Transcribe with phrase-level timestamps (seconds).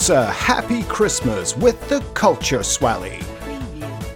[0.00, 3.22] It's a happy Christmas with the Culture Swally.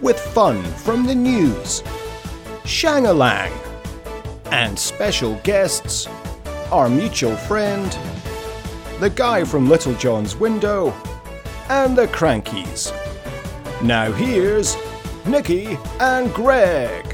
[0.01, 1.83] With fun from the news,
[2.65, 3.53] Shang-a-Lang,
[4.47, 6.09] and special guests,
[6.73, 7.99] our mutual friend,
[8.99, 10.91] the guy from Little John's window,
[11.69, 12.91] and the Krankies.
[13.83, 14.79] Now here's
[15.27, 17.14] Nikki and Greg.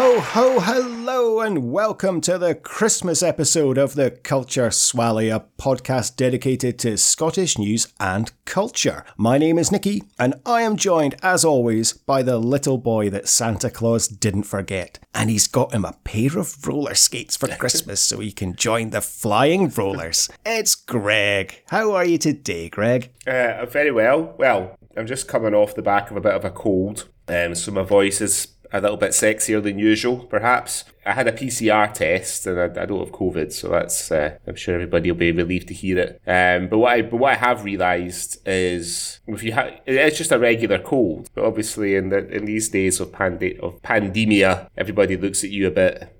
[0.00, 6.14] Ho, ho, hello, and welcome to the Christmas episode of the Culture Swally, a podcast
[6.14, 9.04] dedicated to Scottish news and culture.
[9.16, 13.26] My name is Nikki, and I am joined, as always, by the little boy that
[13.26, 15.00] Santa Claus didn't forget.
[15.14, 18.90] And he's got him a pair of roller skates for Christmas so he can join
[18.90, 20.28] the flying rollers.
[20.46, 21.64] It's Greg.
[21.70, 23.10] How are you today, Greg?
[23.26, 24.36] Uh, very well.
[24.38, 27.72] Well, I'm just coming off the back of a bit of a cold, um, so
[27.72, 30.84] my voice is a little bit sexier than usual, perhaps.
[31.06, 34.56] I had a PCR test and I, I don't have COVID, so that's uh, I'm
[34.56, 36.20] sure everybody will be relieved to hear it.
[36.26, 40.32] Um, but what I but what I have realised is if you have it's just
[40.32, 45.16] a regular cold, but obviously in the in these days of pande- of pandemia, everybody
[45.16, 46.14] looks at you a bit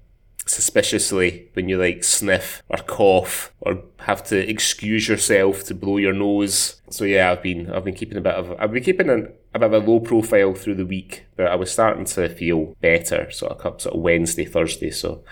[0.49, 6.13] suspiciously when you like sniff or cough or have to excuse yourself to blow your
[6.13, 6.81] nose.
[6.91, 9.59] So yeah, I've been I've been keeping a bit of I've been keeping an, a
[9.59, 13.31] bit of a low profile through the week, but I was starting to feel better.
[13.31, 14.91] Sort of sort of Wednesday, Thursday.
[14.91, 15.23] So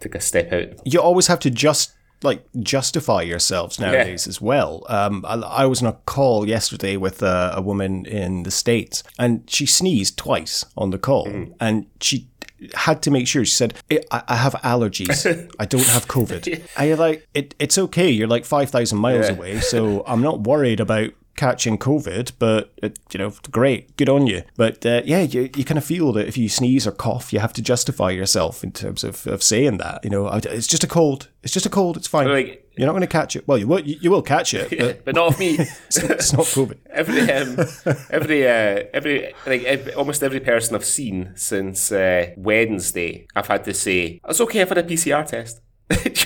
[0.00, 0.86] took a step out.
[0.86, 4.30] You always have to just like justify yourselves nowadays yeah.
[4.30, 4.86] as well.
[4.88, 9.02] Um, I, I, was on a call yesterday with a, a, woman in the states,
[9.18, 11.54] and she sneezed twice on the call, mm.
[11.60, 12.28] and she
[12.74, 13.44] had to make sure.
[13.44, 13.74] She said,
[14.10, 15.26] I, I have allergies.
[15.58, 16.62] I don't have COVID.
[16.76, 18.10] I like, it, it's okay.
[18.10, 19.34] You're like 5,000 miles yeah.
[19.34, 19.60] away.
[19.60, 24.42] So I'm not worried about catching COVID, but it, you know, great, good on you.
[24.56, 27.40] But uh, yeah, you, you kind of feel that if you sneeze or cough, you
[27.40, 30.04] have to justify yourself in terms of, of saying that.
[30.04, 31.28] You know, it's just a cold.
[31.42, 31.96] It's just a cold.
[31.96, 32.28] It's fine.
[32.28, 33.46] Like, You're not going to catch it.
[33.46, 33.80] Well, you will.
[33.80, 35.54] You, will catch it, but, but not of me.
[35.86, 36.78] it's, not, it's, not, COVID.
[36.90, 43.26] every um, every uh, every like every, almost every person I've seen since uh, Wednesday,
[43.34, 44.62] I've had to say it's okay.
[44.62, 45.60] I've had a PCR test.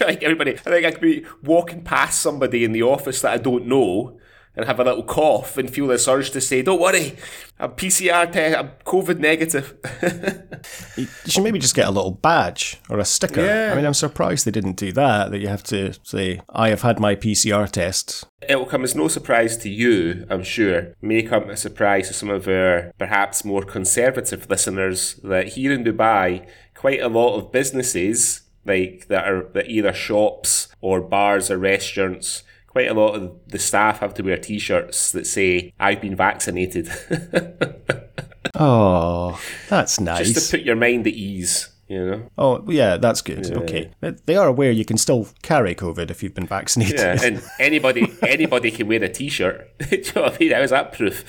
[0.00, 3.38] like everybody, I think I could be walking past somebody in the office that I
[3.38, 4.18] don't know
[4.56, 7.16] and have a little cough and feel this urge to say, "Don't worry,
[7.58, 9.74] I'm PCR test, I'm COVID negative."
[10.96, 13.44] you should maybe just get a little badge or a sticker.
[13.44, 13.70] Yeah.
[13.72, 15.30] I mean, I'm surprised they didn't do that.
[15.30, 18.94] That you have to say, "I have had my PCR test." It will come as
[18.94, 20.94] no surprise to you, I'm sure.
[21.02, 25.72] May come as a surprise to some of our perhaps more conservative listeners that here
[25.72, 31.50] in Dubai, quite a lot of businesses like that are that either shops or bars
[31.50, 36.00] or restaurants quite a lot of the staff have to wear T-shirts that say "I've
[36.00, 36.88] been vaccinated."
[38.54, 40.32] oh, that's nice.
[40.32, 41.70] Just to put your mind at ease.
[41.88, 42.30] You know?
[42.36, 43.48] Oh, yeah, that's good.
[43.48, 43.56] Yeah.
[43.56, 43.90] Okay,
[44.26, 47.00] they are aware you can still carry COVID if you've been vaccinated.
[47.00, 49.78] Yeah, and anybody anybody can wear a T-shirt.
[49.90, 50.52] Do you know what I mean?
[50.52, 51.24] How is that proof?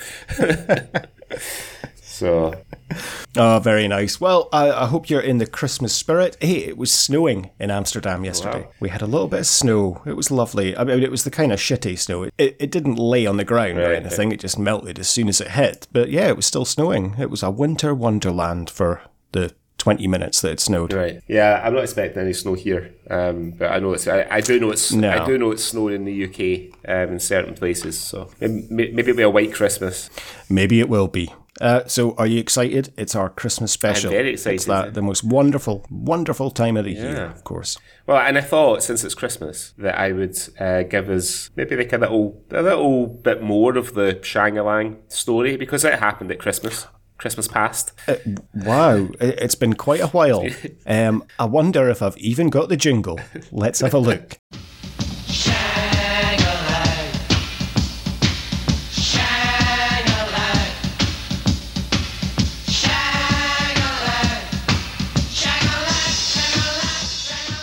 [2.20, 2.52] So,
[3.38, 4.20] oh, very nice.
[4.20, 6.36] Well, I, I, hope you're in the Christmas spirit.
[6.38, 8.64] Hey, it was snowing in Amsterdam yesterday.
[8.64, 8.72] Wow.
[8.78, 10.02] We had a little bit of snow.
[10.04, 10.76] It was lovely.
[10.76, 12.24] I mean, it was the kind of shitty snow.
[12.24, 14.32] It, it didn't lay on the ground right, or anything.
[14.32, 15.88] It just melted as soon as it hit.
[15.92, 17.14] But yeah, it was still snowing.
[17.18, 19.00] It was a winter wonderland for
[19.32, 20.92] the 20 minutes that it snowed.
[20.92, 21.22] Right.
[21.26, 22.92] Yeah, I'm not expecting any snow here.
[23.08, 25.10] Um, but I know it's I, I do know it's no.
[25.10, 27.98] I do know it's snowing in the UK um, in certain places.
[27.98, 30.10] So maybe, maybe it'll be a white Christmas.
[30.50, 31.32] Maybe it will be.
[31.60, 32.92] Uh, so, are you excited?
[32.96, 34.10] It's our Christmas special.
[34.10, 34.56] I'm very excited.
[34.56, 37.02] It's that, the most wonderful, wonderful time of the yeah.
[37.02, 37.78] year, of course.
[38.06, 41.92] Well, and I thought since it's Christmas that I would uh, give us maybe like
[41.92, 46.86] a little, a little bit more of the Shang-a-Lang story because it happened at Christmas.
[47.18, 47.92] Christmas past.
[48.08, 48.14] Uh,
[48.54, 50.46] wow, it's been quite a while.
[50.86, 53.20] Um, I wonder if I've even got the jingle.
[53.52, 54.40] Let's have a look.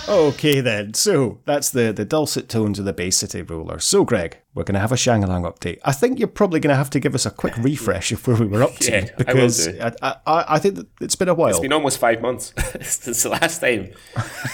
[0.07, 3.79] Okay then, so that's the, the dulcet tones of the Bay City Roller.
[3.79, 5.79] So Greg, we're going to have a Shang-a-Lang update.
[5.83, 8.37] I think you're probably going to have to give us a quick refresh of where
[8.37, 11.49] we were up to yeah, because I, I, I, I, think it's been a while.
[11.49, 13.91] It's been almost five months since the last time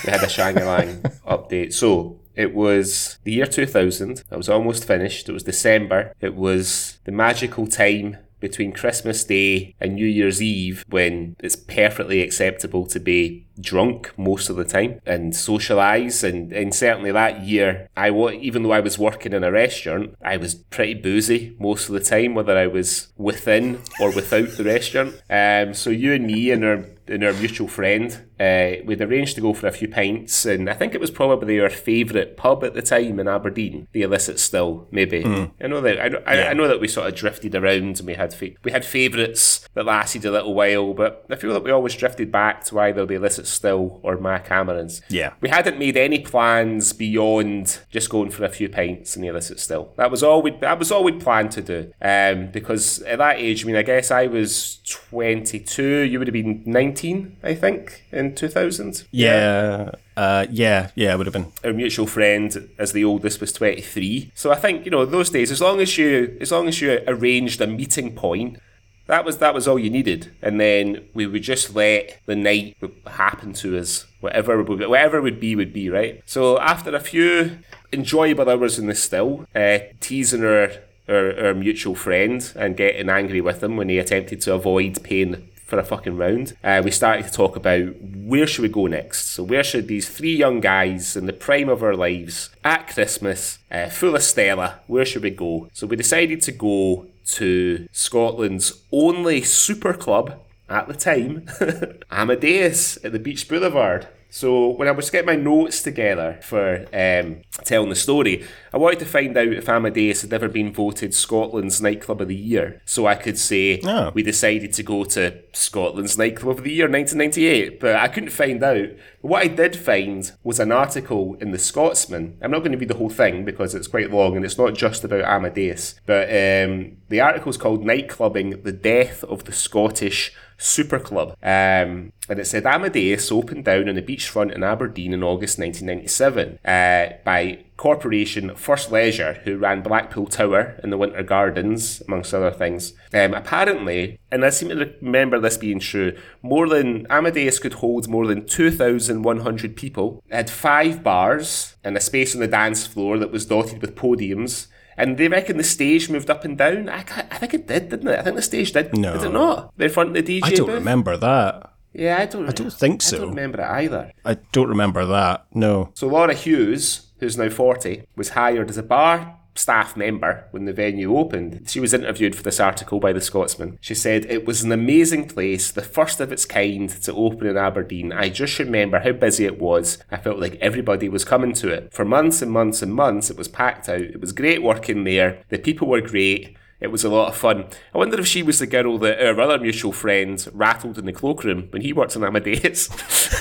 [0.05, 1.73] we had a Shang-a-Lang update.
[1.73, 4.23] So it was the year 2000.
[4.31, 5.29] It was almost finished.
[5.29, 6.13] It was December.
[6.19, 12.21] It was the magical time between Christmas Day and New Year's Eve when it's perfectly
[12.21, 17.89] acceptable to be drunk most of the time and socialize and, and certainly that year
[17.95, 21.94] I even though I was working in a restaurant I was pretty boozy most of
[21.94, 25.21] the time whether I was within or without the restaurant.
[25.29, 29.41] Um, so you and me and our and our mutual friend, uh, we'd arranged to
[29.41, 32.73] go for a few pints, and I think it was probably our favourite pub at
[32.73, 35.23] the time in Aberdeen, the Illicit Still, maybe.
[35.23, 35.51] Mm.
[35.61, 36.50] I know that I, I, yeah.
[36.50, 39.67] I, know that we sort of drifted around, and we had fa- we had favourites
[39.73, 43.06] that lasted a little while, but I feel that we always drifted back to either
[43.06, 45.01] the Illicit Still or Ma Cameron's.
[45.09, 49.27] Yeah, we hadn't made any plans beyond just going for a few pints in the
[49.27, 49.94] Illicit Still.
[49.97, 53.38] That was all we that was all we'd planned to do, um, because at that
[53.38, 57.38] age, I mean, I guess I was twenty two, you would have been nineteen 19,
[57.44, 59.06] I think, in 2000.
[59.12, 59.92] Yeah.
[60.16, 61.51] Uh, yeah, yeah, it would have been.
[61.63, 64.31] Our mutual friend, as the oldest, was 23.
[64.36, 67.01] So I think, you know, those days, as long as you, as long as you
[67.07, 68.60] arranged a meeting point,
[69.07, 72.78] that was that was all you needed, and then we would just let the night
[73.06, 74.06] happen to us.
[74.22, 76.22] Whatever whatever would be would be right.
[76.25, 77.60] So after a few
[77.92, 80.72] enjoyable hours in the still, uh, teasing our,
[81.10, 85.50] our our mutual friend and getting angry with him when he attempted to avoid paying
[85.65, 89.27] for a fucking round, uh, we started to talk about where should we go next.
[89.27, 93.60] So where should these three young guys in the prime of our lives at Christmas,
[93.71, 95.69] uh, full of Stella, where should we go?
[95.74, 100.39] So we decided to go to Scotland's only super club
[100.69, 101.48] at the time,
[102.12, 104.07] Amadeus at the Beach Boulevard.
[104.30, 109.00] So when I was getting my notes together for um, telling the story, I wanted
[109.00, 113.05] to find out if Amadeus had ever been voted Scotland's nightclub of the year, so
[113.05, 114.11] I could say oh.
[114.13, 117.79] we decided to go to Scotland's nightclub of the year 1998.
[117.79, 118.89] But I couldn't find out.
[119.21, 122.38] But what I did find was an article in the Scotsman.
[122.41, 124.73] I'm not going to read the whole thing because it's quite long and it's not
[124.73, 125.95] just about Amadeus.
[126.06, 131.31] But um, the article is called "Nightclubbing: The Death of the Scottish." Super Club.
[131.44, 136.59] Um, and it said Amadeus opened down on the beachfront in Aberdeen in August 1997
[136.63, 137.43] uh, by
[137.78, 142.94] Corporation First Leisure, who ran Blackpool Tower in the Winter Gardens, amongst other things.
[143.13, 148.07] Um, apparently, and I seem to remember this being true, more than Amadeus could hold
[148.07, 150.24] more than 2,100 people.
[150.30, 153.95] It had five bars and a space on the dance floor that was dotted with
[153.95, 154.68] podiums.
[154.95, 156.88] And they reckon the stage moved up and down.
[156.88, 157.00] I,
[157.31, 158.19] I think it did, didn't it?
[158.19, 158.95] I think the stage did.
[158.95, 159.13] No.
[159.13, 159.74] Did it not?
[159.80, 160.75] In front of the DJ I don't booth?
[160.75, 161.72] remember that.
[161.94, 162.48] Yeah, I don't.
[162.48, 163.18] I don't think so.
[163.18, 164.12] I don't remember it either.
[164.25, 165.45] I don't remember that.
[165.54, 165.92] No.
[165.94, 170.73] So Laura Hughes, who's now forty, was hired as a bar staff member when the
[170.73, 171.63] venue opened.
[171.69, 173.77] She was interviewed for this article by the Scotsman.
[173.81, 177.57] She said, It was an amazing place, the first of its kind to open in
[177.57, 178.11] Aberdeen.
[178.11, 179.97] I just remember how busy it was.
[180.11, 181.93] I felt like everybody was coming to it.
[181.93, 184.01] For months and months and months, it was packed out.
[184.01, 185.43] It was great working there.
[185.49, 186.57] The people were great.
[186.79, 187.65] It was a lot of fun.
[187.93, 191.13] I wonder if she was the girl that our other mutual friend rattled in the
[191.13, 192.89] cloakroom when he worked in Amadeus.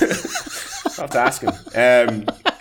[0.97, 1.49] I'll have to ask him.
[1.75, 2.52] Um,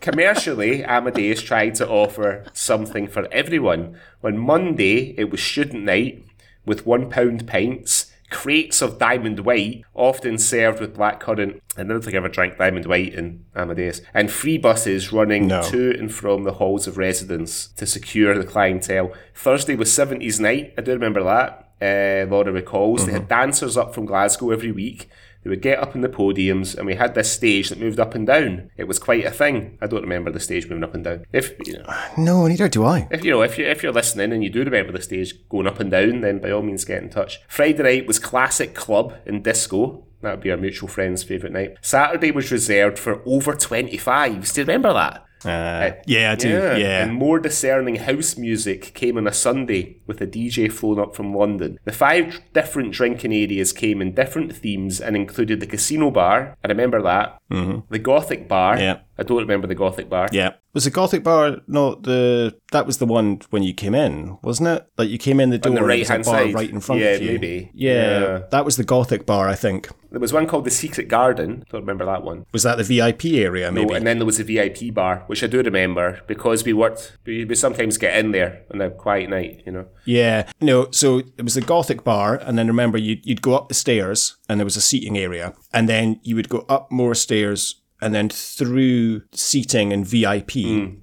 [0.00, 3.98] commercially, Amadeus tried to offer something for everyone.
[4.22, 6.24] On Monday, it was student night
[6.64, 11.60] with one pound pints crates of Diamond White, often served with blackcurrant.
[11.76, 14.00] I don't think I ever drank Diamond White in Amadeus.
[14.14, 15.62] And free buses running no.
[15.64, 19.12] to and from the halls of residence to secure the clientele.
[19.34, 20.74] Thursday was 70s night.
[20.78, 21.66] I do remember that.
[21.82, 23.00] Uh, Laura recalls.
[23.00, 23.06] Mm-hmm.
[23.06, 23.28] They had mm-hmm.
[23.28, 25.08] dancers up from Glasgow every week.
[25.42, 28.14] They would get up in the podiums, and we had this stage that moved up
[28.14, 28.70] and down.
[28.76, 29.78] It was quite a thing.
[29.80, 31.24] I don't remember the stage moving up and down.
[31.32, 33.08] If you know, no, neither do I.
[33.10, 35.66] If you know, if you if you're listening and you do remember the stage going
[35.66, 37.40] up and down, then by all means get in touch.
[37.48, 40.04] Friday night was classic club and disco.
[40.22, 41.76] That would be our mutual friend's favourite night.
[41.80, 44.52] Saturday was reserved for over 25s.
[44.52, 45.24] Do you remember that?
[45.44, 46.48] Uh, uh, yeah, I do.
[46.48, 46.76] Yeah.
[46.76, 47.02] yeah.
[47.02, 51.34] And more discerning house music came on a Sunday with a DJ flown up from
[51.34, 51.78] London.
[51.84, 56.56] The five different drinking areas came in different themes and included the casino bar.
[56.62, 57.39] I remember that.
[57.50, 57.92] Mm-hmm.
[57.92, 58.78] The Gothic bar.
[58.78, 59.00] Yeah.
[59.18, 60.28] I don't remember the Gothic bar.
[60.32, 60.54] Yeah.
[60.72, 62.56] Was the Gothic bar not the?
[62.72, 64.86] That was the one when you came in, wasn't it?
[64.96, 67.08] Like you came in the door, on the right hand side, right in front yeah,
[67.08, 67.32] of you.
[67.32, 67.70] maybe.
[67.74, 69.88] Yeah, yeah, that was the Gothic bar, I think.
[70.10, 71.64] There was one called the Secret Garden.
[71.70, 72.46] Don't remember that one.
[72.52, 73.70] Was that the VIP area?
[73.70, 73.86] Maybe.
[73.86, 77.18] No, and then there was a VIP bar, which I do remember because we worked.
[77.26, 79.86] We, we sometimes get in there on a quiet night, you know.
[80.04, 80.48] Yeah.
[80.60, 80.88] No.
[80.92, 84.36] So it was the Gothic bar, and then remember you'd you'd go up the stairs,
[84.48, 88.14] and there was a seating area, and then you would go up more stairs and
[88.14, 90.52] then through seating and VIP.
[90.52, 90.96] Mm.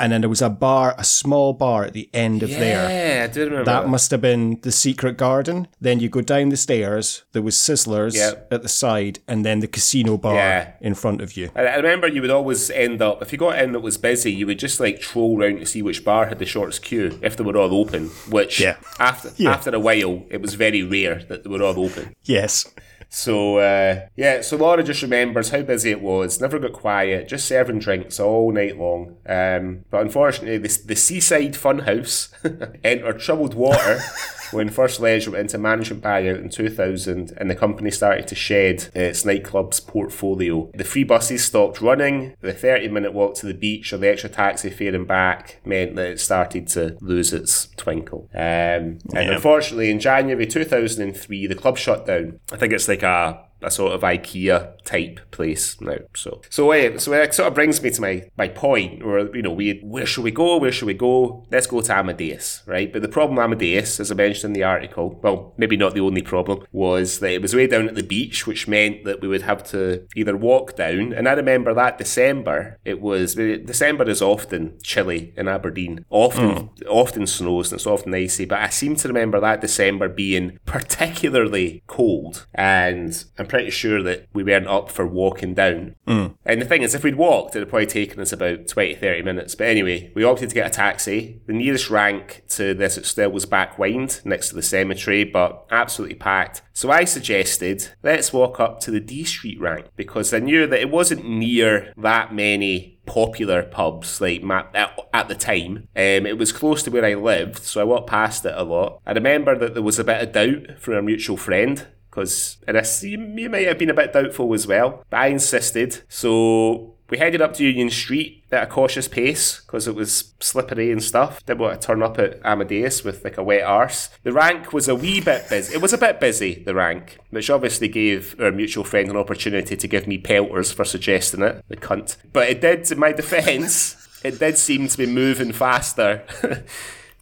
[0.00, 3.18] And then there was a bar, a small bar at the end of yeah, there.
[3.18, 3.64] Yeah, I do remember.
[3.64, 5.68] That, that, must have been the secret garden.
[5.80, 7.22] Then you go down the stairs.
[7.30, 8.48] There was Sizzlers yep.
[8.50, 10.72] at the side, and then the casino bar yeah.
[10.80, 11.50] in front of you.
[11.54, 14.32] I, I remember you would always end up if you got in that was busy,
[14.32, 17.36] you would just like troll around to see which bar had the shortest queue if
[17.36, 18.08] they were all open.
[18.28, 18.76] Which yeah.
[18.98, 19.52] after yeah.
[19.52, 22.16] after a while, it was very rare that they were all open.
[22.24, 22.66] Yes.
[23.14, 26.40] So uh, yeah, so Laura just remembers how busy it was.
[26.40, 29.18] Never got quiet, just serving drinks all night long.
[29.24, 32.30] Um, but unfortunately, the, the seaside funhouse
[32.84, 34.00] entered troubled water
[34.50, 38.88] when First Leisure went into management buyout in 2000 and the company started to shed
[38.94, 40.70] its nightclub's portfolio.
[40.74, 44.30] The free buses stopped running, the 30 minute walk to the beach or the extra
[44.30, 48.28] taxi fare and back meant that it started to lose its twinkle.
[48.34, 49.34] Um, and yeah.
[49.34, 52.40] unfortunately, in January 2003, the club shut down.
[52.52, 55.96] I think it's like a a sort of IKEA type place now.
[56.14, 59.42] So so uh, so it sort of brings me to my my point, or you
[59.42, 60.58] know, we where should we go?
[60.58, 61.46] Where should we go?
[61.50, 62.92] Let's go to Amadeus, right?
[62.92, 66.22] But the problem Amadeus, as I mentioned in the article, well, maybe not the only
[66.22, 69.42] problem, was that it was way down at the beach, which meant that we would
[69.42, 71.12] have to either walk down.
[71.12, 76.68] And I remember that December, it was December is often chilly in Aberdeen, often mm.
[76.88, 78.44] often snows and it's often icy.
[78.44, 84.26] But I seem to remember that December being particularly cold, and I'm pretty sure that
[84.32, 85.94] we weren't up for walking down.
[86.08, 86.34] Mm.
[86.44, 89.22] And the thing is, if we'd walked, it would probably taken us about 20, 30
[89.22, 89.54] minutes.
[89.54, 91.40] But anyway, we opted to get a taxi.
[91.46, 96.16] The nearest rank to this still was Back Wynd, next to the cemetery, but absolutely
[96.16, 96.62] packed.
[96.72, 100.80] So I suggested, let's walk up to the Dee Street rank because I knew that
[100.80, 105.88] it wasn't near that many popular pubs like at the time.
[105.94, 109.00] Um, it was close to where I lived, so I walked past it a lot.
[109.06, 113.18] I remember that there was a bit of doubt from a mutual friend because you
[113.48, 115.04] might have been a bit doubtful as well.
[115.10, 116.02] But I insisted.
[116.08, 120.92] So we headed up to Union Street at a cautious pace because it was slippery
[120.92, 121.44] and stuff.
[121.44, 124.10] Didn't want to turn up at Amadeus with like a wet arse.
[124.22, 125.74] The rank was a wee bit busy.
[125.74, 129.76] It was a bit busy, the rank, which obviously gave our mutual friend an opportunity
[129.76, 132.16] to give me pelters for suggesting it, the cunt.
[132.32, 136.24] But it did, in my defence, it did seem to be moving faster.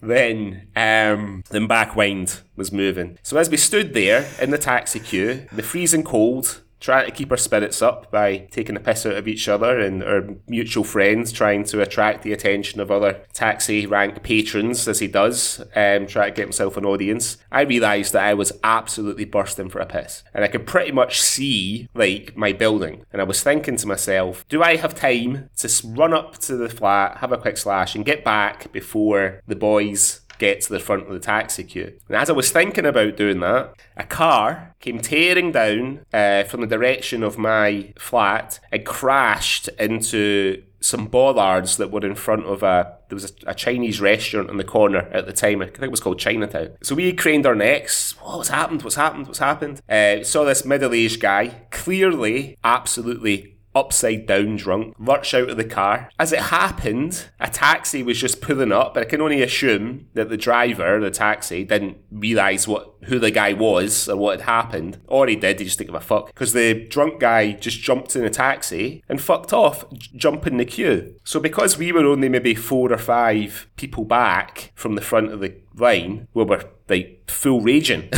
[0.03, 3.19] Then um, Back Wynd was moving.
[3.23, 7.31] So as we stood there in the taxi queue, the freezing cold, trying to keep
[7.31, 11.31] our spirits up by taking a piss out of each other and our mutual friends
[11.31, 16.29] trying to attract the attention of other taxi rank patrons as he does, um, try
[16.29, 17.39] to get himself an audience.
[17.53, 20.25] I realised that I was absolutely bursting for a piss.
[20.35, 23.07] And I could pretty much see like my building.
[23.13, 26.69] And I was thinking to myself, do I have time to run up to the
[26.69, 31.07] flat, have a quick slash and get back before the boys get to the front
[31.07, 31.93] of the taxi queue.
[32.09, 36.63] And as I was thinking about doing that, a car came tearing down uh, from
[36.63, 42.65] the direction of my flat and crashed into some bollards that were in front of
[42.65, 45.61] a there was a, a, Chinese restaurant in the corner at the time.
[45.61, 46.71] I think it was called Chinatown.
[46.83, 48.17] So we craned our necks.
[48.21, 48.83] What's happened?
[48.83, 49.27] What's happened?
[49.27, 49.83] What's happened?
[49.87, 56.11] Uh, saw this middle-aged guy, clearly, absolutely upside down drunk, lurch out of the car.
[56.19, 60.29] As it happened, a taxi was just pulling up, but I can only assume that
[60.29, 64.99] the driver, the taxi, didn't realise what who the guy was or what had happened.
[65.09, 66.27] Or he did, he just didn't give a fuck.
[66.27, 70.65] Because the drunk guy just jumped in a taxi and fucked off, j- jumping the
[70.65, 71.17] queue.
[71.25, 75.41] So because we were only maybe four or five people back from the front of
[75.41, 78.09] the line, we were like full raging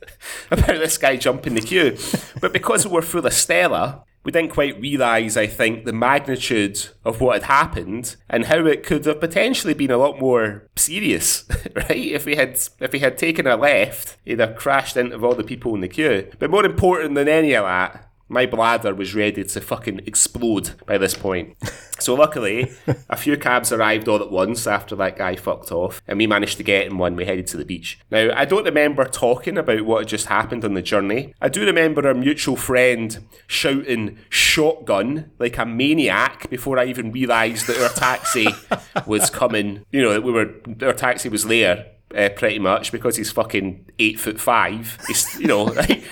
[0.50, 1.96] about this guy jumping the queue.
[2.40, 6.88] But because we were full of Stella, we didn't quite realise, I think, the magnitude
[7.04, 11.46] of what had happened and how it could have potentially been a lot more serious,
[11.76, 11.90] right?
[11.90, 15.44] If we had if we had taken a left, he'd have crashed into all the
[15.44, 16.30] people in the queue.
[16.38, 20.98] But more important than any of that, my bladder was ready to fucking explode by
[20.98, 21.56] this point.
[22.00, 22.72] So luckily,
[23.08, 26.56] a few cabs arrived all at once after that guy fucked off, and we managed
[26.56, 27.16] to get in one.
[27.16, 28.00] We headed to the beach.
[28.10, 31.34] Now, I don't remember talking about what had just happened on the journey.
[31.40, 37.66] I do remember our mutual friend shouting shotgun like a maniac before I even realised
[37.68, 38.48] that our taxi
[39.06, 39.84] was coming.
[39.92, 41.86] You know, that we were our taxi was there.
[42.14, 44.98] Uh, pretty much because he's fucking eight foot five.
[45.08, 46.04] He's, you know, like,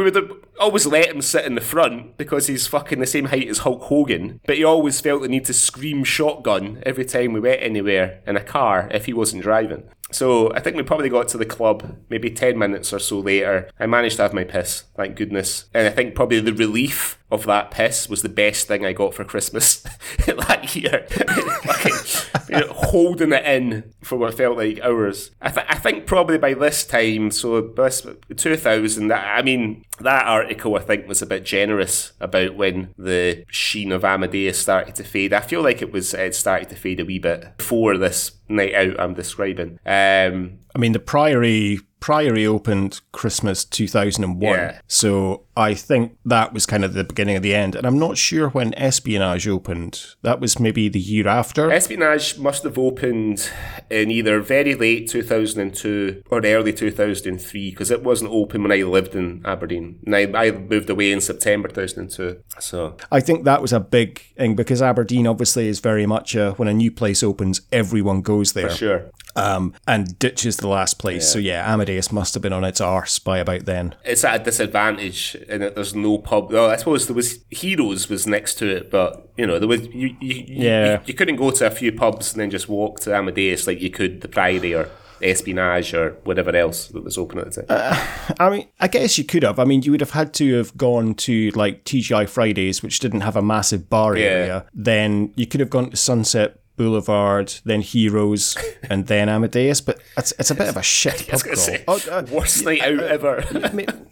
[0.00, 3.48] we would always let him sit in the front because he's fucking the same height
[3.48, 7.40] as Hulk Hogan, but he always felt the need to scream shotgun every time we
[7.40, 9.84] went anywhere in a car if he wasn't driving.
[10.10, 13.68] So I think we probably got to the club maybe 10 minutes or so later.
[13.78, 15.66] I managed to have my piss, thank goodness.
[15.74, 19.14] And I think probably the relief of that piss was the best thing I got
[19.14, 19.76] for Christmas
[20.26, 21.06] that year.
[22.48, 25.30] you know, holding it in for what felt like hours.
[25.40, 28.06] I, th- I think probably by this time, so this
[28.36, 33.92] 2000, I mean, that article I think was a bit generous about when the sheen
[33.92, 35.32] of Amadeus started to fade.
[35.32, 38.74] I feel like it was it started to fade a wee bit before this night
[38.74, 39.78] out I'm describing.
[39.86, 44.40] Um, I mean, the Priory Priory opened Christmas 2001.
[44.54, 44.80] Yeah.
[44.88, 47.74] So I think that was kind of the beginning of the end.
[47.74, 50.14] And I'm not sure when Espionage opened.
[50.22, 51.70] That was maybe the year after.
[51.70, 53.50] Espionage must have opened
[53.90, 59.14] in either very late 2002 or early 2003 because it wasn't open when I lived
[59.14, 59.98] in Aberdeen.
[60.06, 62.40] And I, I moved away in September 2002.
[62.58, 66.52] So I think that was a big thing because Aberdeen obviously is very much a,
[66.52, 68.70] when a new place opens, everyone goes there.
[68.70, 69.10] for sure.
[69.36, 71.28] Um, and ditches the last place.
[71.32, 73.94] So yeah, Amadeus must have been on its arse by about then.
[74.04, 76.50] It's at a disadvantage in that there's no pub.
[76.52, 79.86] Well, I suppose there was Heroes was next to it, but you know there was
[79.86, 80.92] you you, Yeah.
[80.94, 83.80] you, you couldn't go to a few pubs and then just walk to Amadeus like
[83.80, 84.88] you could the Priory or
[85.22, 88.34] Espionage or whatever else that was open at the time.
[88.40, 89.58] I mean, I guess you could have.
[89.58, 93.20] I mean, you would have had to have gone to like TGI Fridays, which didn't
[93.20, 94.24] have a massive bar Yeah.
[94.24, 94.66] area.
[94.74, 99.80] Then you could have gone to Sunset Boulevard, then Heroes, and then Amadeus.
[99.80, 101.56] But it's, it's a bit of a shit pub crawl.
[101.56, 103.44] say, Oh, uh, worst night out ever.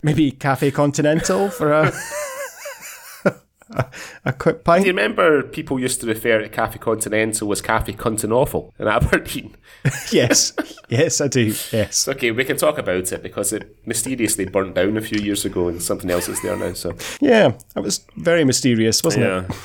[0.03, 1.93] maybe Cafe Continental for a
[4.25, 4.83] a quick pint.
[4.83, 9.57] Do you remember people used to refer to Cafe Continental as Cafe Continental in Aberdeen?
[10.13, 10.53] yes,
[10.89, 11.55] yes, I do.
[11.73, 12.09] Yes.
[12.09, 15.69] Okay, we can talk about it because it mysteriously burnt down a few years ago
[15.69, 16.73] and something else is there now.
[16.73, 19.29] So Yeah, that was very mysterious, wasn't it?
[19.29, 19.57] Yeah.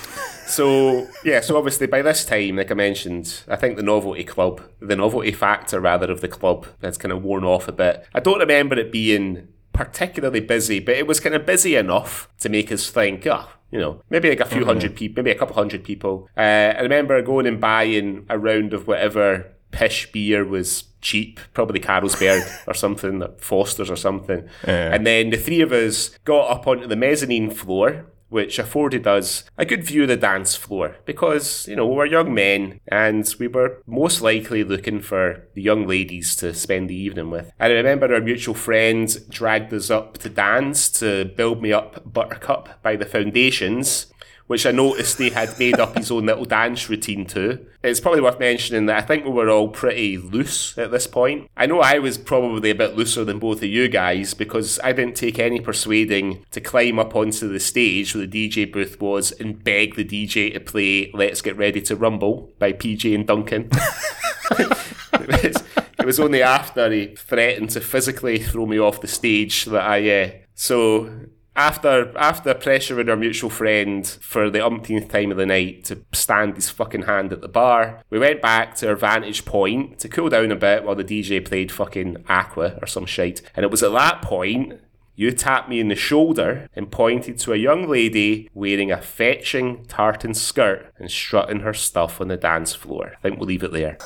[0.45, 4.61] So yeah, so obviously by this time, like I mentioned, I think the novelty club,
[4.79, 8.05] the novelty factor rather of the club, has kind of worn off a bit.
[8.13, 12.49] I don't remember it being particularly busy, but it was kind of busy enough to
[12.49, 15.55] make us think, oh, you know, maybe like a few hundred people, maybe a couple
[15.55, 16.29] hundred people.
[16.37, 21.79] Uh, I remember going and buying a round of whatever pish beer was cheap, probably
[21.79, 24.47] Carlsberg or something, Foster's or something.
[24.93, 29.43] And then the three of us got up onto the mezzanine floor which afforded us
[29.59, 33.31] a good view of the dance floor because, you know, we were young men and
[33.39, 37.51] we were most likely looking for the young ladies to spend the evening with.
[37.59, 42.11] And I remember our mutual friend dragged us up to dance to Build Me Up
[42.11, 44.07] Buttercup by the Foundations.
[44.47, 47.65] Which I noticed he had made up his own little dance routine to.
[47.81, 51.49] It's probably worth mentioning that I think we were all pretty loose at this point.
[51.55, 54.91] I know I was probably a bit looser than both of you guys because I
[54.91, 59.31] didn't take any persuading to climb up onto the stage where the DJ booth was
[59.31, 63.69] and beg the DJ to play Let's Get Ready to Rumble by PJ and Duncan.
[64.51, 65.63] it, was,
[65.99, 70.09] it was only after he threatened to physically throw me off the stage that I.
[70.09, 71.09] Uh, so
[71.55, 76.55] after after pressuring our mutual friend for the umpteenth time of the night to stand
[76.55, 80.29] his fucking hand at the bar, we went back to our vantage point to cool
[80.29, 83.41] down a bit while the DJ played fucking Aqua or some shite.
[83.55, 84.79] And it was at that point
[85.15, 89.85] you tapped me in the shoulder and pointed to a young lady wearing a fetching
[89.85, 93.13] tartan skirt and strutting her stuff on the dance floor.
[93.17, 93.97] I think we'll leave it there.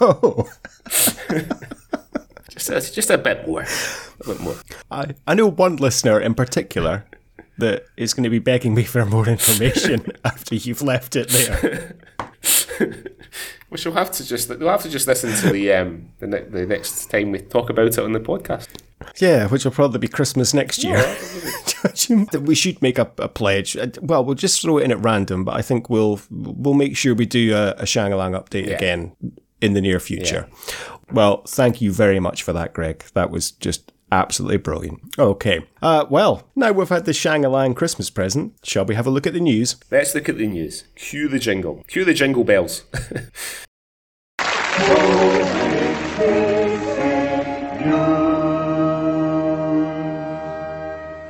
[0.00, 0.48] Oh,
[2.58, 3.62] Just a, just a bit more.
[3.62, 4.56] A bit more.
[4.90, 7.04] I, I know one listener in particular
[7.58, 11.96] that is going to be begging me for more information after you've left it there.
[13.68, 16.44] Which we'll have to just we'll have to just listen to the um the, ne-
[16.44, 18.68] the next time we talk about it on the podcast.
[19.20, 21.16] Yeah, which will probably be Christmas next year.
[22.40, 23.76] we should make up a pledge.
[23.76, 26.96] Uh, Well, we'll just throw it in at random, but I think we'll we'll make
[26.96, 28.74] sure we do a, a Shang-a-Lang update Yeah.
[28.76, 29.16] again
[29.60, 30.48] in the near future.
[31.10, 33.04] Well, thank you very much for that, Greg.
[33.14, 35.00] That was just absolutely brilliant.
[35.18, 35.66] Okay.
[35.82, 39.32] Uh, well, now we've had the Shang-a-Lang Christmas present, shall we have a look at
[39.32, 39.76] the news?
[39.90, 40.84] Let's look at the news.
[40.94, 41.84] Cue the jingle.
[41.86, 42.84] Cue the jingle bells.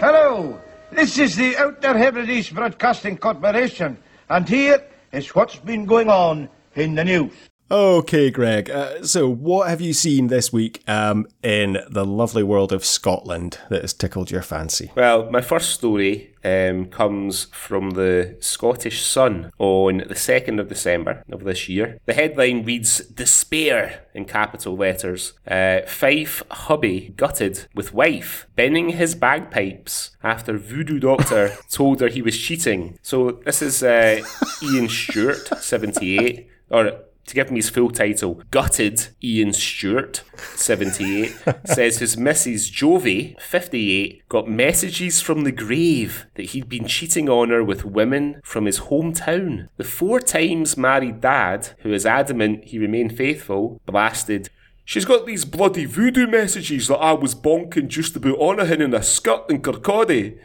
[0.01, 0.61] Hello,
[0.93, 6.95] this is the Outer Hebrides Broadcasting Corporation, and here is what's been going on in
[6.95, 7.33] the news.
[7.71, 8.71] Okay, Greg.
[8.71, 13.59] Uh, so, what have you seen this week um, in the lovely world of Scotland
[13.69, 14.91] that has tickled your fancy?
[14.97, 21.23] well, my first story um, comes from the Scottish Sun on the 2nd of December
[21.31, 21.99] of this year.
[22.07, 25.35] The headline reads Despair in capital letters.
[25.47, 32.23] Uh, Fife hubby gutted with wife bending his bagpipes after voodoo doctor told her he
[32.23, 32.99] was cheating.
[33.03, 34.23] So this is uh,
[34.63, 36.93] Ian Stewart, 78, or
[37.29, 40.23] to give him his full title, Gutted Ian Stewart,
[40.55, 42.73] 78, says his Mrs.
[42.73, 48.41] Jovie, 58, got messages from the grave that he'd been cheating on her with women
[48.43, 49.69] from his hometown.
[49.77, 54.49] The four times married dad, who is adamant he remained faithful, blasted.
[54.85, 58.95] She's got these bloody voodoo messages that I was bonking just about on her in
[58.95, 60.39] a skirt in Kirkcaldy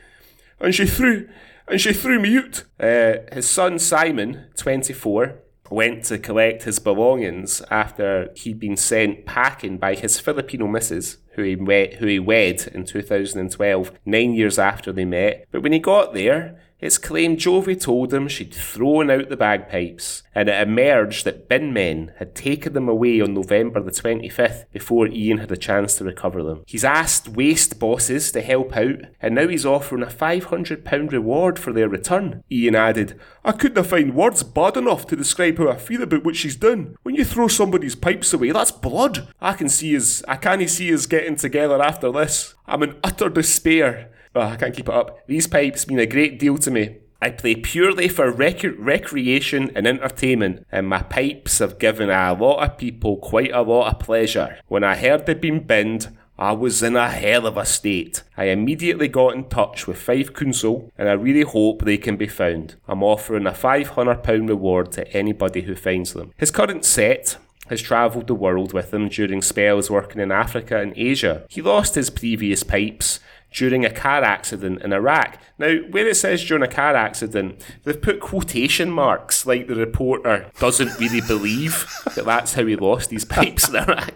[0.59, 1.27] and she threw
[1.67, 2.63] and she threw me out.
[2.79, 5.35] Uh, his son Simon, 24,
[5.73, 11.43] went to collect his belongings after he'd been sent packing by his Filipino missus, who
[11.43, 15.47] he wed, who he wed in 2012, nine years after they met.
[15.51, 20.21] But when he got there, It's claimed Jovie told him she'd thrown out the bagpipes,
[20.35, 25.07] and it emerged that bin men had taken them away on November the 25th before
[25.07, 26.65] Ian had a chance to recover them.
[26.67, 31.71] He's asked waste bosses to help out, and now he's offering a £500 reward for
[31.71, 32.43] their return.
[32.51, 36.35] Ian added, I couldn't find words bad enough to describe how I feel about what
[36.35, 36.97] she's done.
[37.03, 39.29] When you throw somebody's pipes away, that's blood.
[39.39, 42.55] I can see us, I can't see us getting together after this.
[42.67, 44.09] I'm in utter despair.
[44.35, 45.25] Oh, I can't keep it up.
[45.27, 46.97] These pipes mean a great deal to me.
[47.21, 52.63] I play purely for rec- recreation and entertainment, and my pipes have given a lot
[52.63, 54.57] of people quite a lot of pleasure.
[54.67, 58.23] When I heard they'd been binned, I was in a hell of a state.
[58.35, 62.27] I immediately got in touch with Fife Council and I really hope they can be
[62.27, 62.75] found.
[62.87, 66.33] I'm offering a £500 reward to anybody who finds them.
[66.35, 70.93] His current set has travelled the world with him during spells working in Africa and
[70.97, 71.45] Asia.
[71.49, 73.19] He lost his previous pipes
[73.53, 75.39] during a car accident in Iraq.
[75.57, 80.49] Now, where it says during a car accident, they've put quotation marks like the reporter
[80.59, 84.13] doesn't really believe that that's how he lost his pipes in Iraq.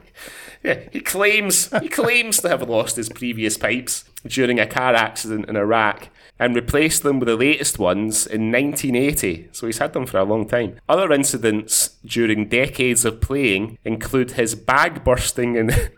[0.63, 5.47] Yeah, he claims he claims to have lost his previous pipes during a car accident
[5.47, 9.50] in Iraq and replaced them with the latest ones in 1980.
[9.52, 10.80] So he's had them for a long time.
[10.88, 15.71] Other incidents during decades of playing include his bag bursting and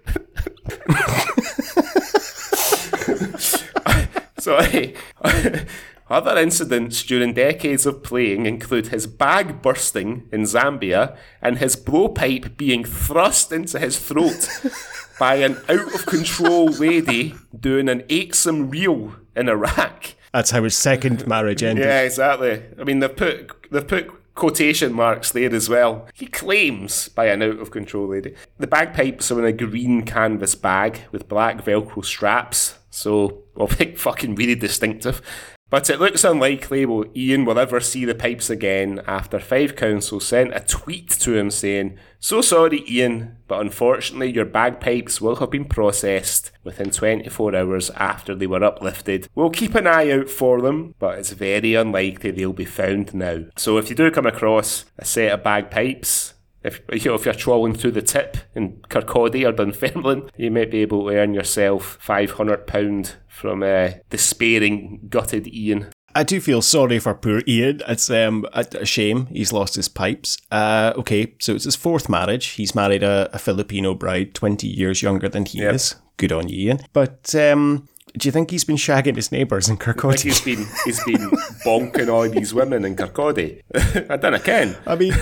[4.39, 4.95] Sorry.
[6.10, 12.58] Other incidents during decades of playing include his bag bursting in Zambia and his blowpipe
[12.58, 14.49] being thrust into his throat
[15.19, 20.15] by an out of control lady doing an eightsome reel in Iraq.
[20.34, 21.86] That's how his second marriage ended.
[21.86, 22.63] Yeah, exactly.
[22.80, 26.08] I mean, they've put they've put quotation marks there as well.
[26.13, 28.36] He claims by an out of control lady.
[28.58, 34.36] The bagpipes are in a green canvas bag with black Velcro straps, so well, fucking
[34.36, 35.21] really distinctive.
[35.70, 40.20] But it looks unlikely will Ian will ever see the pipes again after Fife Council
[40.20, 45.52] sent a tweet to him saying, So sorry, Ian, but unfortunately your bagpipes will have
[45.52, 49.28] been processed within 24 hours after they were uplifted.
[49.36, 53.46] We'll keep an eye out for them, but it's very unlikely they'll be found now.
[53.56, 57.34] So if you do come across a set of bagpipes, if you know if you're
[57.34, 61.98] trawling through the tip in Kirkcaldy or Dunfermline, you might be able to earn yourself
[62.02, 65.88] five hundred pound from uh, despairing, gutted Ian.
[66.15, 67.82] I do feel sorry for poor Ian.
[67.88, 70.38] It's um, a, shame he's lost his pipes.
[70.52, 72.48] Uh, okay, so it's his fourth marriage.
[72.48, 75.76] He's married a, a Filipino bride, 20 years younger than he yep.
[75.76, 75.95] is.
[76.17, 76.80] Good on you, Ian.
[76.93, 80.22] But um, do you think he's been shagging his neighbours in Kirkcaldy?
[80.22, 81.30] He's been he's been
[81.65, 83.62] bonking all these women in Kirkcaldy.
[84.10, 84.78] I don't know, Ken.
[84.86, 85.13] I mean,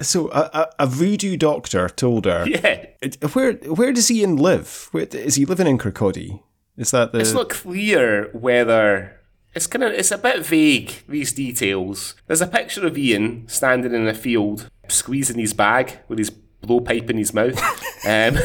[0.00, 2.46] so a, a, voodoo doctor told her.
[2.46, 2.86] Yeah.
[3.32, 4.88] Where where does Ian live?
[4.92, 6.40] Where, is he living in Kirkcaldy?
[6.76, 7.18] Is that the?
[7.18, 9.18] It's not clear whether
[9.54, 12.14] it's kind of it's a bit vague these details.
[12.26, 16.30] There's a picture of Ian standing in a field, squeezing his bag with his
[16.62, 17.58] blowpipe in his mouth,
[18.06, 18.38] um,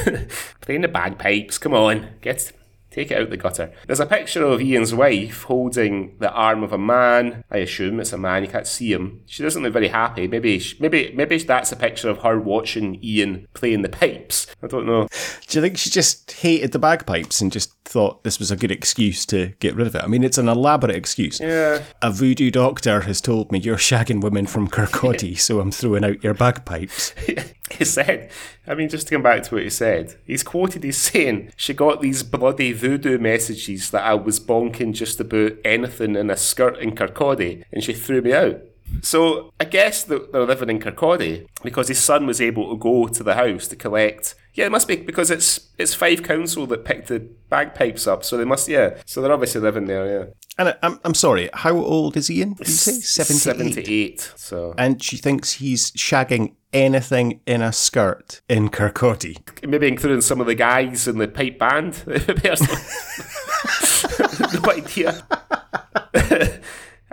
[0.62, 1.58] playing the bagpipes.
[1.58, 2.52] Come on, get
[2.94, 3.74] Take it out the gutter.
[3.88, 7.44] There's a picture of Ian's wife holding the arm of a man.
[7.50, 8.44] I assume it's a man.
[8.44, 9.24] You can't see him.
[9.26, 10.28] She doesn't look very happy.
[10.28, 14.46] Maybe, maybe, maybe that's a picture of her watching Ian playing the pipes.
[14.62, 15.08] I don't know.
[15.48, 18.72] Do you think she just hated the bagpipes and just thought this was a good
[18.72, 20.04] excuse to get rid of it?
[20.04, 21.40] I mean, it's an elaborate excuse.
[21.40, 21.82] Yeah.
[22.04, 26.24] A voodoo doctor has told me you're shagging women from Kirkcaldy, so I'm throwing out
[26.24, 27.16] your bagpipes.
[27.78, 28.30] he said,
[28.68, 31.74] I mean, just to come back to what he said, he's quoted as saying, She
[31.74, 36.78] got these bloody voodoo messages that I was bonking just about anything in a skirt
[36.78, 38.62] in Kirkcaldy, and she threw me out.
[39.02, 43.24] So I guess they're living in Kirkcaldy because his son was able to go to
[43.24, 44.36] the house to collect.
[44.54, 48.38] Yeah, it must be because it's it's Fife Council that picked the bagpipes up, so
[48.38, 48.98] they must yeah.
[49.06, 50.26] So they're obviously living there, yeah.
[50.58, 52.54] And uh, I'm I'm sorry, how old is Ian?
[52.54, 54.32] Did you say seventy eight?
[54.36, 59.68] So and she thinks he's shagging anything in a skirt in Kirkcaldy.
[59.68, 62.04] Maybe including some of the guys in the pipe band.
[64.54, 65.26] no idea.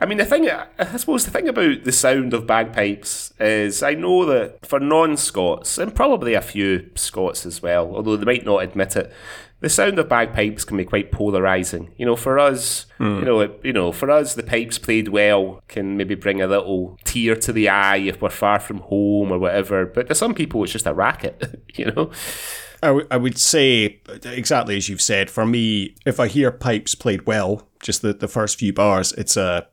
[0.01, 3.95] I mean, the thing, I suppose the thing about the sound of bagpipes is I
[3.95, 8.47] know that for non Scots, and probably a few Scots as well, although they might
[8.47, 9.13] not admit it,
[9.61, 11.93] the sound of bagpipes can be quite polarizing.
[11.99, 13.19] You know, for us, mm.
[13.19, 16.47] you know, it, you know, for us, the pipes played well can maybe bring a
[16.47, 19.85] little tear to the eye if we're far from home or whatever.
[19.85, 21.63] But to some people, it's just a racket.
[21.75, 22.11] You know.
[22.83, 25.31] I, w- I would say exactly as you've said.
[25.31, 29.37] For me, if I hear pipes played well, just the, the first few bars, it's
[29.37, 29.69] a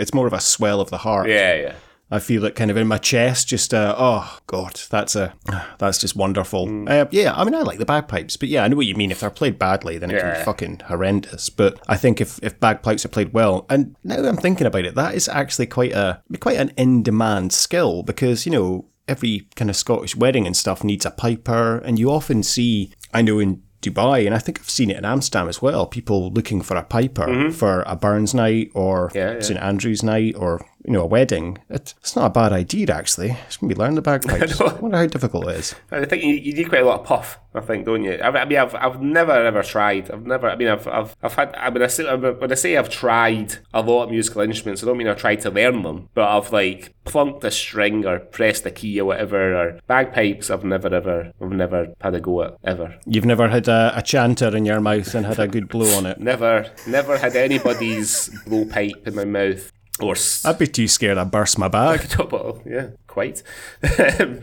[0.00, 1.28] it's more of a swell of the heart.
[1.28, 1.74] Yeah, yeah.
[2.12, 3.46] I feel it kind of in my chest.
[3.48, 5.32] Just uh, oh god, that's a
[5.78, 6.66] that's just wonderful.
[6.66, 6.90] Mm.
[6.90, 9.12] Uh, yeah, I mean I like the bagpipes, but yeah, I know what you mean.
[9.12, 11.50] If they're played badly, then it can be fucking horrendous.
[11.50, 14.96] But I think if, if bagpipes are played well, and now I'm thinking about it,
[14.96, 19.70] that is actually quite a quite an in demand skill because you know every kind
[19.70, 23.62] of Scottish wedding and stuff needs a piper, and you often see I know in
[23.82, 25.86] Dubai, and I think I've seen it in Amsterdam as well.
[25.86, 29.18] People looking for a piper for a Burns night or Mm-hmm.
[29.18, 29.40] Yeah, yeah.
[29.40, 31.58] St Andrews night or you know a wedding.
[31.68, 33.36] It's not a bad idea actually.
[33.46, 34.60] It's gonna be learn the bagpipes.
[34.60, 35.74] I wonder how difficult it is.
[35.90, 37.38] I think you, you need quite a lot of puff.
[37.52, 38.12] I think, don't you?
[38.12, 40.10] I, I mean, I've, I've never ever tried.
[40.10, 40.48] I've never.
[40.48, 41.54] I mean, I've I've, I've had.
[41.56, 44.86] I mean, I say, when I say I've tried a lot of musical instruments, I
[44.86, 48.66] don't mean I've tried to learn them, but I've like plunked a string or pressed
[48.66, 49.54] a key or whatever.
[49.56, 52.96] Or bagpipes, I've never ever, I've never had a go at ever.
[53.04, 56.06] You've never had a, a chanter in your mouth and had a good blow on
[56.06, 56.20] it.
[56.30, 60.14] Never, never had anybody's blowpipe in my mouth or.
[60.44, 62.08] I'd be too scared I'd burst my bag.
[62.30, 63.42] Well, yeah, quite.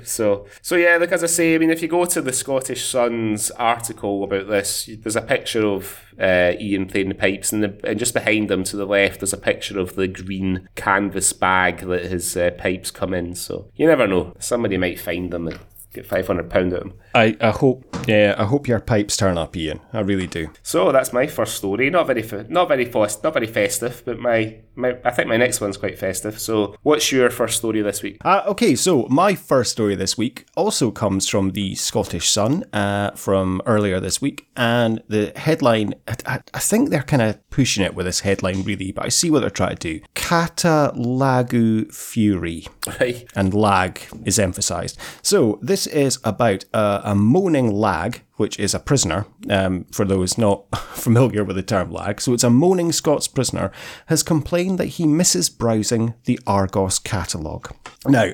[0.04, 2.86] so, so yeah, like as I say, I mean, if you go to the Scottish
[2.89, 7.80] Sun's article about this, there's a picture of uh, Ian playing the pipes, and, the,
[7.86, 11.82] and just behind him to the left, there's a picture of the green canvas bag
[11.82, 13.36] that his uh, pipes come in.
[13.36, 15.60] So you never know; somebody might find them and
[15.98, 16.94] get five hundred pound at them.
[17.14, 19.80] I, I hope yeah, I hope your pipes turn up, Ian.
[19.94, 20.48] I really do.
[20.64, 21.90] So that's my first story.
[21.90, 25.60] Not very, not very fast, not very festive, but my, my, I think my next
[25.60, 26.40] one's quite festive.
[26.40, 28.18] So, what's your first story this week?
[28.24, 33.12] Uh, okay, so my first story this week also comes from the Scottish Sun uh,
[33.12, 34.48] from earlier this week.
[34.56, 38.92] And the headline, I, I- think they're kind of pushing it with this headline, really,
[38.92, 40.06] but I see what they're trying to do.
[40.16, 42.68] Kata Lagu Fury.
[43.02, 43.26] Right.
[43.36, 44.98] and lag is emphasized.
[45.22, 49.26] So this is about uh, a moaning lag, which is a prisoner.
[49.50, 53.71] Um, for those not familiar with the term lag, so it's a moaning Scots prisoner
[54.08, 57.73] has complained that he misses browsing the Argos catalogue.
[58.06, 58.32] Now.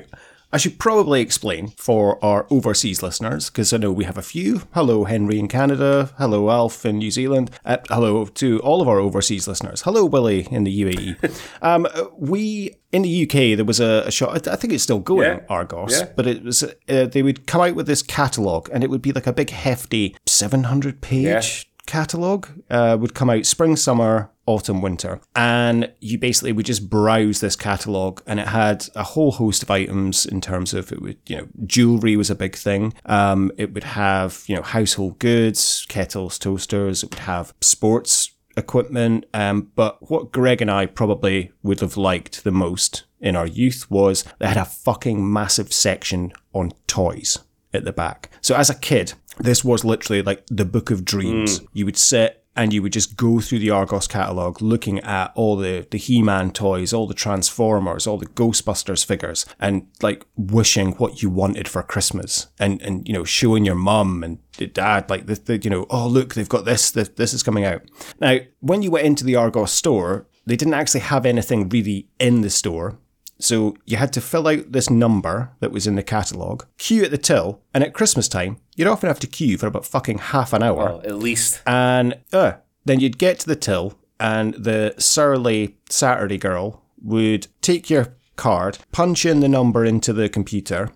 [0.54, 4.62] I should probably explain for our overseas listeners, because I know we have a few.
[4.72, 6.12] Hello, Henry in Canada.
[6.16, 7.50] Hello, Alf in New Zealand.
[7.64, 9.82] Uh, hello to all of our overseas listeners.
[9.82, 11.40] Hello, Willie in the UAE.
[11.62, 14.46] um, we in the UK there was a, a shot.
[14.46, 15.38] I think it's still going.
[15.38, 15.44] Yeah.
[15.48, 16.08] Argos, Yeah.
[16.14, 19.10] but it was uh, they would come out with this catalogue, and it would be
[19.12, 21.42] like a big hefty seven hundred page Yeah.
[21.86, 22.46] catalogue.
[22.70, 27.56] Uh, would come out spring, summer, autumn, winter, and you basically would just browse this
[27.56, 31.36] catalogue, and it had a whole host of items in terms of it would you
[31.36, 32.94] know jewelry was a big thing.
[33.06, 37.02] Um, it would have you know household goods, kettles, toasters.
[37.02, 39.26] It would have sports equipment.
[39.34, 43.90] Um, but what Greg and I probably would have liked the most in our youth
[43.90, 47.38] was they had a fucking massive section on toys
[47.72, 48.30] at the back.
[48.40, 51.60] So as a kid, this was literally like the book of dreams.
[51.72, 55.56] You would sit and you would just go through the Argos catalogue looking at all
[55.56, 61.22] the, the He-Man toys, all the Transformers, all the Ghostbusters figures and like wishing what
[61.22, 65.26] you wanted for Christmas and, and, you know, showing your mum and your dad like
[65.26, 67.82] the, the you know, oh look, they've got this, this, this is coming out.
[68.20, 72.42] Now, when you went into the Argos store, they didn't actually have anything really in
[72.42, 72.98] the store.
[73.40, 77.10] So you had to fill out this number that was in the catalogue, queue at
[77.10, 80.52] the till, and at Christmas time, you'd often have to queue for about fucking half
[80.52, 80.76] an hour.
[80.76, 81.60] Well, at least.
[81.66, 87.90] And uh, then you'd get to the till, and the surly Saturday girl would take
[87.90, 90.90] your card, punch in the number into the computer,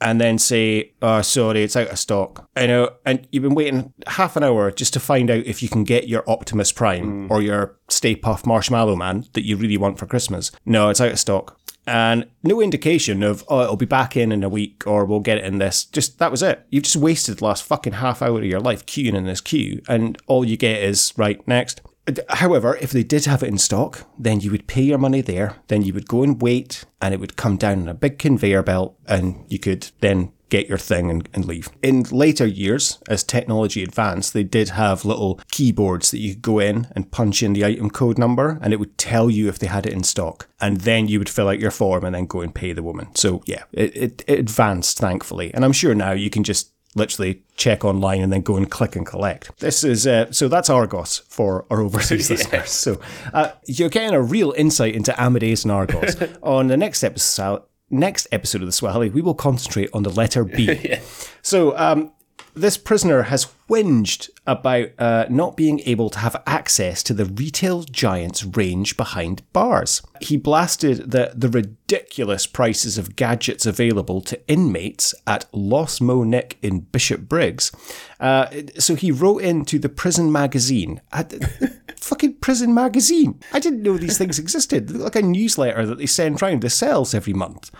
[0.00, 3.92] and then say, "Oh, sorry, it's out of stock." I know, and you've been waiting
[4.06, 7.40] half an hour just to find out if you can get your Optimus Prime or
[7.40, 10.50] your Stay Puft Marshmallow Man that you really want for Christmas.
[10.66, 11.58] No, it's out of stock.
[11.86, 15.38] And no indication of, oh, it'll be back in in a week or we'll get
[15.38, 15.84] it in this.
[15.84, 16.66] Just that was it.
[16.70, 19.82] You've just wasted the last fucking half hour of your life queuing in this queue,
[19.88, 21.82] and all you get is, right, next.
[22.28, 25.56] However, if they did have it in stock, then you would pay your money there,
[25.68, 28.62] then you would go and wait, and it would come down on a big conveyor
[28.62, 31.68] belt, and you could then get your thing and, and leave.
[31.82, 36.60] In later years, as technology advanced, they did have little keyboards that you could go
[36.60, 39.66] in and punch in the item code number, and it would tell you if they
[39.66, 40.48] had it in stock.
[40.60, 43.12] And then you would fill out your form and then go and pay the woman.
[43.16, 45.52] So, yeah, it, it, it advanced, thankfully.
[45.52, 48.94] And I'm sure now you can just literally check online and then go and click
[48.94, 49.58] and collect.
[49.58, 52.70] This is uh, so that's Argos for our overseas listeners.
[52.70, 53.00] So
[53.32, 56.16] uh, you're getting a real insight into Amadeus and Argos.
[56.42, 57.62] on the next episode,
[57.94, 60.96] next episode of the Swally, we will concentrate on the letter B.
[61.42, 62.10] So um,
[62.54, 67.82] this prisoner has whinged about uh, not being able to have access to the retail
[67.82, 70.02] giant's range behind bars.
[70.20, 76.58] He blasted the, the ridiculous prices of gadgets available to inmates at Low Moss Nick
[76.62, 77.72] in Bishopbriggs.
[78.20, 78.48] Uh,
[78.78, 81.00] so he wrote into the prison magazine.
[82.04, 83.40] fucking prison magazine.
[83.52, 84.90] I didn't know these things existed.
[84.90, 87.70] like a newsletter that they send round the cells every month.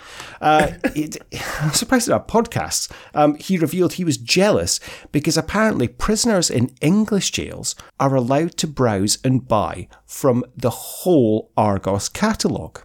[0.40, 1.18] Uh, it,
[1.61, 2.90] I'm surprised at our podcasts.
[3.14, 4.81] Um, he revealed he was jealous
[5.12, 11.50] because apparently prisoners in English jails are allowed to browse and buy from the whole
[11.56, 12.80] Argos catalogue.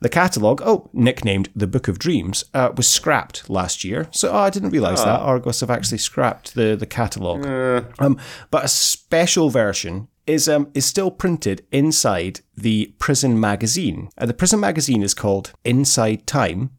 [0.00, 4.08] The catalogue, oh, nicknamed the Book of Dreams, uh, was scrapped last year.
[4.10, 5.20] So oh, I didn't realise that.
[5.20, 7.46] Argos have actually scrapped the, the catalogue.
[7.46, 7.82] Uh.
[7.98, 8.18] Um,
[8.50, 14.10] but a special version is um, is still printed inside the prison magazine.
[14.18, 16.70] Uh, the prison magazine is called Inside Time,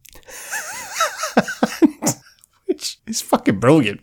[2.66, 4.02] which is fucking brilliant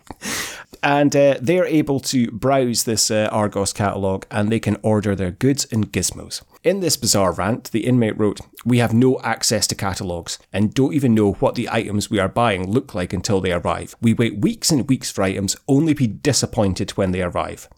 [0.83, 5.31] and uh, they're able to browse this uh, Argos catalogue and they can order their
[5.31, 6.43] goods and gizmos.
[6.67, 10.95] In this bizarre rant, the inmate wrote, We have no access to catalogues and don't
[10.95, 13.95] even know what the items we are buying look like until they arrive.
[14.01, 17.69] We wait weeks and weeks for items, only be disappointed when they arrive.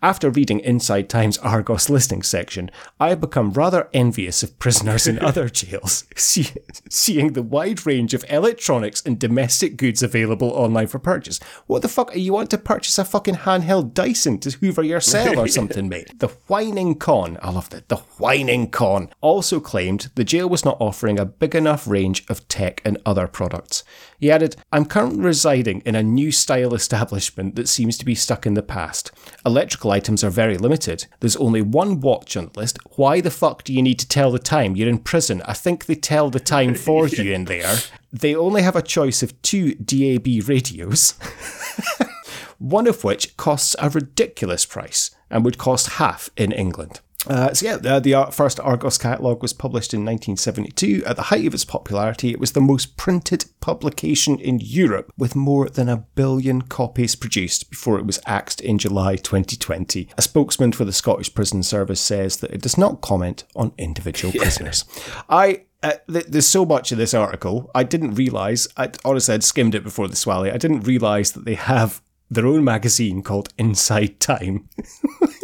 [0.00, 5.18] After reading Inside Time's Argos listing section, I have become rather envious of prisoners in
[5.18, 6.48] other jails, see,
[6.88, 11.38] seeing the wide range of electronics and domestic goods available online for purchase.
[11.66, 12.14] What the fuck?
[12.14, 15.88] Are you want to purchase a fucking handheld Dyson to hoover your cell or something,
[15.88, 16.08] mate?
[16.18, 18.37] The whining con, I love that, the whining
[18.70, 22.98] con, also claimed the jail was not offering a big enough range of tech and
[23.04, 23.84] other products.
[24.18, 28.46] He added, I'm currently residing in a new style establishment that seems to be stuck
[28.46, 29.10] in the past.
[29.44, 31.06] Electrical items are very limited.
[31.20, 32.78] There's only one watch on the list.
[32.96, 34.76] Why the fuck do you need to tell the time?
[34.76, 35.42] You're in prison.
[35.46, 37.76] I think they tell the time for you in there.
[38.12, 41.14] They only have a choice of two DAB radios.
[42.58, 47.00] one of which costs a ridiculous price and would cost half in England.
[47.28, 51.04] Uh, so yeah, the, the first Argos catalogue was published in 1972.
[51.04, 55.36] At the height of its popularity, it was the most printed publication in Europe, with
[55.36, 60.08] more than a billion copies produced before it was axed in July 2020.
[60.16, 64.32] A spokesman for the Scottish Prison Service says that it does not comment on individual
[64.32, 64.84] prisoners.
[65.28, 67.70] I uh, th- there's so much in this article.
[67.74, 68.66] I didn't realize.
[68.76, 70.50] I honestly I'd skimmed it before the swally.
[70.50, 74.68] I didn't realize that they have their own magazine called Inside Time.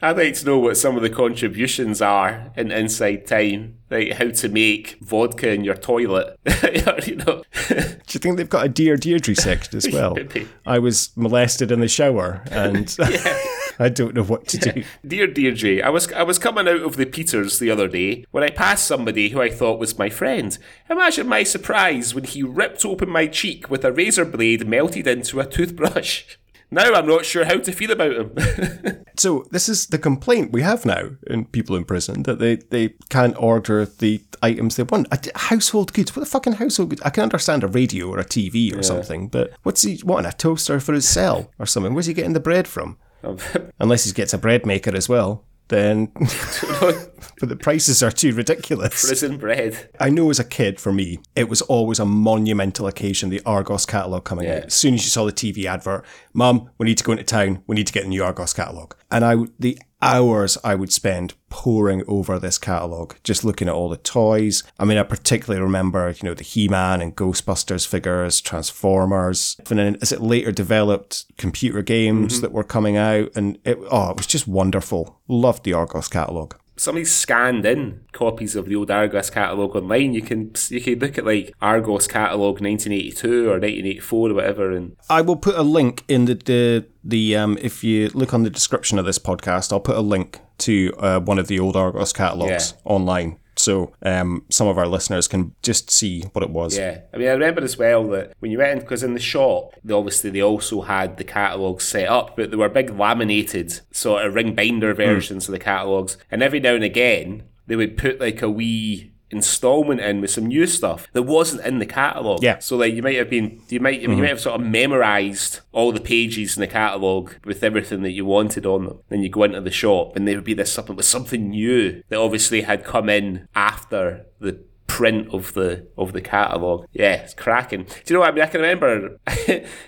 [0.00, 4.30] I'd like to know what some of the contributions are in Inside Time, like how
[4.30, 6.38] to make vodka in your toilet.
[7.06, 7.42] you know.
[7.68, 10.16] Do you think they've got a Dear Deirdre section as well?
[10.66, 12.96] I was molested in the shower and
[13.80, 14.84] I don't know what to do.
[15.06, 18.44] Dear Deirdre, I was I was coming out of the Peters the other day when
[18.44, 20.56] I passed somebody who I thought was my friend.
[20.88, 25.40] Imagine my surprise when he ripped open my cheek with a razor blade melted into
[25.40, 26.36] a toothbrush.
[26.70, 29.04] Now I'm not sure how to feel about him.
[29.16, 32.94] so this is the complaint we have now in people in prison that they, they
[33.08, 35.08] can't order the items they want.
[35.34, 36.14] household goods.
[36.14, 37.02] What the fucking household goods?
[37.02, 38.82] I can understand a radio or a TV or yeah.
[38.82, 40.28] something, but what's he wanting?
[40.28, 41.94] A toaster for his cell or something?
[41.94, 42.98] Where's he getting the bread from?
[43.24, 43.38] Um,
[43.80, 46.06] Unless he gets a bread maker as well then
[46.80, 49.06] but the prices are too ridiculous.
[49.06, 49.90] Prison bread.
[50.00, 53.86] I know as a kid, for me, it was always a monumental occasion, the Argos
[53.86, 54.56] catalogue coming yeah.
[54.56, 54.64] out.
[54.64, 56.04] As soon as you saw the TV advert,
[56.38, 58.94] Mum, we need to go into town, we need to get the new Argos catalogue.
[59.10, 63.88] And I, the hours I would spend poring over this catalogue, just looking at all
[63.88, 64.62] the toys.
[64.78, 69.96] I mean, I particularly remember, you know, the He-Man and Ghostbusters figures, Transformers, and then
[70.00, 72.42] as it later developed, computer games mm-hmm.
[72.42, 75.20] that were coming out, and it, oh, it was just wonderful.
[75.26, 80.14] Loved the Argos catalogue somebody scanned in copies of the old Argos catalogue online.
[80.14, 84.72] You can you can look at like Argos catalogue 1982 or 1984 or whatever.
[84.72, 88.44] And I will put a link in the the, the um if you look on
[88.44, 91.76] the description of this podcast, I'll put a link to uh, one of the old
[91.76, 92.92] Argos catalogues yeah.
[92.92, 96.76] online so um, some of our listeners can just see what it was.
[96.76, 99.20] Yeah, I mean, I remember as well that when you went in, because in the
[99.20, 103.80] shop, they obviously they also had the catalogues set up, but they were big laminated
[103.90, 105.48] sort of ring binder versions mm.
[105.48, 110.00] of the catalogues, and every now and again they would put like a wee installment
[110.00, 112.42] in with some new stuff that wasn't in the catalogue.
[112.42, 112.58] Yeah.
[112.58, 114.12] So like you might have been you might mm-hmm.
[114.12, 118.12] you might have sort of memorized all the pages in the catalogue with everything that
[118.12, 118.98] you wanted on them.
[119.08, 122.02] Then you go into the shop and there would be this something with something new
[122.08, 126.84] that obviously had come in after the print of the of the catalogue.
[126.92, 127.84] Yeah, it's cracking.
[127.84, 128.42] Do you know what I mean?
[128.42, 129.20] I can remember,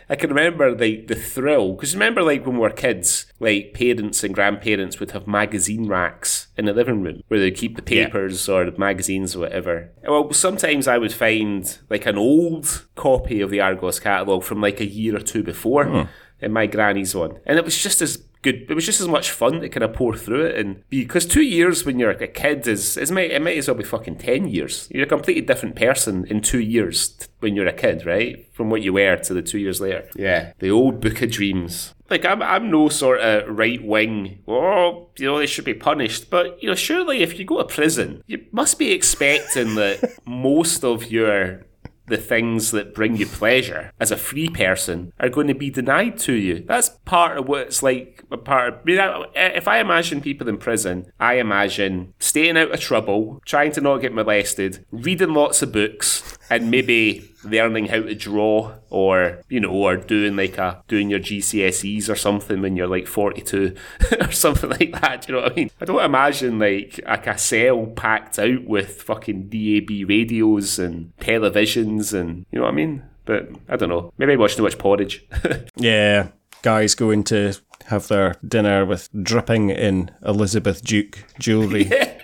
[0.09, 4.23] I can remember the the thrill because remember like when we were kids, like parents
[4.23, 8.47] and grandparents would have magazine racks in the living room where they'd keep the papers
[8.47, 8.55] yeah.
[8.55, 9.91] or the magazines or whatever.
[10.07, 14.79] Well, sometimes I would find like an old copy of the Argos catalogue from like
[14.79, 15.87] a year or two before.
[15.87, 16.03] Hmm
[16.43, 18.67] in my granny's one, and it was just as good.
[18.69, 21.43] It was just as much fun to kind of pour through it and because two
[21.43, 24.49] years when you're a kid is is might it might as well be fucking ten
[24.49, 24.89] years.
[24.91, 28.47] You're a completely different person in two years when you're a kid, right?
[28.53, 30.09] From what you were to the two years later.
[30.17, 31.95] Yeah, the old book of dreams.
[32.09, 34.43] Like I'm, I'm no sort of right wing.
[34.49, 37.65] Oh, you know they should be punished, but you know surely if you go to
[37.65, 41.65] prison, you must be expecting that most of your
[42.11, 46.19] the things that bring you pleasure as a free person are going to be denied
[46.19, 46.65] to you.
[46.67, 48.23] That's part of what it's like.
[48.31, 48.75] A part.
[48.75, 53.41] Of, I mean, if I imagine people in prison, I imagine staying out of trouble,
[53.45, 58.75] trying to not get molested, reading lots of books, and maybe learning how to draw
[58.91, 63.07] or you know or doing like a doing your GCSEs or something when you're like
[63.07, 63.75] 42
[64.21, 65.71] or something like that do you know what I mean?
[65.81, 72.13] I don't imagine like like a cell packed out with fucking DAB radios and televisions
[72.13, 73.05] and you know what I mean?
[73.25, 74.13] But I don't know.
[74.19, 75.25] Maybe I watch too much porridge.
[75.77, 76.29] Yeah
[76.63, 77.55] guys going to
[77.87, 82.19] have their dinner with dripping in Elizabeth Duke jewellery yeah.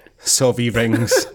[0.75, 1.27] Rings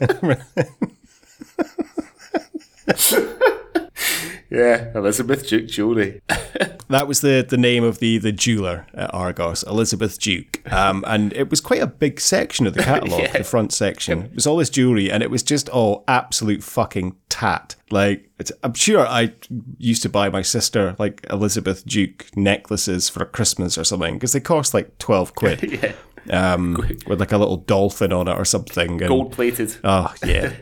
[4.50, 6.22] yeah, Elizabeth Duke jewelry.
[6.90, 10.62] that was the, the name of the, the jeweler at Argos, Elizabeth Duke.
[10.72, 13.38] Um, and it was quite a big section of the catalogue, yeah.
[13.38, 14.24] the front section.
[14.24, 17.76] It was all this jewelry, and it was just all absolute fucking tat.
[17.90, 18.30] Like,
[18.64, 19.34] I'm sure I
[19.78, 24.40] used to buy my sister like Elizabeth Duke necklaces for Christmas or something because they
[24.40, 25.64] cost like 12 quid.
[25.64, 25.94] yeah.
[26.30, 26.76] Um,
[27.08, 28.98] with like a little dolphin on it or something.
[28.98, 29.76] Gold plated.
[29.84, 30.54] Oh, yeah.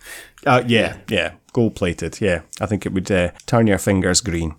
[0.45, 2.21] Uh, yeah, yeah, gold plated.
[2.21, 4.55] Yeah, I think it would uh, turn your fingers green.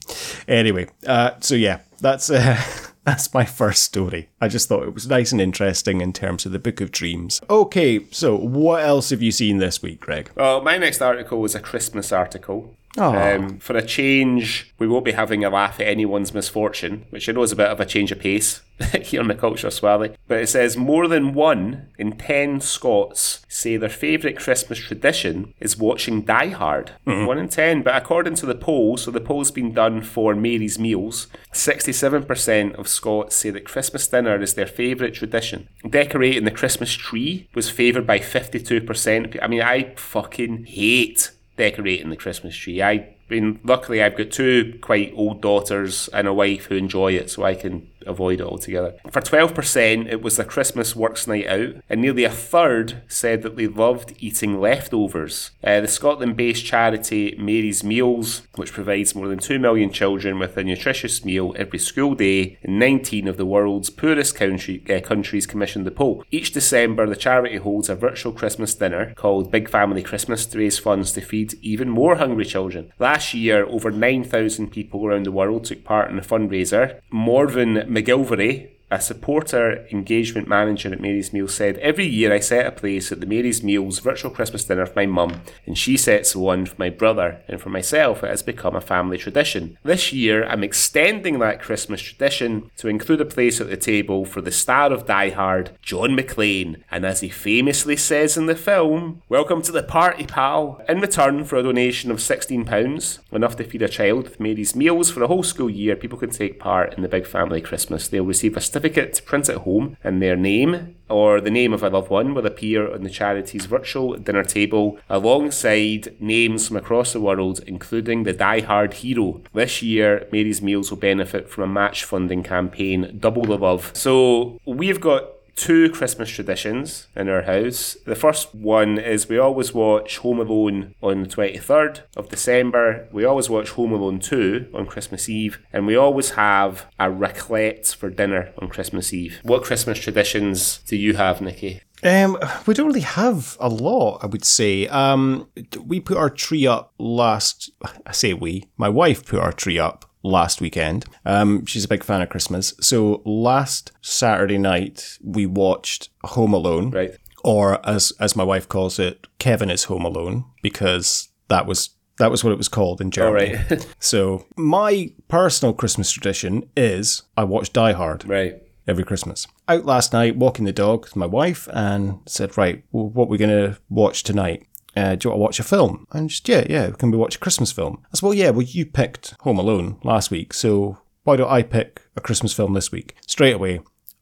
[0.49, 2.61] Anyway, uh, so yeah, that's uh,
[3.05, 4.29] that's my first story.
[4.41, 7.41] I just thought it was nice and interesting in terms of the Book of Dreams.
[7.49, 10.31] Okay, so what else have you seen this week, Greg?
[10.37, 12.77] Well, my next article was a Christmas article.
[12.99, 17.33] Um, for a change, we won't be having a laugh at anyone's misfortune, which I
[17.33, 18.63] know is a bit of a change of pace
[19.03, 20.17] here on the Culture Swally.
[20.27, 25.79] But it says more than one in ten Scots say their favourite Christmas tradition is
[25.79, 26.93] watching Die Hard.
[27.07, 27.27] Mm-hmm.
[27.27, 27.83] One in ten.
[27.83, 32.89] But according to the poll, so the poll's been done for Mary's Meals, 67% of
[32.89, 35.69] Scots say that Christmas dinner is their favourite tradition.
[35.89, 39.39] Decorating the Christmas tree was favoured by 52%.
[39.43, 41.31] I mean, I fucking hate
[41.61, 42.83] decorating the Christmas tree.
[42.83, 47.29] I mean, luckily I've got two quite old daughters and a wife who enjoy it,
[47.29, 48.95] so I can avoid it altogether.
[49.11, 53.57] For 12%, it was a Christmas works night out, and nearly a third said that
[53.57, 55.51] they loved eating leftovers.
[55.63, 60.57] Uh, the Scotland based charity Mary's Meals, which provides more than 2 million children with
[60.57, 65.47] a nutritious meal every school day in 19 of the world's poorest country, uh, countries,
[65.47, 66.25] commissioned the poll.
[66.31, 70.79] Each December, the charity holds a virtual Christmas dinner called Big Family Christmas to raise
[70.79, 72.93] funds to feed even more hungry children.
[72.99, 77.01] Last year, over 9,000 people around the world took part in the fundraiser.
[77.11, 78.80] Morven man går over det.
[78.91, 83.21] A supporter engagement manager at Mary's Meals said, Every year I set a place at
[83.21, 86.91] the Mary's Meals virtual Christmas dinner for my mum, and she sets one for my
[86.91, 89.79] brother, and for myself it has become a family tradition.
[89.85, 94.41] This year I'm extending that Christmas tradition to include a place at the table for
[94.41, 99.23] the star of Die Hard, John McClane, and as he famously says in the film,
[99.29, 100.83] Welcome to the party, pal.
[100.89, 105.11] In return for a donation of £16, enough to feed a child with Mary's Meals
[105.11, 108.09] for a whole school year, people can take part in the big family Christmas.
[108.09, 111.83] They'll receive a certificate to print at home, and their name or the name of
[111.83, 117.13] a loved one will appear on the charity's virtual dinner table alongside names from across
[117.13, 119.41] the world, including the Die Hard hero.
[119.53, 123.91] This year, Mary's Meals will benefit from a match funding campaign, Double the Love.
[123.93, 125.25] So we've got
[125.61, 127.95] two Christmas traditions in our house.
[128.07, 133.07] The first one is we always watch Home Alone on the 23rd of December.
[133.13, 135.59] We always watch Home Alone 2 on Christmas Eve.
[135.71, 139.41] And we always have a raclette for dinner on Christmas Eve.
[139.43, 141.83] What Christmas traditions do you have, Nikki?
[142.03, 144.87] Um, we don't really have a lot, I would say.
[144.89, 145.51] Um,
[145.85, 147.71] we put our tree up last.
[148.07, 148.65] I say we.
[148.79, 151.07] My wife put our tree up last weekend.
[151.25, 152.75] Um, she's a big fan of Christmas.
[152.81, 156.91] So last Saturday night, we watched Home Alone.
[156.91, 157.17] Right.
[157.43, 162.31] Or as as my wife calls it, Kevin is Home Alone, because that was that
[162.31, 163.55] was what it was called in Germany.
[163.55, 163.87] Oh, right.
[163.99, 168.29] so my personal Christmas tradition is I watch Die Hard.
[168.29, 168.63] Right.
[168.87, 169.47] Every Christmas.
[169.69, 173.39] Out last night, walking the dog with my wife, and said, "Right, well, what we're
[173.39, 174.67] going to watch tonight?"
[174.97, 176.07] Uh, do you want to watch a film?
[176.13, 178.03] And just, yeah, yeah, can we watch a Christmas film?
[178.07, 181.63] I said, well, yeah, well, you picked Home Alone last week, so why don't I
[181.63, 183.17] pick a Christmas film this week?
[183.27, 183.81] Straight away,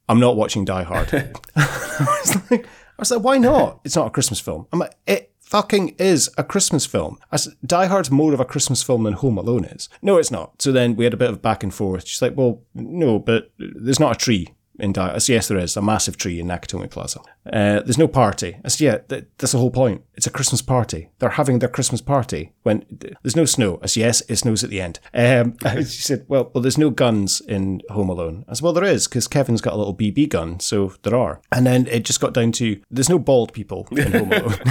[0.08, 1.12] I'm not watching Die Hard.
[1.56, 3.80] I, was like, I was like, why not?
[3.84, 4.66] It's not a Christmas film.
[4.72, 7.18] I'm like, it fucking is a Christmas film.
[7.32, 9.88] As Die Hard's more of a Christmas film than Home Alone is.
[10.02, 10.60] No, it's not.
[10.60, 12.06] So then we had a bit of back and forth.
[12.06, 14.48] She's like, well, no, but there's not a tree
[14.78, 17.20] in said, yes, there is a massive tree in Nakatomi Plaza.
[17.46, 18.58] Uh, there's no party.
[18.64, 20.02] I said, yeah, th- that's the whole point.
[20.14, 21.10] It's a Christmas party.
[21.18, 23.80] They're having their Christmas party when th- there's no snow.
[23.82, 25.00] I said, yes, it snows at the end.
[25.12, 28.44] Um, she said, well, well, there's no guns in Home Alone.
[28.48, 31.40] I said, well, there is because Kevin's got a little BB gun, so there are.
[31.50, 34.58] And then it just got down to there's no bald people in Home Alone.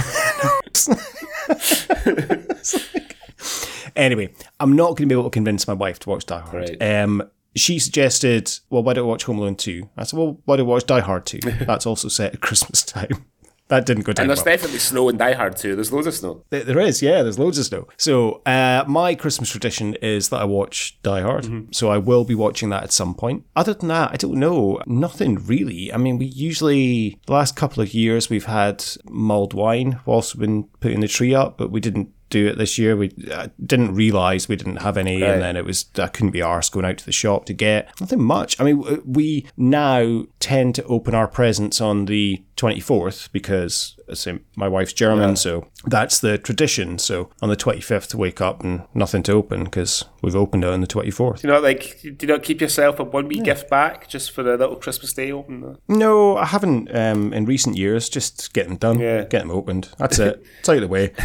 [3.96, 6.76] anyway, I'm not going to be able to convince my wife to watch Die Hard.
[6.80, 7.02] Right.
[7.02, 7.22] Um,
[7.60, 9.88] she suggested, well, why don't I watch Home Alone 2?
[9.96, 11.38] I said, well, why don't I watch Die Hard 2?
[11.66, 13.24] That's also set at Christmas time.
[13.68, 14.54] That didn't go down And there's well.
[14.54, 15.74] definitely snow in Die Hard too.
[15.74, 16.42] There's loads of snow.
[16.48, 17.22] There- There is, yeah.
[17.22, 17.86] There's loads of snow.
[17.98, 21.44] So uh, my Christmas tradition is that I watch Die Hard.
[21.44, 21.72] Mm-hmm.
[21.72, 23.44] So I will be watching that at some point.
[23.54, 24.80] Other than that, I don't know.
[24.86, 25.92] Nothing really.
[25.92, 30.40] I mean, we usually the last couple of years we've had mulled wine whilst we've
[30.46, 32.96] been putting the tree up, but we didn't do it this year.
[32.96, 35.30] We uh, didn't realize we didn't have any, Right.
[35.32, 37.88] and then it was I couldn't be arsed going out to the shop to get
[38.00, 38.60] nothing much.
[38.60, 44.14] I mean, we now tend to open our presents on the 24th because I
[44.56, 46.98] my wife's German, so that's the tradition.
[46.98, 50.80] So on the 25th, wake up and nothing to open because we've opened it on
[50.80, 51.40] the 24th.
[51.42, 52.00] Do you not like?
[52.02, 55.12] Do you not keep yourself a one week gift back just for a little Christmas
[55.12, 55.76] Day open?
[55.88, 58.08] No, I haven't um, in recent years.
[58.08, 59.24] Just get them done, Yeah.
[59.24, 59.90] get them opened.
[59.98, 60.44] That's it.
[60.60, 61.12] it's out of the way.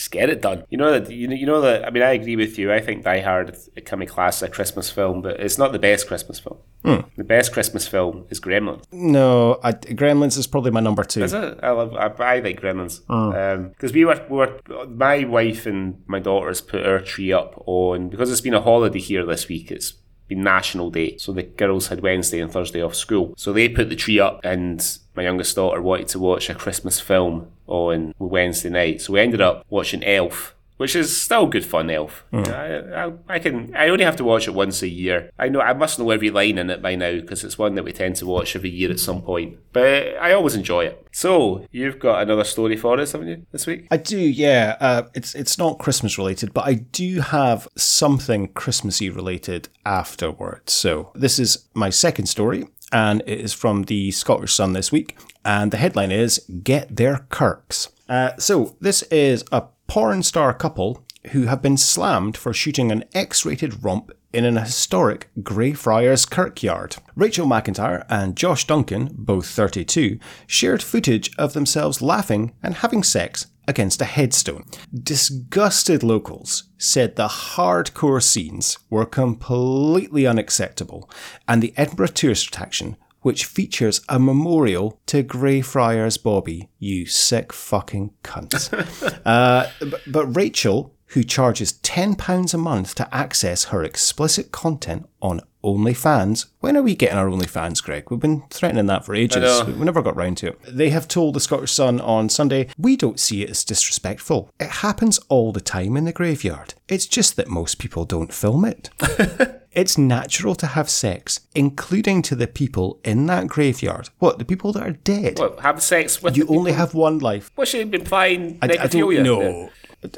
[0.00, 0.64] Just get it done.
[0.70, 1.12] You know that.
[1.12, 1.86] You know, you know that.
[1.86, 2.72] I mean, I agree with you.
[2.72, 5.72] I think Die Hard it can be classed as a Christmas film, but it's not
[5.72, 6.56] the best Christmas film.
[6.82, 7.00] Hmm.
[7.18, 8.82] The best Christmas film is Gremlins.
[8.90, 11.22] No, I, Gremlins is probably my number two.
[11.22, 11.58] Is it?
[11.62, 11.94] I love.
[11.94, 13.02] I, I like Gremlins.
[13.08, 13.12] Hmm.
[13.12, 17.62] Um, because we were, we were, my wife and my daughters put our tree up
[17.66, 19.70] on because it's been a holiday here this week.
[19.70, 19.92] It's
[20.28, 23.34] been National Day, so the girls had Wednesday and Thursday off school.
[23.36, 24.82] So they put the tree up, and
[25.14, 29.00] my youngest daughter wanted to watch a Christmas film on Wednesday night.
[29.00, 30.54] So we ended up watching Elf.
[30.80, 32.24] Which is still good fun, Elf.
[32.32, 33.76] I, I, I can.
[33.76, 35.30] I only have to watch it once a year.
[35.38, 35.60] I know.
[35.60, 38.16] I must know every line in it by now because it's one that we tend
[38.16, 39.58] to watch every year at some point.
[39.74, 41.06] But I always enjoy it.
[41.12, 43.88] So you've got another story for us, haven't you, this week?
[43.90, 44.78] I do, yeah.
[44.80, 50.72] Uh, it's it's not Christmas related, but I do have something Christmassy related afterwards.
[50.72, 55.18] So this is my second story, and it is from the Scottish Sun this week,
[55.44, 61.04] and the headline is "Get Their Kirks." Uh, so this is a porn star couple
[61.32, 66.94] who have been slammed for shooting an X-rated romp in an historic Greyfriars kirkyard.
[67.16, 73.48] Rachel McIntyre and Josh Duncan, both 32, shared footage of themselves laughing and having sex
[73.66, 74.64] against a headstone.
[74.94, 81.10] Disgusted locals said the hardcore scenes were completely unacceptable,
[81.48, 88.12] and the Edinburgh tourist attraction which features a memorial to Greyfriars Bobby, you sick fucking
[88.22, 89.20] cunt.
[89.26, 95.40] uh, but, but Rachel, who charges £10 a month to access her explicit content on
[95.64, 96.46] OnlyFans.
[96.60, 98.10] When are we getting our OnlyFans, Greg?
[98.10, 99.64] We've been threatening that for ages.
[99.66, 100.60] We never got round to it.
[100.66, 104.50] They have told the Scottish Sun on Sunday, we don't see it as disrespectful.
[104.58, 106.74] It happens all the time in the graveyard.
[106.88, 108.90] It's just that most people don't film it.
[109.72, 114.08] It's natural to have sex, including to the people in that graveyard.
[114.18, 115.38] What, the people that are dead?
[115.38, 116.78] What, have sex with you only people?
[116.78, 117.52] have one life.
[117.54, 118.58] What's she implying?
[118.62, 119.70] I, I don't know.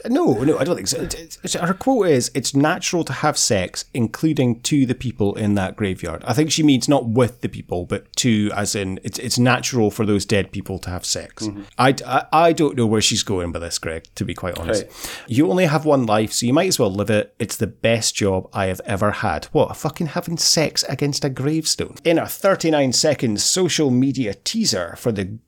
[0.09, 1.59] No, no, I don't think so.
[1.59, 6.23] Her quote is, "It's natural to have sex, including to the people in that graveyard."
[6.25, 9.91] I think she means not with the people, but to, as in, it's it's natural
[9.91, 11.47] for those dead people to have sex.
[11.47, 11.63] Mm-hmm.
[11.79, 14.05] I, I, I don't know where she's going with this, Greg.
[14.15, 14.87] To be quite honest,
[15.27, 17.35] you only have one life, so you might as well live it.
[17.41, 19.47] It's the best job I have ever had.
[19.47, 21.97] What, a fucking having sex against a gravestone?
[22.05, 25.39] In a 39 second social media teaser for the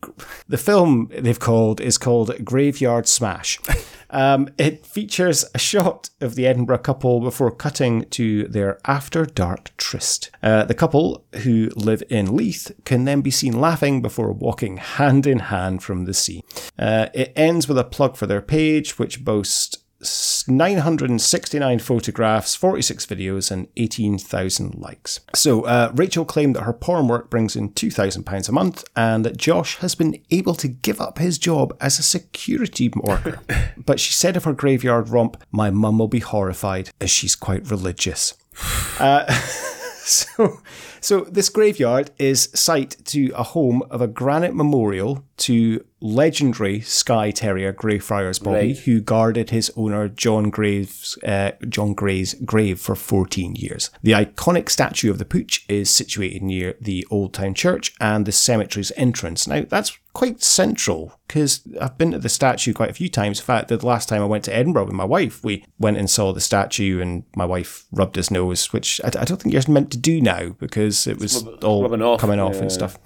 [0.48, 3.60] the film they've called is called Graveyard Smash.
[4.14, 9.76] Um, it features a shot of the Edinburgh couple before cutting to their after dark
[9.76, 10.30] tryst.
[10.40, 15.26] Uh, the couple, who live in Leith, can then be seen laughing before walking hand
[15.26, 16.42] in hand from the sea.
[16.78, 19.83] Uh, it ends with a plug for their page, which boasts
[20.48, 25.20] 969 photographs, 46 videos, and 18,000 likes.
[25.34, 29.36] So, uh, Rachel claimed that her porn work brings in £2,000 a month and that
[29.36, 33.40] Josh has been able to give up his job as a security worker.
[33.76, 37.70] but she said of her graveyard romp, My mum will be horrified as she's quite
[37.70, 38.34] religious.
[39.00, 39.28] Uh,
[40.04, 40.60] so,
[41.00, 47.30] so this graveyard is site to a home of a granite memorial to legendary Skye
[47.30, 48.78] Terrier Greyfriars Bobby, Right.
[48.78, 53.88] who guarded his owner John Graves, uh, John Gray's grave for 14 years.
[54.02, 58.32] The iconic statue of the pooch is situated near the Old Town Church and the
[58.32, 59.46] cemetery's entrance.
[59.48, 63.40] Now, that's quite central because I've been to the statue quite a few times.
[63.40, 66.08] In fact, the last time I went to Edinburgh with my wife, we went and
[66.08, 69.62] saw the statue and my wife rubbed his nose, which I, I don't think you're
[69.68, 72.62] meant to do now because it was all rubbing off, coming off yeah.
[72.62, 72.96] and stuff.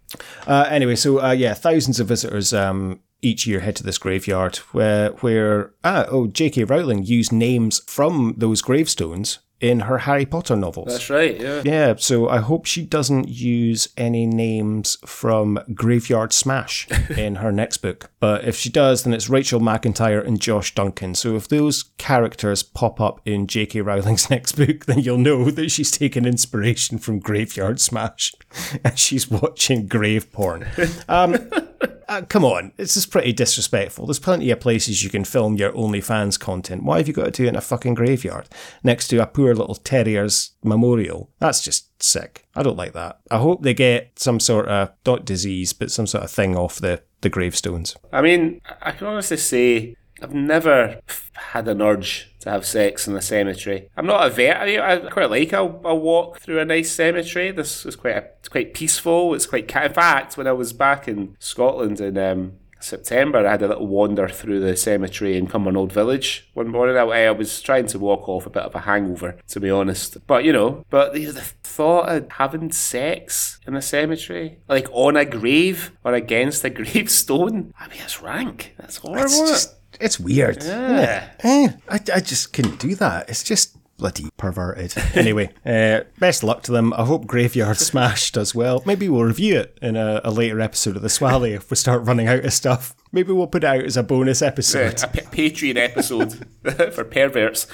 [0.46, 4.59] Uh, anyway, so uh, yeah, thousands of visitors um, each year head to this graveyard
[4.72, 6.64] where, where ah, oh, J.K.
[6.64, 10.88] Rowling used names from those gravestones in her Harry Potter novels.
[10.88, 11.62] That's right, yeah.
[11.64, 17.78] Yeah, so I hope she doesn't use any names from Graveyard Smash in her next
[17.78, 18.11] book.
[18.20, 21.14] But if she does, then it's Rachel McIntyre and Josh Duncan.
[21.14, 23.80] So if those characters pop up in J.K.
[23.80, 28.34] Rowling's next book, then you'll know that she's taken inspiration from Graveyard Smash
[28.84, 30.66] and she's watching grave porn.
[31.09, 31.50] Um,
[32.09, 34.07] uh, come on, this is pretty disrespectful.
[34.07, 36.83] There's plenty of places you can film your OnlyFans content.
[36.83, 38.49] Why have you got to do it in a fucking graveyard
[38.83, 41.31] next to a poor little terrier's memorial?
[41.39, 42.47] That's just sick.
[42.55, 43.20] I don't like that.
[43.31, 46.76] I hope they get some sort of, not disease, but some sort of thing off
[46.76, 47.97] the, the gravestones.
[48.12, 51.01] I mean, I can honestly say I've never
[51.35, 53.88] had an urge to have sex in the cemetery.
[53.96, 54.57] I'm not a vet.
[54.57, 57.51] I, I quite like a, a walk through a nice cemetery.
[57.51, 59.34] This is quite a, it's quite peaceful.
[59.34, 59.70] It's quite.
[59.74, 63.86] In fact, when I was back in Scotland in um, September, I had a little
[63.86, 66.96] wander through the cemetery in Cumbernauld Village one morning.
[66.96, 70.26] I, I was trying to walk off a bit of a hangover, to be honest.
[70.26, 75.16] But you know, but the, the thought of having sex in a cemetery, like on
[75.16, 78.74] a grave or against a gravestone, I mean, that's rank.
[78.78, 79.24] That's horrible.
[79.24, 80.59] It's just, it's weird.
[80.59, 80.64] it?
[80.66, 81.28] Yeah.
[81.40, 83.28] Eh, I, I just couldn't do that.
[83.28, 84.94] It's just bloody perverted.
[85.14, 86.92] Anyway, uh, best luck to them.
[86.92, 88.80] I hope Graveyard Smash does well.
[88.86, 92.05] Maybe we'll review it in a, a later episode of the Swally if we start
[92.05, 92.94] running out of stuff.
[93.11, 95.03] Maybe we'll put it out as a bonus episode.
[95.03, 96.46] a pa- Patreon episode
[96.94, 97.66] for perverts.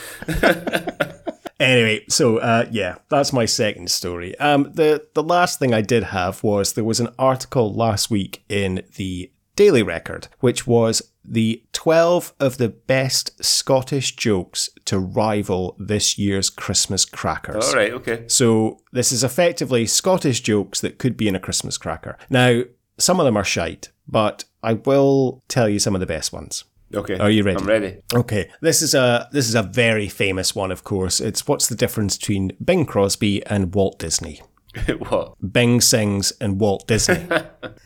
[1.60, 4.36] Anyway, so uh, yeah, that's my second story.
[4.38, 8.42] Um, the the last thing I did have was there was an article last week
[8.48, 15.76] in the Daily Record, which was the 12 of the best Scottish jokes to rival
[15.78, 17.68] this year's Christmas crackers.
[17.68, 18.24] All right, okay.
[18.28, 22.18] So this is effectively Scottish jokes that could be in a Christmas cracker.
[22.28, 22.62] Now,
[22.98, 26.64] some of them are shite, but I will tell you some of the best ones.
[26.94, 27.18] Okay.
[27.18, 27.58] Are you ready?
[27.58, 28.02] I'm ready.
[28.14, 31.20] Okay, this is a this is a very famous one, of course.
[31.20, 34.42] It's what's the difference between Bing Crosby and Walt Disney?
[34.98, 35.34] what?
[35.52, 37.26] Bing sings and Walt Disney.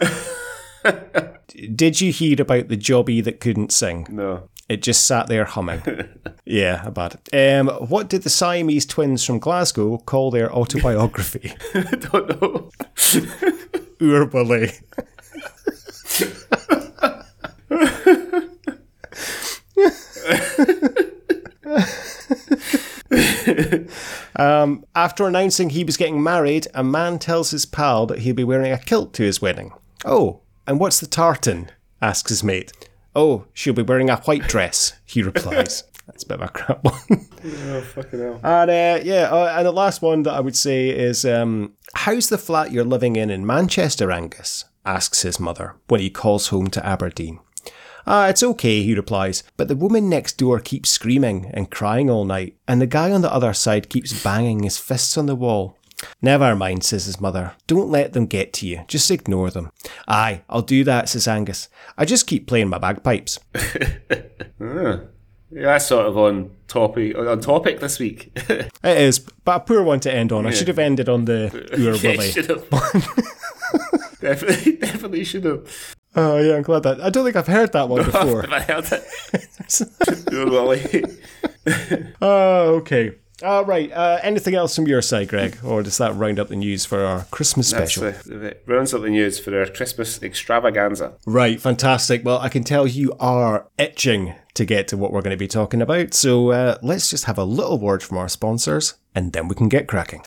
[1.74, 4.07] Did you hear about the jobby that couldn't sing?
[4.11, 4.49] No.
[4.68, 5.82] It just sat there humming.
[6.45, 7.59] yeah, about it.
[7.59, 11.55] Um, what did the Siamese twins from Glasgow call their autobiography?
[11.74, 12.70] I don't know.
[14.01, 14.72] Urbally.
[24.36, 28.45] um, after announcing he was getting married, a man tells his pal that he'll be
[28.45, 29.72] wearing a kilt to his wedding.
[30.05, 31.71] Oh, and what's the tartan?
[32.01, 32.73] asks his mate.
[33.16, 35.83] Oh, she'll be wearing a white dress, he replies.
[36.07, 37.27] That's a bit of a crap one.
[37.45, 38.41] Oh, fucking hell.
[38.43, 42.29] And uh, yeah, uh, and the last one that I would say is, um, "How's
[42.29, 46.69] the flat you're living in in Manchester, Angus?" asks his mother when he calls home
[46.69, 47.41] to Aberdeen.
[48.07, 52.25] Ah, it's okay, he replies, but the woman next door keeps screaming and crying all
[52.25, 55.77] night, and the guy on the other side keeps banging his fists on the wall.
[56.22, 57.55] Never mind, says his mother.
[57.66, 58.84] Don't let them get to you.
[58.88, 59.70] Just ignore them.
[60.07, 61.68] Aye, I'll do that, says Angus.
[61.96, 63.38] I just keep playing my bagpipes.
[64.59, 65.05] Hmm.
[65.51, 68.36] Yeah, that's sort of on topic on topic this week.
[68.49, 70.46] It is, but a poor one to end on.
[70.46, 71.49] I should have ended on the
[72.32, 72.68] should have.
[74.20, 75.94] definitely, definitely should have.
[76.16, 77.01] Oh yeah, I'm glad that.
[77.01, 78.42] I don't think I've heard that one before.
[78.42, 80.51] Have I heard it?
[80.51, 81.05] Wally.
[82.20, 83.12] Oh, okay.
[83.43, 83.91] All right.
[83.93, 87.05] Uh, anything else from your side, Greg, or does that round up the news for
[87.05, 88.12] our Christmas That's special?
[88.28, 91.12] the, the rounds up the news for our Christmas extravaganza.
[91.24, 91.61] Right.
[91.61, 92.24] Fantastic.
[92.24, 95.47] Well, I can tell you are itching to get to what we're going to be
[95.47, 96.14] talking about.
[96.14, 99.68] So uh, let's just have a little word from our sponsors, and then we can
[99.68, 100.24] get cracking.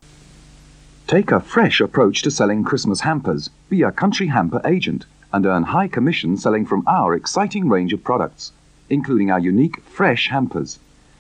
[1.08, 3.50] Take a fresh approach to selling Christmas hampers.
[3.70, 8.02] Be a Country Hamper agent and earn high commission selling from our exciting range of
[8.06, 8.54] products,
[8.90, 10.80] including our unique fresh hampers.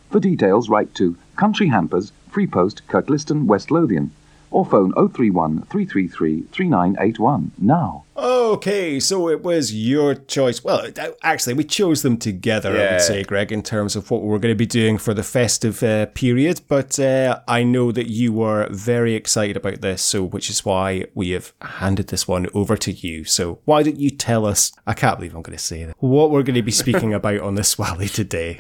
[0.10, 4.12] For details, write to Country Hampers, Free Post, Kirkliston, West Lothian.
[4.52, 8.04] or phone 031 333 3981 now.
[8.16, 10.64] Okay, so it was your choice.
[10.64, 10.86] Well,
[11.24, 14.53] actually, we chose them together, I would say, Greg, in terms of what we're going
[14.53, 16.62] to be doing for the festive uh, period.
[16.68, 21.05] But uh, I know that you were very excited about this, so which is why
[21.14, 23.24] we have handed this one over to you.
[23.24, 24.74] So why don't you tell us?
[24.86, 25.95] I can't believe I'm going to say that.
[25.99, 28.57] What we're going to be speaking about on this Swally today?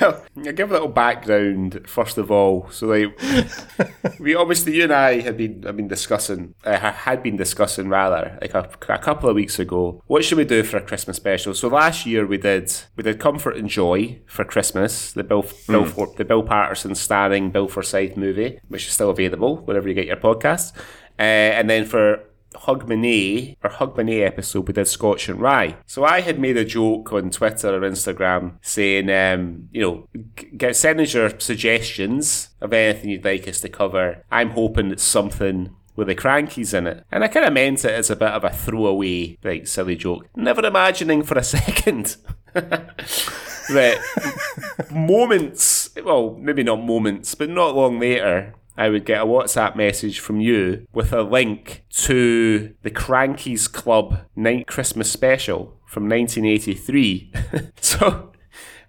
[0.00, 2.70] Well, I'll give a little background first of all.
[2.70, 3.18] So, like,
[4.18, 8.38] we obviously you and I had been I've been discussing, uh, had been discussing rather,
[8.40, 10.02] like a, a couple of weeks ago.
[10.06, 11.54] What should we do for a Christmas special?
[11.54, 15.84] So last year we did we did Comfort and Joy for Christmas, the Bill Bill
[15.84, 20.06] For- the Bill Paterson starring Bill Forsyth movie, which is still available wherever you get
[20.06, 20.76] your podcasts.
[21.18, 21.22] Uh,
[21.58, 22.20] and then for
[22.54, 25.76] Hogmanay or Hogmanay episode, we did Scotch and Rye.
[25.86, 30.50] So I had made a joke on Twitter or Instagram saying, um, you know, g-
[30.56, 34.24] get send us your suggestions of anything you'd like us to cover.
[34.30, 37.04] I'm hoping it's something with the Krankies in it.
[37.10, 40.28] And I kind of meant it as a bit of a throwaway, like, silly joke.
[40.36, 42.16] Never imagining for a second
[42.54, 44.00] that
[44.90, 50.18] moments, well, maybe not moments, but not long later, I would get a WhatsApp message
[50.18, 57.32] from you with a link to the Krankies Club Night Christmas Special from 1983.
[57.80, 58.32] so,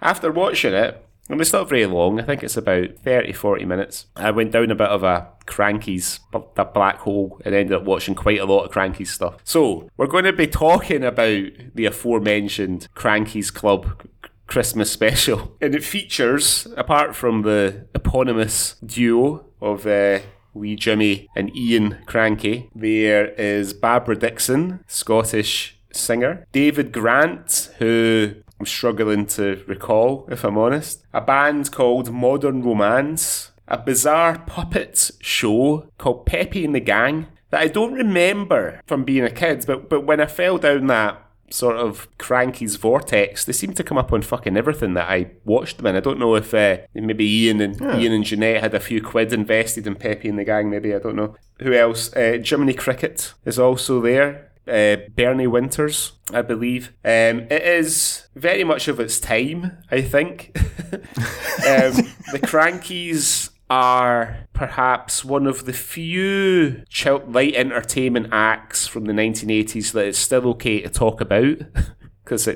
[0.01, 4.05] after watching it, and it's not very long, I think it's about 30, 40 minutes.
[4.15, 8.15] I went down a bit of a Krankie's a black hole, and ended up watching
[8.15, 9.37] quite a lot of Krankies stuff.
[9.43, 14.03] So, we're going to be talking about the aforementioned Krankie's Club
[14.47, 15.55] Christmas special.
[15.61, 20.19] And it features, apart from the eponymous duo of uh,
[20.53, 28.35] wee Jimmy and Ian Krankie, there is Barbara Dickson, Scottish singer, David Grant, who
[28.65, 35.11] I'm struggling to recall, if I'm honest, a band called Modern Romance, a bizarre puppet
[35.21, 39.87] show called Peppy and the Gang that I don't remember from being a kid, but,
[39.87, 44.11] but when I fell down that sort of Krankie's vortex, they seem to come up
[44.11, 45.95] on fucking everything that I watched them in.
[45.95, 49.31] I don't know if uh, maybe Ian and Ian and Jeanette had a few quid
[49.31, 50.71] invested in Peppy and the Gang.
[50.71, 52.11] Maybe I don't know who else.
[52.15, 54.49] Uh, Jimmy Cricket is also there.
[54.67, 56.89] Uh, Bernie Winters, I believe.
[57.03, 60.51] Um, it is very much of its time, I think.
[60.93, 61.93] um,
[62.31, 69.91] the Krankies are perhaps one of the few chil- light entertainment acts from the 1980s
[69.91, 71.57] that it's still okay to talk about
[72.23, 72.47] because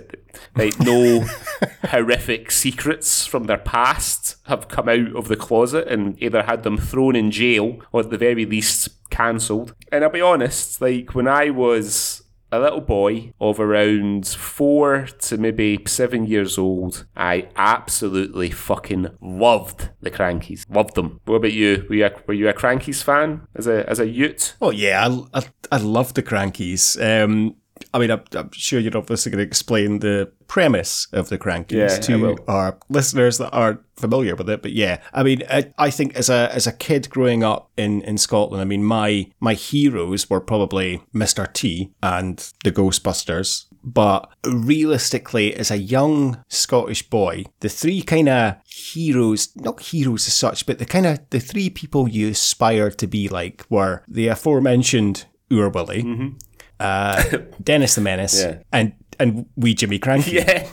[0.56, 1.26] like no
[1.90, 6.78] horrific secrets from their past have come out of the closet and either had them
[6.78, 8.90] thrown in jail or at the very least
[9.20, 9.76] cancelled.
[9.92, 15.38] And I'll be honest, like when I was a little boy of around four to
[15.38, 20.66] maybe seven years old, I absolutely fucking loved the Krankies.
[20.70, 21.20] Loved them.
[21.26, 21.86] What about you?
[21.90, 24.56] Were you a, were you a Krankies fan as a as a youth?
[24.62, 25.44] Oh yeah, I, I,
[25.74, 26.98] I love the Krankies.
[27.02, 27.56] Um,
[27.94, 31.72] I mean, I'm, I'm sure you're obviously going to explain the premise of the Krankies
[31.72, 34.62] Yeah, to our listeners that aren't familiar with it.
[34.62, 38.02] But yeah, I mean, I, I think as a as a kid growing up in,
[38.04, 41.52] in Scotland, I mean, my my heroes were probably Mr.
[41.52, 43.66] T and the Ghostbusters.
[43.82, 50.34] But realistically, as a young Scottish boy, the three kind of heroes, not heroes as
[50.34, 54.28] such, but the kind of the three people you aspired to be like were the
[54.28, 56.38] aforementioned Oor Wullie, mm-hmm.
[56.80, 57.24] Uh,
[57.64, 58.60] Dennis the Menace, Yeah.
[58.72, 60.34] and and wee Jimmy Krankie.
[60.34, 60.68] Yeah.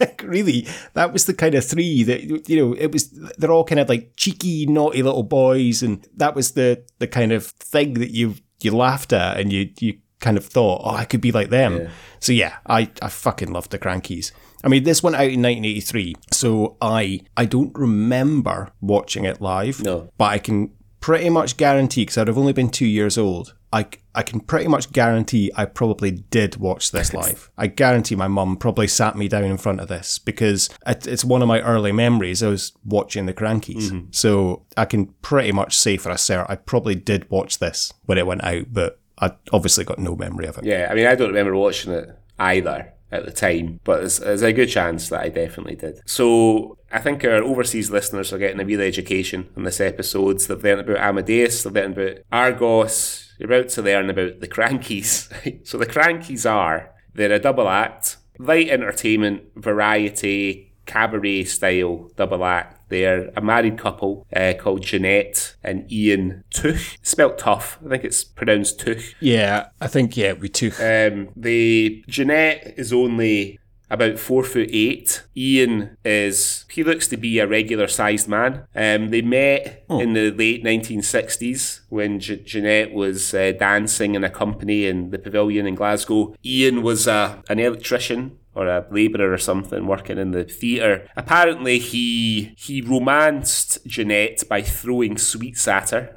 [0.00, 2.72] Like, really, that was the kind of three that you know.
[2.74, 6.84] It was they're all kind of like cheeky, naughty little boys, and that was the
[6.98, 10.82] the kind of thing that you you laughed at, and you you kind of thought,
[10.84, 11.88] oh, I could be like them.
[12.20, 14.32] So yeah, I I fucking loved the Krankies.
[14.64, 19.82] I mean, this went out in 1983, so I I don't remember watching it live.
[19.82, 20.10] No.
[20.18, 23.54] but I can pretty much guarantee because I'd have only been two years old.
[23.72, 27.50] I, I can pretty much guarantee I probably did watch this live.
[27.56, 31.24] I guarantee my mum probably sat me down in front of this because it, it's
[31.24, 32.42] one of my early memories.
[32.42, 33.90] I was watching the Krankies.
[33.90, 34.06] Mm-hmm.
[34.10, 38.18] So I can pretty much say for a cert I probably did watch this when
[38.18, 40.64] it went out, but I obviously got no memory of it.
[40.64, 42.08] Yeah, I mean, I don't remember watching it
[42.38, 46.00] either at the time, but there's, a good chance that I definitely did.
[46.06, 50.40] So I think our overseas listeners are getting a real education in this episode.
[50.40, 55.66] They've learned about Amadeus, they've learned about Argos, you're about to learn about the Krankies.
[55.66, 62.77] so the Krankies are, they're a double act, light entertainment, variety, cabaret style double act.
[62.88, 66.98] They're a married couple uh, called Jeanette and Ian Tuch.
[67.02, 67.78] Spelt tough.
[67.84, 69.14] I think it's pronounced Tuch.
[69.20, 70.78] Yeah, I think, yeah, we took.
[70.80, 73.58] Um, the Jeanette is only
[73.90, 75.22] about four foot eight.
[75.36, 78.66] Ian is he looks to be a regular sized man.
[78.74, 84.30] Um, they met in the late 1960s when J- Jeanette was uh, dancing in a
[84.30, 86.34] company in the pavilion in Glasgow.
[86.44, 91.08] Ian was uh, an electrician or a labourer or something working in the theatre.
[91.16, 96.14] Apparently, he he romanced Jeanette by throwing sweets at her.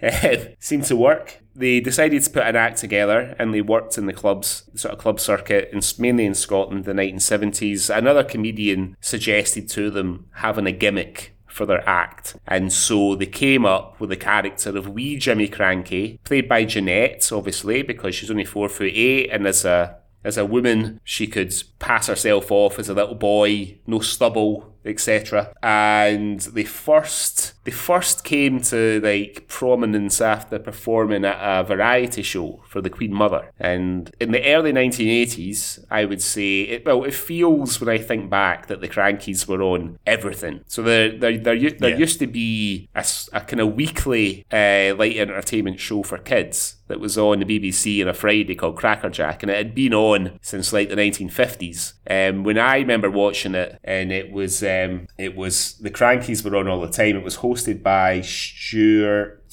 [0.00, 1.42] it eh, seemed to work.
[1.54, 5.00] They decided to put an act together and they worked in the clubs, sort of
[5.00, 7.94] club circuit, in, mainly in Scotland in the 1970s.
[7.94, 12.36] Another comedian suggested to them having a gimmick for their act.
[12.46, 17.32] And so they came up with the character of wee Jimmy Krankie, played by Jeanette,
[17.32, 19.96] obviously, because she's only four foot eight, and as a
[20.26, 25.54] as a woman, she could pass herself off as a little boy, no stubble, etc.
[25.62, 32.62] And they first they first came to like prominence after performing at a variety show
[32.68, 33.50] for the Queen Mother.
[33.60, 38.30] And in the early 1980s, I would say it well, it feels when I think
[38.30, 40.60] back that the Krankies were on everything.
[40.68, 41.96] So there there there, there Yeah.
[41.96, 43.04] used to be a
[43.40, 48.06] kind of weekly uh, light entertainment show for kids that was on the BBC on
[48.08, 51.94] a Friday called Crackerjack, and it had been on since like the 1950s.
[52.08, 56.56] Um, when I remember watching it, and it was um, it was the Krankies were
[56.56, 57.16] on all the time.
[57.16, 59.44] It was hosted by Stuart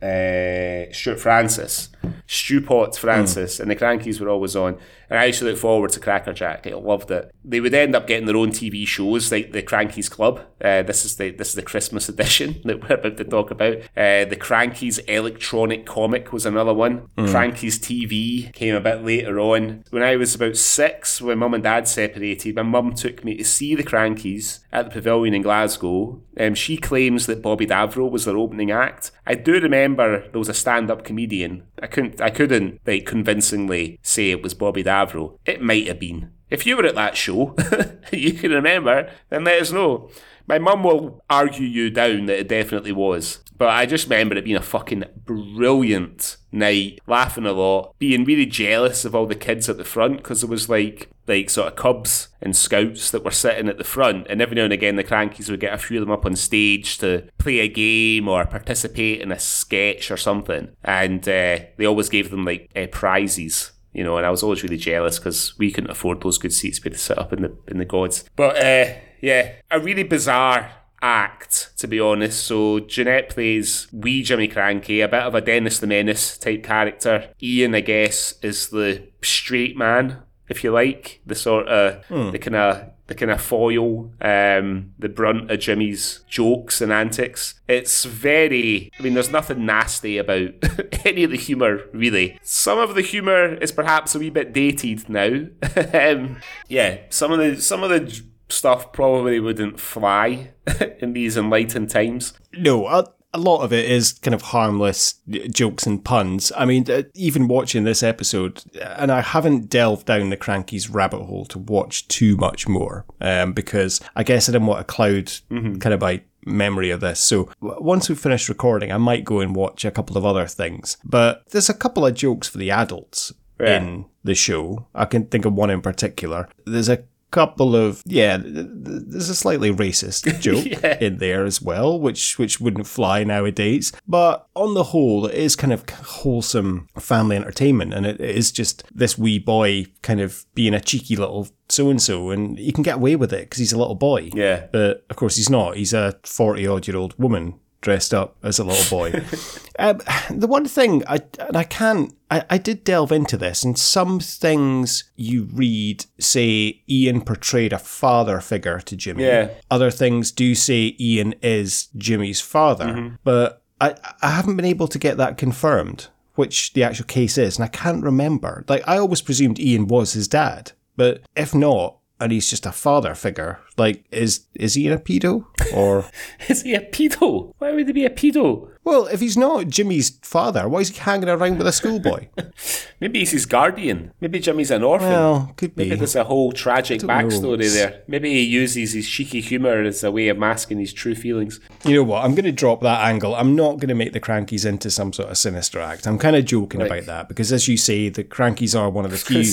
[0.00, 1.88] uh, Stuart Francis,
[2.28, 4.78] Stewpot Francis, and the Krankies were always on.
[5.10, 6.66] And I used to look forward to Crackerjack.
[6.66, 7.34] I loved it.
[7.42, 10.40] They would end up getting their own TV shows, like the Krankies Club.
[10.60, 13.78] Uh, this is the this is the Christmas edition that we're about to talk about.
[13.96, 17.08] Uh, the Krankies electronic comic was another one.
[17.16, 19.84] Krankies TV came a bit later on.
[19.90, 23.44] When I was about six, when mum and dad separated, my mum took me to
[23.44, 26.20] see the Krankies at the Pavilion in Glasgow.
[26.38, 29.10] Um, she claims that Bobby Davro was their opening act.
[29.26, 31.64] I do remember there was a stand-up comedian.
[31.80, 35.38] I couldn't, I couldn't like convincingly say it was Bobby Davro.
[35.46, 36.32] It might have been.
[36.50, 37.54] If you were at that show,
[38.12, 40.10] you can remember, then let us know.
[40.48, 43.40] My mum will argue you down that it definitely was.
[43.58, 48.46] But I just remember it being a fucking brilliant night, laughing a lot, being really
[48.46, 51.76] jealous of all the kids at the front because there was like like sort of
[51.76, 55.04] cubs and scouts that were sitting at the front, and every now and again the
[55.04, 58.46] Krankies would get a few of them up on stage to play a game or
[58.46, 63.72] participate in a sketch or something, and uh, they always gave them like uh, prizes
[63.92, 66.78] you know, and I was always really jealous because we couldn't afford those good seats.
[66.78, 68.24] We had to sit up in the in the gods.
[68.36, 72.44] But uh, yeah, a really bizarre act to be honest.
[72.44, 77.30] So Jeanette plays wee Jimmy Krankie, a bit of a Dennis the Menace type character.
[77.42, 82.56] Ian, I guess, is the straight man, if you like, the sort of the kind
[82.56, 87.54] of the kind of foil, um, the brunt of Jimmy's jokes and antics.
[87.66, 90.50] It's very, I mean, there's nothing nasty about
[91.06, 92.38] any of the humour, really.
[92.42, 95.46] Some of the humour is perhaps a wee bit dated now.
[95.94, 96.36] um,
[96.68, 100.52] yeah, some of the some of the stuff probably wouldn't fly
[101.00, 102.32] in these enlightened times.
[102.56, 105.16] No, a, a lot of it is kind of harmless
[105.50, 106.50] jokes and puns.
[106.56, 111.22] I mean, uh, even watching this episode, and I haven't delved down the Krankie's rabbit
[111.24, 115.30] hole to watch too much more, um, because I guess I didn't want to cloud
[115.50, 117.20] kind of my memory of this.
[117.20, 120.96] So once we finish recording, I might go and watch a couple of other things.
[121.04, 123.76] But there's a couple of jokes for the adults Yeah.
[123.82, 124.86] in the show.
[124.94, 126.48] I can think of one in particular.
[126.64, 128.66] There's a couple of yeah th- th-
[129.06, 130.66] there's a slightly racist joke
[131.02, 133.92] in there as well which which wouldn't fly nowadays.
[134.06, 138.82] But on the whole it is kind of wholesome family entertainment and it is just
[138.94, 142.82] this wee boy kind of being a cheeky little so and so and you can
[142.82, 144.30] get away with it because he's a little boy.
[144.34, 144.66] Yeah.
[144.72, 145.76] but of course he's not.
[145.76, 149.12] He's a 40 odd year old woman dressed up as a little boy
[149.78, 150.00] um,
[150.30, 154.20] the one thing I and I can't I, I did delve into this and some
[154.20, 159.24] things you read say Ian portrayed a father figure to Jimmy.
[159.24, 159.50] Yeah.
[159.70, 163.16] Other things do say Ian is Jimmy's father.
[163.24, 167.56] But I I haven't been able to get that confirmed, which the actual case is,
[167.56, 168.64] and I can't remember.
[168.68, 170.72] Like I always presumed Ian was his dad.
[170.96, 175.44] But if not, and he's just a father figure, like is is Ian a pedo?
[175.74, 176.06] Or
[176.48, 177.52] Is he a pedo?
[177.58, 178.68] Why would he be a pedo?
[178.84, 182.28] Well, if he's not Jimmy's father, why is he hanging around with a schoolboy?
[183.00, 184.12] Maybe he's his guardian.
[184.18, 185.10] Maybe Jimmy's an orphan.
[185.10, 185.96] well, could Maybe be.
[185.96, 187.14] there's a whole tragic don't know.
[187.14, 188.02] backstory there.
[188.08, 191.60] Maybe he uses his cheeky humour as a way of masking his true feelings.
[191.84, 192.24] You know what?
[192.24, 193.34] I'm going to drop that angle.
[193.34, 196.06] I'm not going to make the Krankies into some sort of sinister act.
[196.06, 199.10] I'm kind of joking about that because, as you say, the Krankies are one of
[199.10, 199.44] the few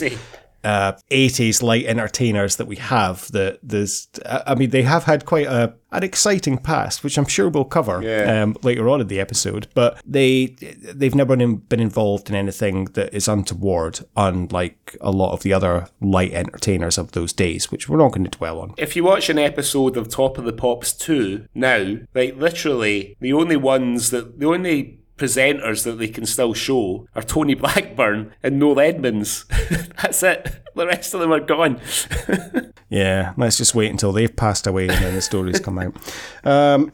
[0.66, 3.32] uh, 80s light entertainers that we have.
[3.32, 7.48] That there's, I mean, they have had quite a an exciting past, which I'm sure
[7.48, 8.44] we'll cover Yeah.
[8.44, 9.68] um, later on in the episode.
[9.74, 10.48] But they
[10.94, 15.54] they've never been been involved in anything that is untoward, unlike a lot of the
[15.54, 18.74] other light entertainers of those days, which we're not going to dwell on.
[18.78, 23.34] If you watch an episode of Top of the Pops 2 now, like literally the
[23.34, 28.60] only ones that the only presenters that they can still show are Tony Blackburn and
[28.60, 29.46] Noel Edmonds.
[30.02, 30.62] That's it.
[30.76, 31.80] The rest of them are gone.
[32.88, 35.96] Yeah, let's just wait until they've passed away and then the stories come out.
[36.44, 36.92] Um,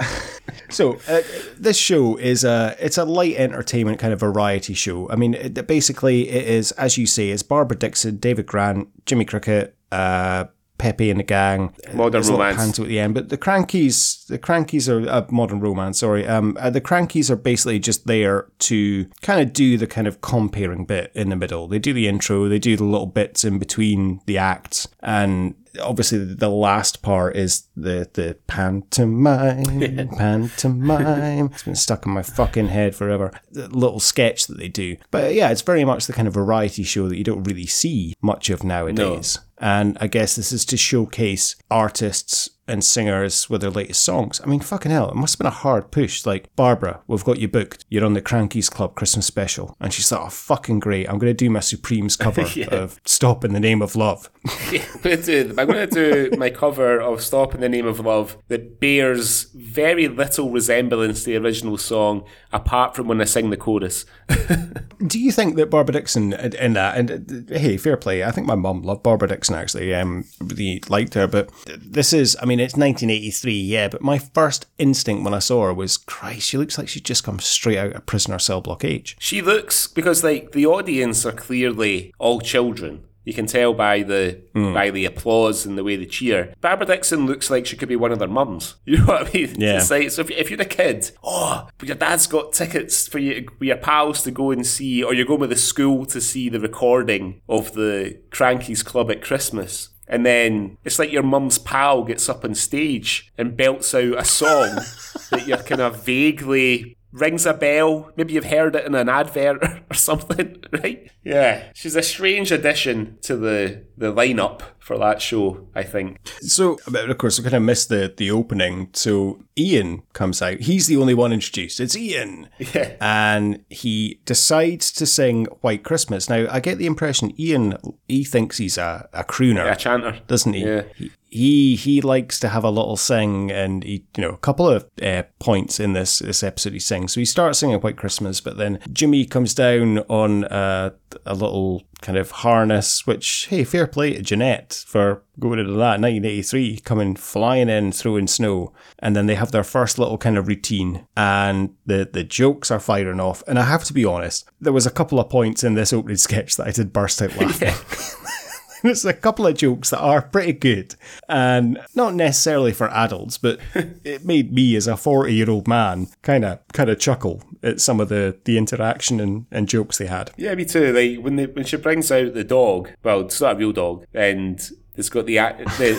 [0.69, 1.21] so uh,
[1.57, 5.09] this show is a it's a light entertainment kind of variety show.
[5.09, 9.25] I mean, it, basically, it is as you say, it's Barbara Dickson, David Grant, Jimmy
[9.25, 10.45] Cricket, uh,
[10.81, 11.75] Pepe and the gang.
[11.93, 12.79] Modern There's Romance.
[12.79, 15.99] at the end, but the Krankies, the Krankies are uh, modern romance.
[15.99, 20.07] Sorry, um, uh, the Krankies are basically just there to kind of do the kind
[20.07, 21.67] of comparing bit in the middle.
[21.67, 26.17] They do the intro, they do the little bits in between the acts, and obviously
[26.17, 31.51] the last part is the the pantomime, pantomime.
[31.51, 33.31] It's been stuck in my fucking head forever.
[33.51, 36.81] The little sketch that they do, but yeah, it's very much the kind of variety
[36.81, 39.37] show that you don't really see much of nowadays.
[39.61, 44.39] And I guess this is to showcase artists and singers with their latest songs.
[44.43, 46.25] I mean, fucking hell, it must have been a hard push.
[46.25, 47.85] Like, Barbara, we've got you booked.
[47.89, 49.75] You're on the Krankies Club Christmas special.
[49.79, 51.09] And she's like, oh, fucking great.
[51.09, 54.29] I'm going to do my Supremes cover of Stop in the Name of Love.
[54.71, 57.85] Yeah, I'm gonna do- I'm going to do my cover of Stop in the Name
[57.85, 63.25] of Love that bears very little resemblance to the original song, apart from when I
[63.25, 64.05] sing the chorus.
[65.07, 68.47] Do you think that Barbara Dickson in that, and uh, hey, fair play, I think
[68.47, 72.59] my mum loved Barbara Dickson actually, um, really liked her, but this is, I mean,
[72.61, 76.77] it's 1983, yeah, but my first instinct when I saw her was, Christ, she looks
[76.77, 79.15] like she's just come straight out of Prisoner Cell Block H.
[79.19, 83.03] She looks because like the audience are clearly all children.
[83.23, 84.73] You can tell by the hmm.
[84.73, 86.55] by the applause and the way they cheer.
[86.59, 88.75] Barbara Dickson looks like she could be one of their mums.
[88.85, 89.55] You know what I mean?
[89.57, 89.85] Yeah.
[89.89, 93.47] Like so if, if you're a kid, oh, but your dad's got tickets for you
[93.57, 96.49] for your pals to go and see, or you're going with the school to see
[96.49, 99.89] the recording of the Krankies Club at Christmas.
[100.11, 104.25] And then it's like your mum's pal gets up on stage and belts out a
[104.25, 104.75] song
[105.31, 108.11] that you're kind of vaguely rings a bell.
[108.15, 111.09] Maybe you've heard it in an advert or something, right?
[111.23, 111.71] Yeah.
[111.73, 116.19] She's a strange addition to the, the lineup for that show, I think.
[116.41, 118.89] So, of course, we kind of missed the, the opening.
[118.93, 120.59] So, Ian comes out.
[120.61, 121.79] He's the only one introduced.
[121.79, 122.49] It's Ian.
[122.73, 122.95] Yeah.
[122.99, 126.29] And he decides to sing White Christmas.
[126.29, 127.77] Now, I get the impression Ian,
[128.07, 129.71] he thinks he's a, a crooner.
[129.71, 130.19] A chanter.
[130.27, 130.65] doesn't he?
[130.65, 130.83] Yeah.
[130.95, 134.67] He, he he likes to have a little sing, and he you know a couple
[134.67, 137.13] of uh, points in this this episode he sings.
[137.13, 140.91] So he starts singing White Christmas, but then Jimmy comes down on uh,
[141.25, 143.07] a little kind of harness.
[143.07, 148.27] Which hey, fair play to Jeanette for going into that 1983, coming flying in, throwing
[148.27, 152.71] snow, and then they have their first little kind of routine, and the the jokes
[152.71, 153.43] are firing off.
[153.47, 156.17] And I have to be honest, there was a couple of points in this opening
[156.17, 157.73] sketch that I did burst out laughing.
[158.83, 160.95] There's a couple of jokes that are pretty good,
[161.29, 163.59] and not necessarily for adults, but
[164.03, 168.09] it made me as a forty-year-old man kind of kind of chuckle at some of
[168.09, 170.31] the the interaction and, and jokes they had.
[170.37, 170.91] Yeah, me too.
[170.93, 174.05] Like when they, when she brings out the dog, well, it's not a real dog,
[174.13, 174.59] and
[174.95, 175.91] it's got the, eye- the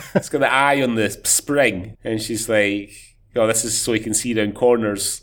[0.14, 2.90] it's got the eye on the spring, and she's like,
[3.36, 5.20] "Oh, this is so you can see down corners,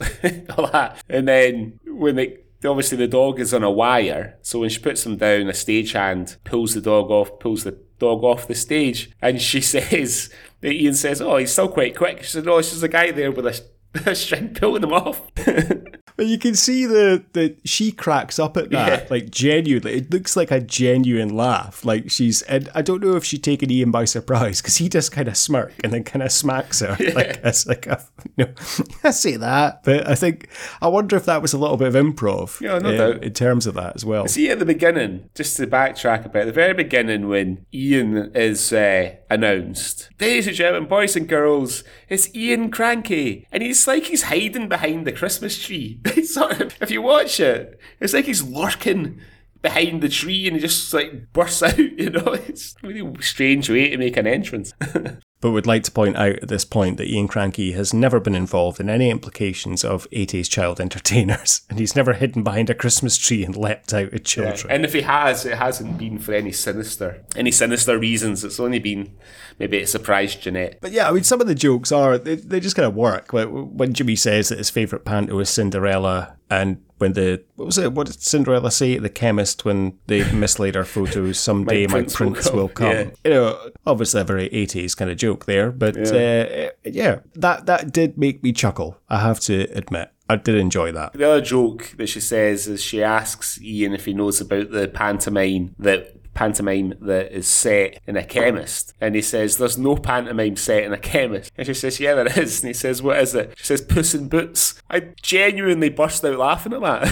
[0.58, 4.70] all that." And then when they obviously the dog is on a wire, so when
[4.70, 8.56] she puts him down, a stagehand pulls the dog off, pulls the dog off the
[8.56, 10.32] stage, and she says,
[10.64, 13.32] Ian says, "Oh, he's still quite quick." She said, "Oh, it's just a guy there
[13.32, 13.62] with a,
[14.06, 15.22] a string pulling him off."
[16.18, 19.08] But you can see the the she cracks up at that, Yeah.
[19.12, 19.98] like genuinely.
[19.98, 21.86] It looks like a genuine laugh.
[21.86, 25.12] Like she's, and I don't know if she'd taken Ian by surprise because he just
[25.12, 28.04] kind of smirk and then kind of smacks her like as like a
[28.38, 28.48] no,
[29.04, 30.50] I say that, but I think
[30.82, 32.60] I wonder if that was a little bit of improv.
[32.62, 33.24] Yeah, no uh, doubt.
[33.24, 34.28] in terms of that as well.
[34.28, 38.32] See at the beginning, just to backtrack a bit, at the very beginning when Ian
[38.36, 44.06] is uh, announced, ladies and gentlemen, boys and girls, it's Ian Krankie, and he's like
[44.06, 46.02] he's hiding behind the Christmas tree.
[46.24, 49.20] Sort of, if you watch it, it's like he's lurking
[49.62, 51.78] behind the tree and he just like bursts out.
[51.78, 54.74] You know, it's a really strange way to make an entrance.
[55.40, 58.34] But would like to point out at this point that Ian Krankie has never been
[58.34, 63.18] involved in any implications of 80s child entertainers, and he's never hidden behind a Christmas
[63.18, 64.72] tree and leapt out at children.
[64.72, 68.44] and if he has, it hasn't been for any sinister, any sinister reasons.
[68.44, 69.16] It's only been
[69.60, 70.80] maybe it surprised Jeanette.
[70.82, 73.34] But yeah, I mean, some of the jokes are they, they just kind of work.
[73.34, 77.78] Like when Jimmy says that his favorite panto is Cinderella, and when the what was
[77.78, 77.94] it?
[77.94, 81.40] What did Cinderella say at the chemist when they mislaid our photos?
[81.40, 82.88] Someday my, prince, prince will come.
[82.90, 83.14] Will come.
[83.24, 83.30] Yeah.
[83.30, 86.70] You know, obviously a very eighties kind of joke there, but yeah.
[86.70, 88.98] Uh, yeah, that that did make me chuckle.
[89.10, 90.12] I have to admit.
[90.30, 91.14] I did enjoy that.
[91.14, 94.88] The other joke that she says is she asks Ian if he knows about the
[94.88, 98.94] pantomime that pantomime that is set in a chemist.
[99.02, 101.52] And he says, There's no pantomime set in a chemist.
[101.58, 102.62] And she says, Yeah, there is.
[102.62, 103.56] And he says, What is it?
[103.58, 104.80] She says, Puss in Boots.
[104.88, 107.04] I genuinely burst out laughing at that.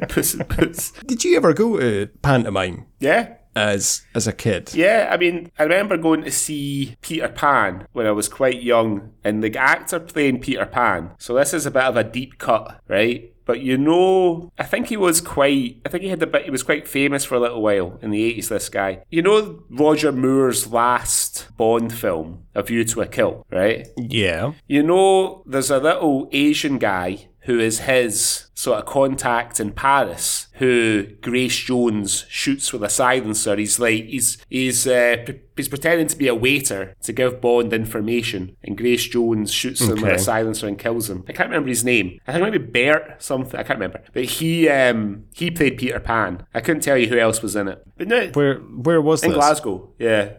[0.08, 0.92] Puss in Boots.
[1.04, 2.86] Did you ever go to pantomime?
[3.00, 4.72] Yeah as as a kid.
[4.74, 9.12] Yeah, I mean, I remember going to see Peter Pan when I was quite young,
[9.24, 11.12] and the actor playing Peter Pan.
[11.18, 13.32] So this is a bit of a deep cut, right?
[13.50, 15.80] But you know, I think he was quite.
[15.84, 16.44] I think he had a bit.
[16.44, 18.48] He was quite famous for a little while in the eighties.
[18.48, 23.88] This guy, you know, Roger Moore's last Bond film, A View to a Kill, right?
[23.96, 24.52] Yeah.
[24.68, 30.48] You know, there's a little Asian guy who is his sort of contact in Paris,
[30.54, 33.56] who Grace Jones shoots with a silencer.
[33.56, 35.24] He's like he's he's uh,
[35.56, 40.02] he's pretending to be a waiter to give Bond information, and Grace Jones shoots him
[40.02, 41.24] with a silencer and kills him.
[41.26, 42.20] I can't remember his name.
[42.26, 43.58] I think maybe Bert something.
[43.58, 44.02] I can't remember.
[44.12, 46.46] But he um he played Peter Pan.
[46.52, 47.82] I couldn't tell you who else was in it.
[47.96, 49.28] But no, where where was that?
[49.28, 49.38] in this?
[49.38, 49.88] Glasgow?
[49.98, 50.34] Yeah.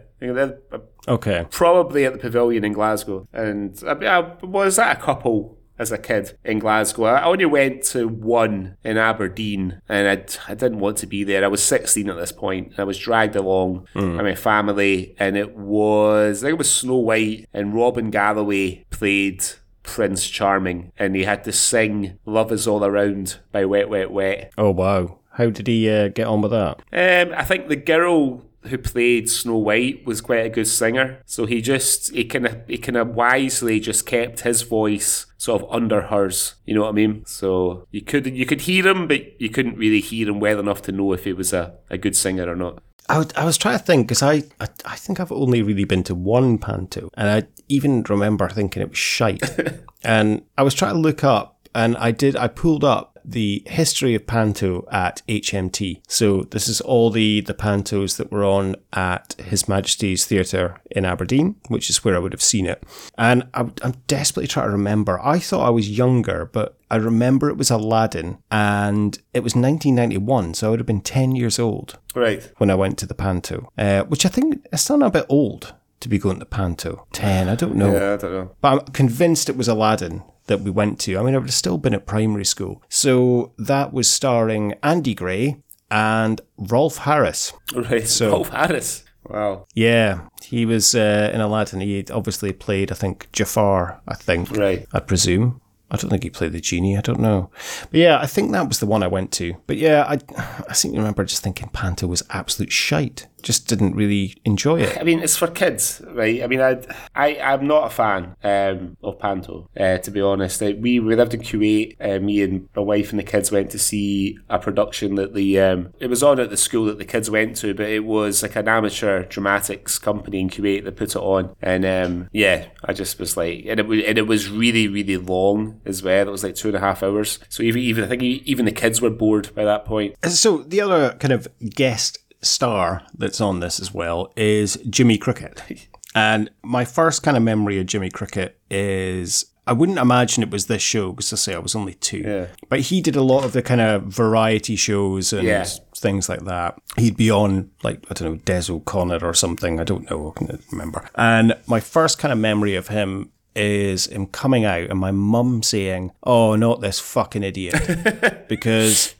[1.08, 1.44] Okay.
[1.50, 3.26] Probably at the pavilion in Glasgow.
[3.32, 7.04] And uh, uh was that a couple as a kid in Glasgow.
[7.04, 11.44] I only went to one in Aberdeen and I, I didn't want to be there.
[11.44, 12.74] I was 16 at this point.
[12.78, 14.16] I was dragged along mm.
[14.16, 18.84] by my family and it was, I think it was Snow White and Robin Galloway
[18.90, 19.44] played
[19.82, 24.52] Prince Charming and he had to sing Love Is All Around by Wet Wet Wet.
[24.56, 25.18] Oh, wow.
[25.32, 26.82] How did he uh, get on with that?
[26.92, 31.20] Um, I think the girl who played Snow White was quite a good singer.
[31.26, 35.62] So he just he kind of he kind of wisely just kept his voice sort
[35.62, 36.54] of under hers.
[36.64, 37.24] You know what I mean?
[37.26, 40.82] So you could you could hear him, but you couldn't really hear him well enough
[40.82, 42.82] to know if he was a, a good singer or not.
[43.08, 45.84] I, would, I was trying to think because I, I, I think I've only really
[45.84, 49.42] been to one panto, and I even remember thinking it was shite.
[50.04, 52.36] and I was trying to look up, and I did.
[52.36, 56.00] I pulled up the history of Panto at HMT.
[56.08, 61.04] So this is all the, the Pantos that were on at His Majesty's Theatre in
[61.04, 62.82] Aberdeen, which is where I would have seen it.
[63.16, 65.20] And I'm, I'm desperately trying to remember.
[65.22, 70.54] I thought I was younger, but I remember it was Aladdin and it was 1991,
[70.54, 71.98] so I would have been 10 years old.
[72.14, 72.50] Right.
[72.58, 75.74] When I went to the Panto, uh, which I think is still a bit old
[76.00, 77.06] to be going to Panto.
[77.12, 77.92] 10, I don't know.
[77.92, 78.50] Yeah, I don't know.
[78.60, 81.18] But I'm convinced it was Aladdin that we went to.
[81.18, 82.82] I mean, I would have still been at primary school.
[82.88, 85.56] So that was starring Andy Gray
[85.90, 87.52] and Rolf Harris.
[87.74, 89.04] Right, so, Rolf Harris.
[89.28, 89.66] Wow.
[89.74, 91.80] Yeah, he was uh, in Aladdin.
[91.80, 94.50] He obviously played, I think, Jafar, I think.
[94.50, 94.86] Right.
[94.92, 95.60] I presume.
[95.90, 96.96] I don't think he played the genie.
[96.96, 97.50] I don't know.
[97.90, 99.54] But yeah, I think that was the one I went to.
[99.66, 100.18] But yeah, I,
[100.66, 104.98] I seem to remember just thinking Panto was absolute shite just didn't really enjoy it.
[104.98, 106.42] I mean, it's for kids, right?
[106.42, 106.80] I mean, I,
[107.14, 110.60] I I'm not a fan um, of Panto, uh, to be honest.
[110.60, 111.96] we we lived in Kuwait.
[112.00, 115.60] Uh, me and my wife and the kids went to see a production that the
[115.60, 118.42] um, it was on at the school that the kids went to, but it was
[118.42, 122.92] like an amateur dramatics company in Kuwait that put it on, and um, yeah, I
[122.92, 126.28] just was like, and it was and it was really really long as well.
[126.28, 127.38] It was like two and a half hours.
[127.48, 130.16] So even even I think even the kids were bored by that point.
[130.28, 135.62] So the other kind of guest star that's on this as well is Jimmy Cricket.
[136.14, 140.66] And my first kind of memory of Jimmy Cricket is I wouldn't imagine it was
[140.66, 142.18] this show because I say I was only two.
[142.18, 142.46] Yeah.
[142.68, 145.64] But he did a lot of the kind of variety shows and yeah.
[145.96, 146.78] things like that.
[146.96, 149.78] He'd be on like I don't know Des O'Connor or something.
[149.78, 150.34] I don't know.
[150.36, 151.08] I can't remember.
[151.14, 155.62] And my first kind of memory of him is him coming out and my mum
[155.62, 159.14] saying, "Oh, not this fucking idiot," because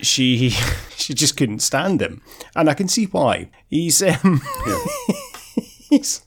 [0.00, 0.50] she
[0.96, 2.22] she just couldn't stand him,
[2.54, 3.50] and I can see why.
[3.68, 4.84] He's um, yeah.
[5.90, 6.22] he's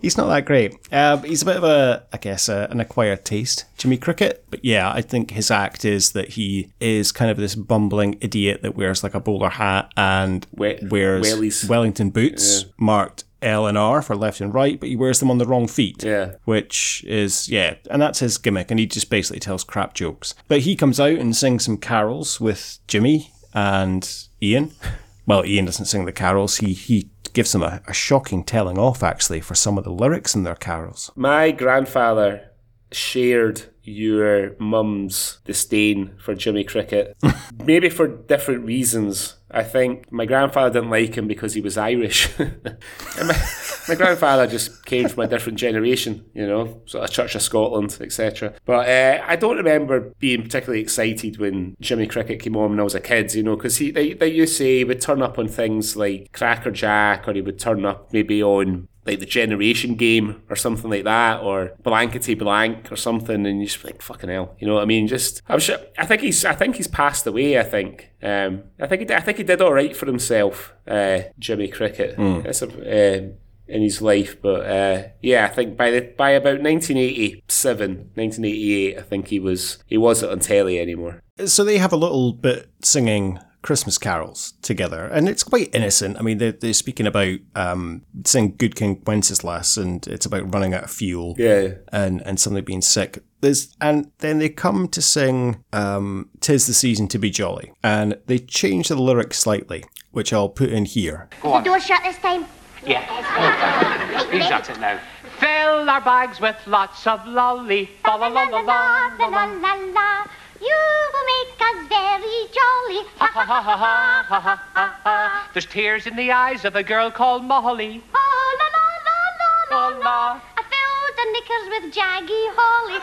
[0.00, 0.76] he's not that great.
[0.92, 4.44] Uh, he's a bit of a, I guess, uh, an acquired taste, Jimmy Cricket.
[4.50, 8.62] But yeah, I think his act is that he is kind of this bumbling idiot
[8.62, 11.68] that wears like a bowler hat and we- wears wellies.
[11.68, 12.68] Wellington boots yeah.
[12.78, 15.68] marked L and R for left and right, but he wears them on the wrong
[15.68, 16.02] feet.
[16.02, 16.34] Yeah.
[16.44, 20.34] Which is, yeah, and that's his gimmick, and he just basically tells crap jokes.
[20.48, 24.08] But he comes out and sings some carols with Jimmy and
[24.42, 24.72] Ian.
[25.26, 29.02] Well, Ian doesn't sing the carols, he, he gives them a, a shocking telling off,
[29.02, 31.10] actually, for some of the lyrics in their carols.
[31.14, 32.48] My grandfather
[32.90, 37.16] shared your mum's disdain for Jimmy Cricket.
[37.64, 39.34] Maybe for different reasons.
[39.50, 42.28] I think my grandfather didn't like him because he was Irish.
[42.38, 43.48] my,
[43.88, 47.96] my, grandfather just came from a different generation, you know, sort of Church of Scotland,
[48.00, 48.52] etc.
[48.66, 52.82] But uh, I don't remember being particularly excited when Jimmy Cricket came on when I
[52.82, 55.22] was a kid, you know, because he, they, they used to say he would turn
[55.22, 59.26] up on things like Cracker Jack or he would turn up maybe on like the
[59.26, 64.02] generation game or something like that, or blankety blank or something, and you just like
[64.02, 65.06] fucking hell, you know what I mean?
[65.08, 65.78] Just I'm sure.
[65.96, 66.44] I think he's.
[66.44, 67.58] I think he's passed away.
[67.58, 68.10] I think.
[68.22, 69.00] Um, I think.
[69.00, 72.16] He did, I think he did all right for himself, uh, Jimmy Cricket.
[72.16, 72.44] Mm.
[72.44, 73.28] That's a, uh,
[73.68, 74.40] in his life.
[74.40, 79.78] But uh, yeah, I think by the by about 1987, 1988, I think he was
[79.86, 81.22] he wasn't on telly anymore.
[81.46, 86.16] So they have a little bit singing Christmas carols together, and it's quite innocent.
[86.18, 90.74] I mean, they're, they're speaking about um, saying "Good King Wenceslas," and it's about running
[90.74, 93.22] out of fuel, yeah, and and somebody being sick.
[93.40, 98.18] There's and then they come to sing um, "Tis the Season to Be Jolly," and
[98.26, 101.28] they change the lyrics slightly, which I'll put in here.
[101.42, 101.62] Go on.
[101.64, 102.46] The door shut this time.
[102.86, 104.30] Yeah.
[104.30, 105.00] he's shut it now.
[105.38, 107.90] Fill our bags with lots of lolly.
[108.04, 110.26] La la la la la la la la.
[110.60, 110.80] You
[111.12, 113.00] will make us very jolly.
[113.18, 115.50] Ha ha ha ha ha ha ha ha ha.
[115.52, 118.02] There's tears in the eyes of a girl called Molly.
[118.14, 120.40] Oh la la la la la la.
[120.56, 122.98] I filled the knickers with jaggy holly.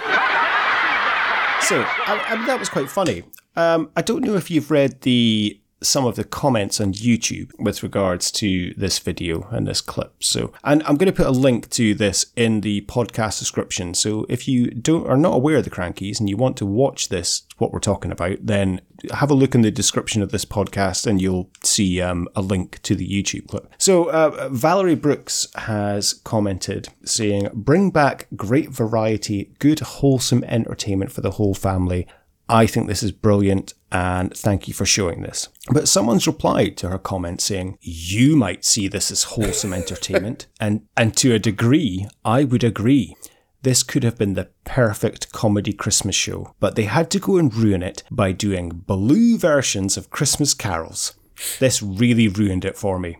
[1.61, 3.23] so I, I mean, that was quite funny.
[3.55, 7.83] Um, I don't know if you've read the some of the comments on YouTube with
[7.83, 10.23] regards to this video and this clip.
[10.23, 13.93] So, and I'm going to put a link to this in the podcast description.
[13.93, 17.09] So, if you don't are not aware of the Krankies and you want to watch
[17.09, 18.81] this, what we're talking about, then
[19.13, 22.81] have a look in the description of this podcast and you'll see um, a link
[22.81, 23.71] to the YouTube clip.
[23.77, 31.21] So, uh, Valerie Brooks has commented saying, "Bring back great variety, good wholesome entertainment for
[31.21, 32.07] the whole family."
[32.47, 35.49] I think this is brilliant and thank you for showing this.
[35.71, 40.81] But someone's replied to her comment saying, You might see this as wholesome entertainment, and,
[40.95, 43.15] and to a degree, I would agree.
[43.61, 47.53] This could have been the perfect comedy Christmas show, but they had to go and
[47.53, 51.15] ruin it by doing blue versions of Christmas carols.
[51.59, 53.17] This really ruined it for me.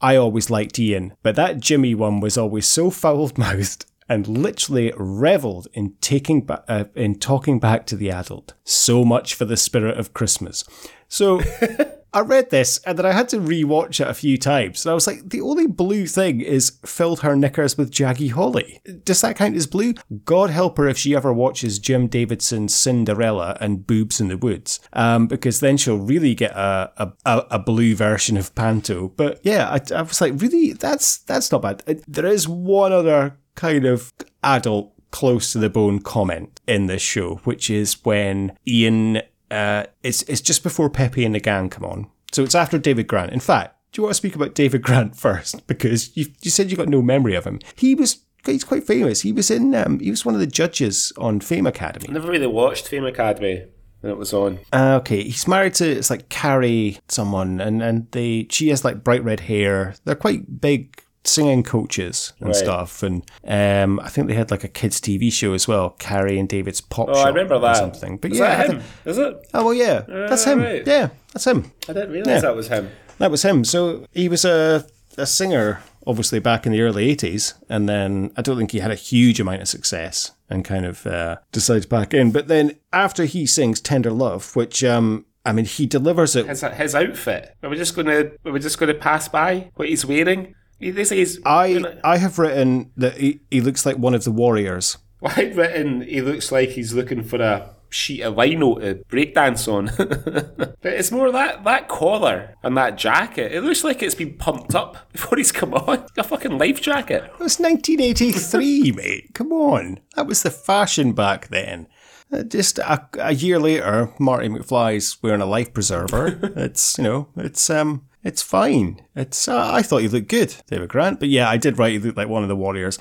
[0.00, 4.92] I always liked Ian, but that Jimmy one was always so foul mouthed and literally
[4.96, 8.52] reveled in taking ba- uh, in talking back to the adult.
[8.62, 10.64] So much for the spirit of Christmas.
[11.08, 11.40] So
[12.12, 14.84] I read this and then I had to rewatch it a few times.
[14.84, 18.82] And I was like, the only blue thing is filled her knickers with jaggy holly.
[19.04, 19.94] Does that count as blue?
[20.26, 24.78] God help her if she ever watches Jim Davidson's Cinderella and Boobs in the Woods,
[24.92, 29.08] um, because then she'll really get a, a, a blue version of Panto.
[29.08, 31.82] But yeah, I, I was like, really, that's that's not bad.
[32.06, 34.12] There is one other kind of
[34.42, 39.22] adult close to the bone comment in this show, which is when Ian
[39.52, 42.10] uh, it's it's just before Pepe and the gang come on.
[42.32, 43.32] So it's after David Grant.
[43.32, 45.66] In fact, do you want to speak about David Grant first?
[45.66, 47.60] Because you you said you got no memory of him.
[47.76, 49.20] He was he's quite famous.
[49.20, 52.06] He was in um, he was one of the judges on Fame Academy.
[52.08, 53.66] I never really watched Fame Academy
[54.00, 54.60] when it was on.
[54.72, 59.04] Uh, okay, he's married to it's like Carrie someone, and and they she has like
[59.04, 59.94] bright red hair.
[60.04, 62.56] They're quite big singing coaches and right.
[62.56, 63.02] stuff.
[63.02, 66.48] And um, I think they had like a kids' TV show as well, Carrie and
[66.48, 67.26] David's Pop oh, Shop.
[67.26, 67.76] I remember that.
[67.76, 68.18] something.
[68.18, 68.82] But Is yeah, him?
[69.04, 69.46] Is it?
[69.54, 70.60] Oh well, yeah, uh, that's him.
[70.60, 70.86] Right.
[70.86, 71.72] Yeah, that's him.
[71.88, 72.40] I didn't realize yeah.
[72.40, 72.90] that was him.
[73.18, 73.64] That was him.
[73.64, 74.86] So he was a
[75.18, 78.90] a singer, obviously back in the early '80s, and then I don't think he had
[78.90, 82.32] a huge amount of success and kind of uh, decided back in.
[82.32, 86.46] But then after he sings "Tender Love," which um, I mean, he delivers it.
[86.46, 87.56] His, his outfit.
[87.62, 88.30] Are we just gonna?
[88.44, 90.54] Are we just gonna pass by what he's wearing?
[90.90, 91.40] This is.
[91.46, 94.98] I I have written that he, he looks like one of the warriors.
[95.20, 99.72] Well, I've written he looks like he's looking for a sheet of lino to breakdance
[99.72, 99.86] on.
[99.96, 103.52] but it's more that that collar and that jacket.
[103.52, 106.06] It looks like it's been pumped up before he's come on.
[106.16, 107.24] A fucking life jacket.
[107.24, 109.30] It was 1983, mate.
[109.34, 111.86] Come on, that was the fashion back then.
[112.32, 116.40] Uh, just a, a year later, Marty McFly's wearing a life preserver.
[116.56, 119.02] it's you know, it's um, it's fine.
[119.16, 121.98] It's uh, I thought he looked good, David Grant, but yeah, I did write he
[121.98, 122.98] looked like one of the Warriors.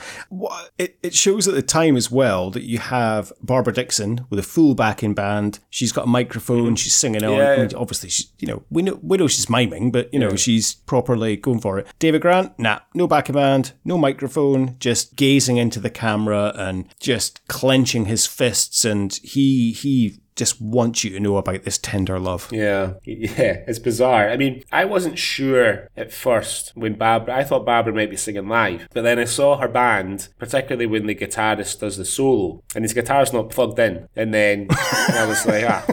[0.77, 4.43] It it shows at the time as well that you have Barbara Dickson with a
[4.43, 5.60] full backing band.
[5.69, 6.76] She's got a microphone.
[6.76, 7.38] She's singing on.
[7.38, 7.52] Yeah.
[7.52, 10.31] I mean, obviously, she, you know we know we know she's miming, but you know
[10.31, 10.35] yeah.
[10.35, 11.88] she's properly going for it.
[11.99, 17.45] David Grant, nah, no backing band, no microphone, just gazing into the camera and just
[17.48, 22.49] clenching his fists, and he he just wants you to know about this tender love.
[22.51, 24.27] Yeah, yeah, it's bizarre.
[24.27, 27.35] I mean, I wasn't sure at first when Barbara.
[27.35, 31.05] I thought Barbara might be singing live, but then I saw her band, particularly when
[31.05, 35.45] the guitarist does the solo, and his guitar's not plugged in, and then I was
[35.45, 35.85] like, ah.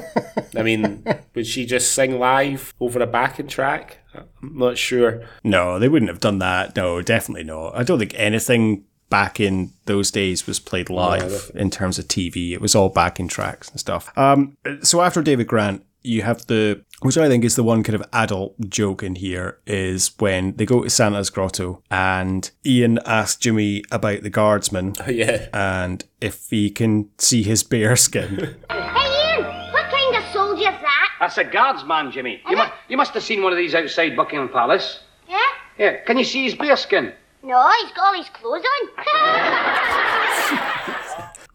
[0.56, 1.04] I mean,
[1.34, 3.98] would she just sing live over a backing track?
[4.14, 5.28] I'm not sure.
[5.44, 6.74] No, they wouldn't have done that.
[6.74, 7.76] No, definitely not.
[7.76, 12.52] I don't think anything back in those days was played live in terms of TV.
[12.52, 14.16] It was all backing tracks and stuff.
[14.16, 17.94] Um, so after David Grant, you have the which I think is the one kind
[17.94, 23.36] of adult joke in here is when they go to Santa's grotto and Ian asks
[23.40, 25.48] Jimmy about the guardsman yeah.
[25.52, 28.56] and if he can see his bear skin.
[28.70, 31.10] Hey, Ian, what kind of soldier's that?
[31.20, 32.40] That's a guardsman, Jimmy.
[32.48, 35.00] You, mu- you must have seen one of these outside Buckingham Palace.
[35.28, 35.38] Yeah?
[35.78, 37.12] Yeah, can you see his bearskin?
[37.42, 38.88] No, he's got all his clothes on.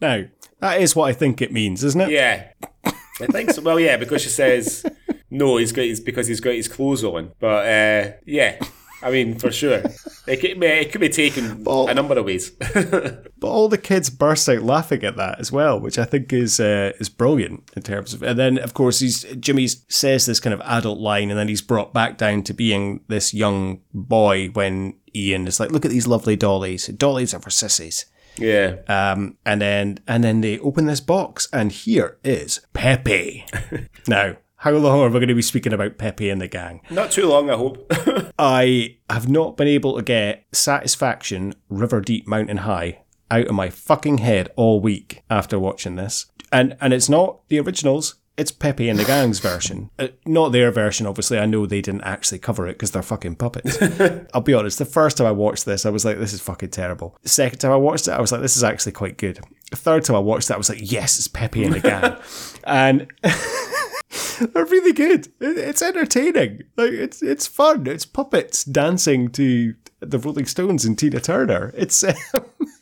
[0.00, 0.24] now,
[0.60, 2.10] that is what I think it means, isn't it?
[2.10, 2.48] Yeah,
[2.84, 3.62] I think so.
[3.62, 4.84] Well, yeah, because she says
[5.30, 7.32] no, he's got his because he's got his clothes on.
[7.38, 8.58] But uh, yeah,
[9.02, 9.82] I mean for sure,
[10.26, 12.52] it could be, it could be taken Well- a number of ways.
[13.44, 16.58] But all the kids burst out laughing at that as well, which I think is
[16.58, 18.22] uh, is brilliant in terms of.
[18.22, 21.60] And then of course he's Jimmy says this kind of adult line, and then he's
[21.60, 26.06] brought back down to being this young boy when Ian is like, "Look at these
[26.06, 26.86] lovely dollies.
[26.88, 31.70] Dollies are for sissies." yeah, Um, and then and then they open this box, and
[31.72, 33.44] here is Pepe.
[34.08, 36.80] now, how long are we going to be speaking about Pepe and the gang?
[36.90, 37.92] not too long, I hope.
[38.38, 43.00] I have not been able to get Satisfaction River Deep Mountain High
[43.30, 46.26] out of my fucking head all week after watching this.
[46.50, 49.90] And and it's not the originals, it's Pepe and the Gang's version.
[49.98, 51.38] Uh, not their version, obviously.
[51.38, 53.78] I know they didn't actually cover it because they're fucking puppets.
[54.34, 56.70] I'll be honest, the first time I watched this, I was like, this is fucking
[56.70, 57.16] terrible.
[57.22, 59.38] The second time I watched it, I was like, this is actually quite good.
[59.70, 62.16] The third time I watched it, I was like, yes, it's Pepe and the Gang.
[62.64, 63.06] and
[64.52, 65.28] they're really good.
[65.40, 66.62] It- It's entertaining.
[66.76, 67.86] Like it's it's fun.
[67.86, 71.72] It's puppets dancing to the Rolling Stones and Tina Turner.
[71.76, 72.04] It's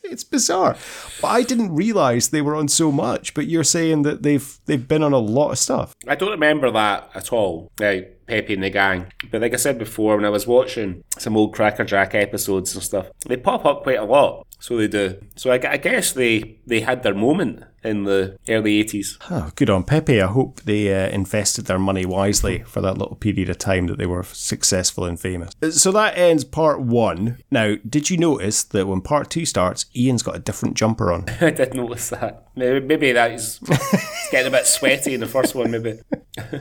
[0.02, 0.76] it's bizarre.
[1.20, 3.34] But I didn't realize they were on so much.
[3.34, 5.94] But you're saying that they've they've been on a lot of stuff.
[6.08, 7.70] I don't remember that at all.
[7.78, 9.12] Now, Pepe and the gang.
[9.30, 12.82] But like I said before, when I was watching some old Cracker Jack episodes and
[12.82, 14.46] stuff, they pop up quite a lot.
[14.58, 15.20] So they do.
[15.36, 19.18] So I, I guess they they had their moment in the early eighties.
[19.28, 20.22] Oh, good on Pepe.
[20.22, 23.98] I hope they uh, invested their money wisely for that little period of time that
[23.98, 25.52] they were successful and famous.
[25.70, 27.38] So that ends part one.
[27.50, 31.26] Now, did you notice that when part two starts, Ian's got a different jumper on?
[31.40, 32.48] I did notice that.
[32.54, 33.58] Maybe, maybe that is
[34.30, 35.70] getting a bit sweaty in the first one.
[35.70, 36.00] Maybe.
[36.38, 36.60] Uh,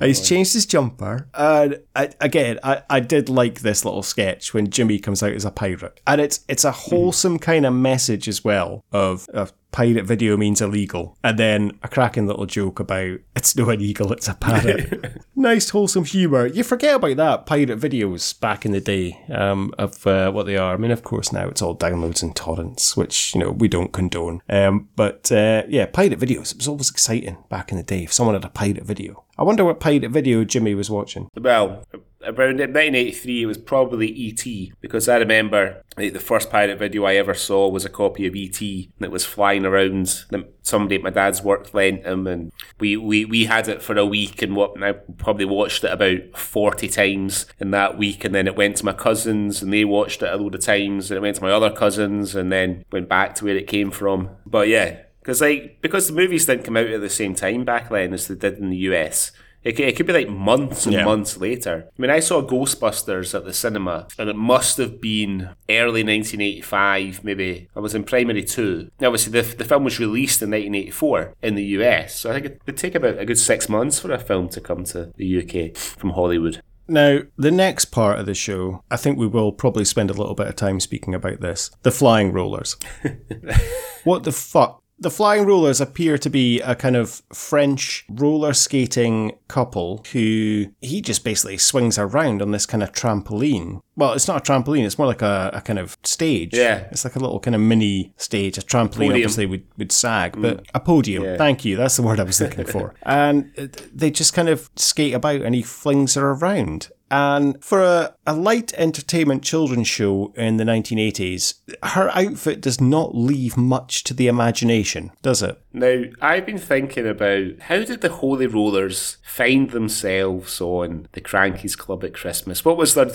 [0.00, 1.28] he's changed his jumper.
[1.34, 5.44] And I, again, I, I did like this little sketch when Jimmy comes out as
[5.44, 6.00] a pirate.
[6.06, 6.90] And it's it's a mm-hmm.
[6.90, 11.16] wholesome kind of message as well of, of pirate video means illegal.
[11.22, 15.22] And then a cracking little joke about it's no an eagle, it's a parrot.
[15.36, 16.46] nice wholesome humour.
[16.46, 20.56] You forget about that, pirate videos back in the day um, of uh, what they
[20.56, 20.74] are.
[20.74, 23.92] I mean, of course, now it's all downloads and torrents, which, you know, we don't
[23.92, 24.42] condone.
[24.48, 28.12] Um, but uh, yeah, pirate videos, it was always exciting back in the day if
[28.12, 29.24] someone had a pirate video.
[29.36, 31.28] I wonder what pirate video Jimmy was watching.
[31.36, 31.84] Well,
[32.22, 34.72] around 1983, it was probably E.T.
[34.80, 38.34] because I remember like, the first pirate video I ever saw was a copy of
[38.34, 38.90] E.T.
[38.98, 40.24] that was flying around.
[40.62, 44.04] Somebody at my dad's work lent him, and we, we, we had it for a
[44.04, 48.34] week, and what and I probably watched it about 40 times in that week, and
[48.34, 51.18] then it went to my cousins, and they watched it a load of times, and
[51.18, 54.30] it went to my other cousins, and then went back to where it came from.
[54.44, 57.90] But yeah, because like because the movies didn't come out at the same time back
[57.90, 59.30] then as they did in the US.
[59.64, 61.04] It could, it could be like months and Yeah.
[61.04, 61.88] months later.
[61.98, 67.24] I mean, I saw Ghostbusters at the cinema, and it must have been early 1985,
[67.24, 67.68] maybe.
[67.76, 68.90] I was in primary two.
[69.00, 72.46] Now, obviously, the, the film was released in 1984 in the US, so I think
[72.46, 75.42] it would take about a good six months for a film to come to the
[75.42, 76.62] UK from Hollywood.
[76.90, 80.34] Now, the next part of the show, I think we will probably spend a little
[80.34, 81.70] bit of time speaking about this.
[81.82, 82.76] The flying rollers.
[84.04, 84.82] what the fuck?
[85.00, 91.00] The flying rollers appear to be a kind of French roller skating couple who he
[91.00, 93.80] just basically swings around on this kind of trampoline.
[93.96, 96.54] Well, it's not a trampoline, it's more like a, a kind of stage.
[96.54, 96.88] Yeah.
[96.90, 98.58] It's like a little kind of mini stage.
[98.58, 99.12] A trampoline Podium.
[99.12, 101.22] obviously would, would sag, but a podium.
[101.22, 101.36] Yeah.
[101.36, 101.76] Thank you.
[101.76, 102.94] That's the word I was looking for.
[103.04, 106.90] and uh, they just kind of skate about and he flings her around.
[107.10, 113.14] And for a, a light entertainment children's show in the 1980s, her outfit does not
[113.14, 115.60] leave much to the imagination, does it?
[115.72, 121.76] Now, I've been thinking about how did the Holy Rollers find themselves on the Krankies
[121.76, 122.64] Club at Christmas?
[122.64, 123.10] What was their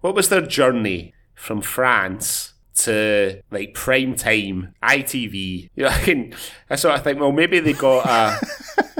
[0.00, 5.70] what was their journey from France to like prime time ITV?
[5.74, 6.34] You know, I can
[6.70, 8.40] I sort of think, well, maybe they got a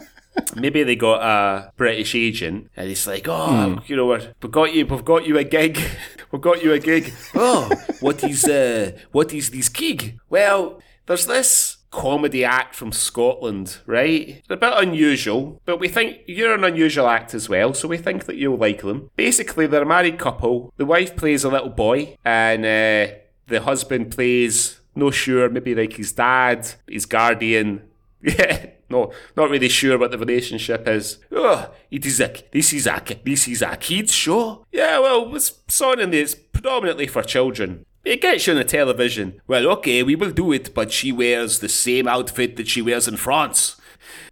[0.54, 3.46] maybe they got a British agent, and he's like, "Oh,
[3.76, 3.78] Hmm.
[3.86, 5.78] you know, we've got you, we've got you a gig,
[6.30, 10.18] we've got you a gig." oh, what is uh, what is this gig?
[10.30, 14.42] Well, there's this comedy act from Scotland, right?
[14.50, 18.26] A bit unusual, but we think you're an unusual act as well, so we think
[18.26, 19.08] that you'll like them.
[19.16, 20.72] Basically, they're a married couple.
[20.76, 23.14] The wife plays a little boy, and uh,
[23.46, 27.82] the husband plays, no sure, maybe like his dad, his guardian.
[28.22, 31.18] Yeah, no, not really sure what the relationship is.
[31.32, 34.64] Oh, it is a this is a this is a kids show.
[34.70, 37.84] Yeah, well, it's in it's predominantly for children.
[38.04, 39.40] It gets you on the television.
[39.48, 43.08] Well, okay, we will do it, but she wears the same outfit that she wears
[43.08, 43.80] in France.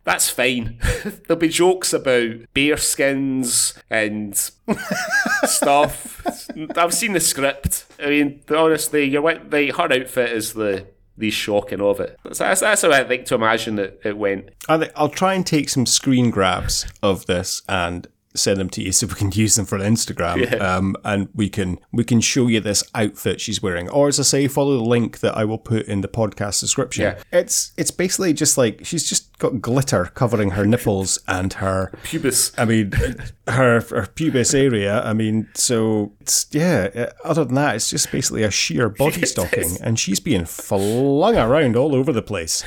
[0.05, 0.79] That's fine.
[1.27, 4.37] There'll be jokes about bear skins and
[5.45, 6.47] stuff.
[6.77, 7.87] I've seen the script.
[7.99, 10.87] I mean, honestly, you're the her outfit is the
[11.17, 12.19] the shocking of it.
[12.25, 14.51] That's, that's, that's how I think to imagine it, it went.
[14.69, 18.83] I think I'll try and take some screen grabs of this and send them to
[18.83, 20.51] you so we can use them for Instagram.
[20.51, 20.57] Yeah.
[20.57, 23.89] Um, and we can we can show you this outfit she's wearing.
[23.89, 27.03] Or as I say, follow the link that I will put in the podcast description.
[27.05, 27.23] Yeah.
[27.33, 32.55] It's it's basically just like she's just got glitter covering her nipples and her Pubis.
[32.59, 32.93] I mean,
[33.49, 35.03] her her pubis area.
[35.03, 36.89] I mean, so it's yeah.
[36.95, 41.37] uh, Other than that, it's just basically a sheer body stocking, and she's being flung
[41.37, 42.65] around all over the place.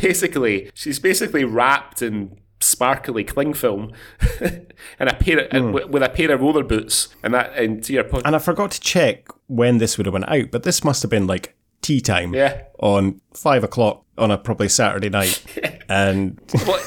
[0.00, 3.90] basically, she's basically wrapped in sparkly cling film
[4.40, 7.92] and a pair of, with- with a pair of roller boots and that and to
[7.92, 10.84] your point And I forgot to check when this would have went out, but this
[10.84, 12.34] must have been like tea time.
[12.34, 12.62] Yeah.
[12.78, 15.42] On five o'clock on a probably Saturday night,
[15.88, 16.38] and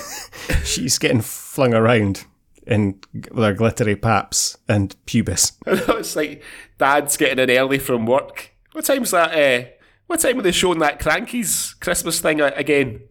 [0.63, 2.25] she's getting flung around
[2.67, 2.99] in
[3.31, 5.53] with her glittery paps and pubis.
[5.65, 6.43] it's like
[6.77, 8.51] dad's getting in early from work.
[8.73, 9.33] What time's that?
[9.33, 9.67] Uh,
[10.07, 13.01] what time are they showing that Krankie's Christmas thing again?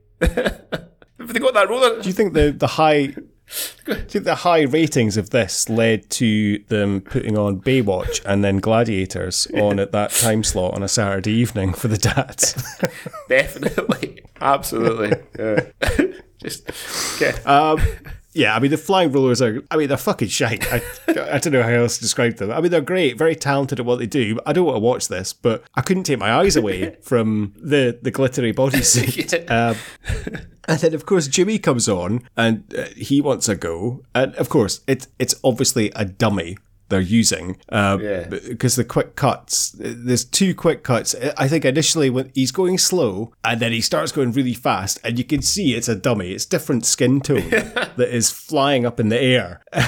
[1.23, 2.01] Have they got that roller?
[2.01, 3.07] Do you think the the high
[3.85, 8.43] do you think the high ratings of this led to them putting on Baywatch and
[8.43, 12.55] then Gladiators on at that time slot on a Saturday evening for the dads?
[13.29, 15.13] Definitely, absolutely.
[15.39, 16.13] Yeah.
[16.39, 17.41] Just okay.
[17.45, 17.81] um,
[18.35, 19.63] yeah, I mean the flying rollers are.
[19.71, 20.67] I mean they're fucking shite.
[20.73, 22.51] I, I don't know how else to describe them.
[22.51, 24.39] I mean they're great, very talented at what they do.
[24.47, 27.99] I don't want to watch this, but I couldn't take my eyes away from the
[28.01, 29.33] the glittery bodysuit.
[29.53, 29.77] Um,
[30.67, 34.49] and then of course Jimmy comes on and uh, he wants a go, and of
[34.49, 36.57] course it's it's obviously a dummy
[36.93, 38.29] they're using uh, Yeah.
[38.29, 43.33] because the quick cuts there's two quick cuts i think initially when he's going slow
[43.43, 46.47] and then he starts going really fast and you can see it's a dummy it's
[46.47, 49.61] different skin tone that is flying up in the air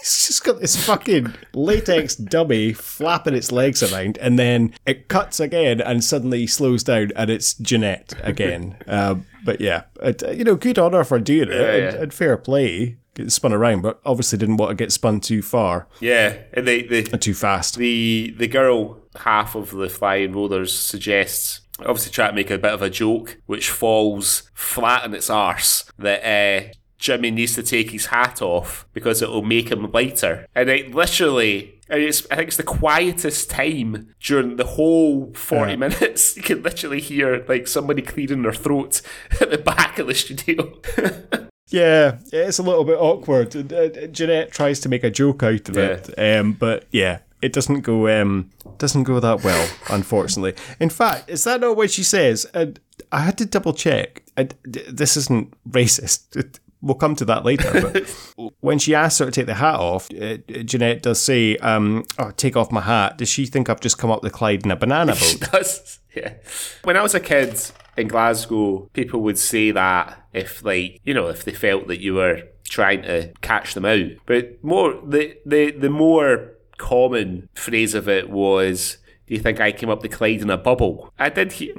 [0.00, 5.40] He's just got this fucking latex dummy flapping its legs around, and then it cuts
[5.40, 8.78] again, and suddenly slows down, and it's Jeanette again.
[8.86, 12.02] um, but yeah, it, you know, good honor for doing it, and, yeah.
[12.02, 12.96] and fair play.
[13.14, 16.82] Get spun around, but obviously didn't want to get spun too far, Yeah, and they,
[16.82, 17.76] they and too fast.
[17.76, 22.72] the the girl half of the flying rollers suggests obviously try to make a bit
[22.72, 27.90] of a joke which falls flat on its arse that uh, Jimmy needs to take
[27.90, 32.56] his hat off because it will make him lighter and it literally I think it's
[32.56, 36.36] the quietest time during the whole 40 minutes.
[36.36, 39.02] You can literally hear like somebody clearing their throat
[39.40, 40.80] at the back of the studio.
[41.70, 43.72] Yeah, it's a little bit awkward.
[43.72, 47.80] Uh, Jeanette tries to make a joke out of it, um, but yeah, it doesn't
[47.80, 50.54] go um, doesn't go that well, unfortunately.
[50.78, 52.44] In fact, is that not what she says?
[52.54, 52.78] And
[53.12, 54.22] I had to double check.
[54.36, 56.58] D- this isn't racist.
[56.82, 57.70] We'll come to that later.
[57.78, 58.08] But
[58.60, 62.30] when she asks her to take the hat off, uh, Jeanette does say, um, "Oh,
[62.30, 64.76] take off my hat." Does she think I've just come up the Clyde in a
[64.76, 65.40] banana boat?
[65.52, 65.99] does.
[66.16, 66.34] Yeah.
[66.82, 67.60] When I was a kid
[67.96, 72.14] in Glasgow, people would say that if, like, you know, if they felt that you
[72.14, 74.10] were trying to catch them out.
[74.26, 78.98] But more, the the the more common phrase of it was,
[79.30, 81.72] "Do you think I came up the Clyde in a bubble?" I did hear.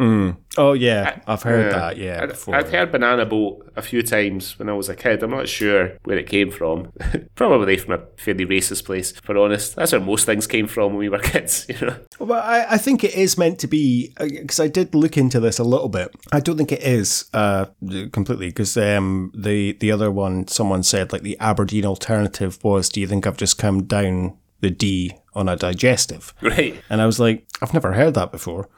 [0.57, 1.97] oh yeah, I've heard that.
[1.97, 2.55] Yeah, before.
[2.55, 5.21] I'd heard banana boat a few times when I was a kid.
[5.21, 6.93] I'm not sure where it came from.
[7.35, 9.75] Probably from a fairly racist place, for honest.
[9.75, 11.97] That's where most things came from when we were kids, you know.
[12.19, 15.59] Well, I, I think it is meant to be because I did look into this
[15.59, 16.15] a little bit.
[16.31, 17.65] I don't think it is uh,
[18.13, 23.01] completely because um, the the other one, someone said like the Aberdeen alternative was, "Do
[23.01, 26.81] you think I've just come down the Dee on a digestive?" Right.
[26.89, 28.69] And I was like, I've never heard that before,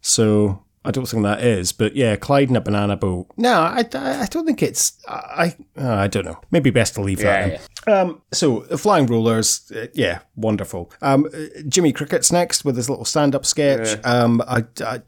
[0.00, 1.72] so I don't think that is.
[1.72, 3.28] But yeah, Clyde in a banana boat.
[3.36, 4.98] No, I, I, I don't think it's.
[5.08, 6.40] I uh, I don't know.
[6.50, 7.50] Maybe best to leave that.
[7.86, 8.00] Yeah.
[8.00, 10.90] Um, so flying rollers, uh, yeah, wonderful.
[11.00, 13.98] Um, uh, Jimmy Cricket's next with his little stand-up sketch.
[14.04, 15.00] Um, I, I,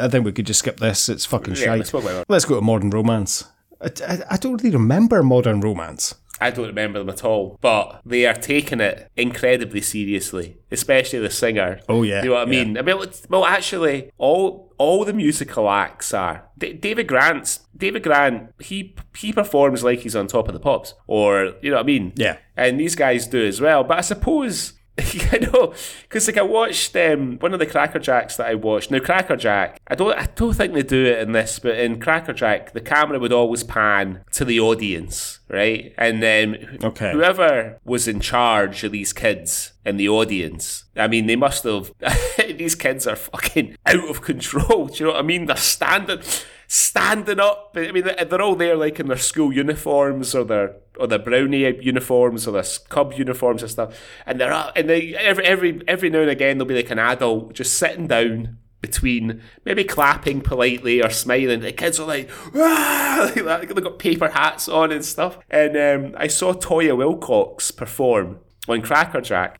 [0.00, 1.08] I think we could just skip this.
[1.08, 1.78] It's fucking Yeah, shite.
[1.78, 2.26] let's talk about that.
[2.30, 3.44] Let's go to modern romance.
[3.80, 6.14] I, I, I don't really remember Modern Romance.
[6.44, 11.30] I don't remember them at all, but they are taking it incredibly seriously, especially the
[11.30, 11.80] singer.
[11.88, 12.64] Oh, yeah, you know what I yeah.
[12.64, 12.78] mean.
[12.78, 12.98] I mean,
[13.30, 16.48] well, actually, all all the musical acts are.
[16.58, 18.52] D- David Grant's David Grant.
[18.60, 21.86] He he performs like he's on top of the pops, or you know what I
[21.86, 22.12] mean.
[22.16, 22.36] Yeah.
[22.56, 23.84] and these guys do as well.
[23.84, 24.74] But I suppose.
[25.32, 28.90] I know, because like I watched um, one of the Cracker Jacks that I watched.
[28.92, 31.98] Now Cracker Jack, I don't, I don't think they do it in this, but in
[32.00, 35.92] Cracker Jack, the camera would always pan to the audience, right?
[35.98, 37.12] And then Okay.
[37.12, 41.92] whoever was in charge of these kids in the audience, I mean, they must have.
[42.56, 44.86] these kids are fucking out of control.
[44.86, 45.46] Do you know what I mean?
[45.46, 46.20] They're standing,
[46.66, 47.72] standing up.
[47.76, 51.82] I mean, they're all there like in their school uniforms or their or their brownie
[51.82, 56.10] uniforms or their cub uniforms and stuff, and they're up, and they every every every
[56.10, 61.02] now and again there'll be like an adult just sitting down between maybe clapping politely
[61.02, 61.60] or smiling.
[61.60, 63.68] The kids are like, ah, like that.
[63.68, 65.38] They've got paper hats on and stuff.
[65.48, 69.58] And um, I saw Toyah Willcox perform on Cracker Jack,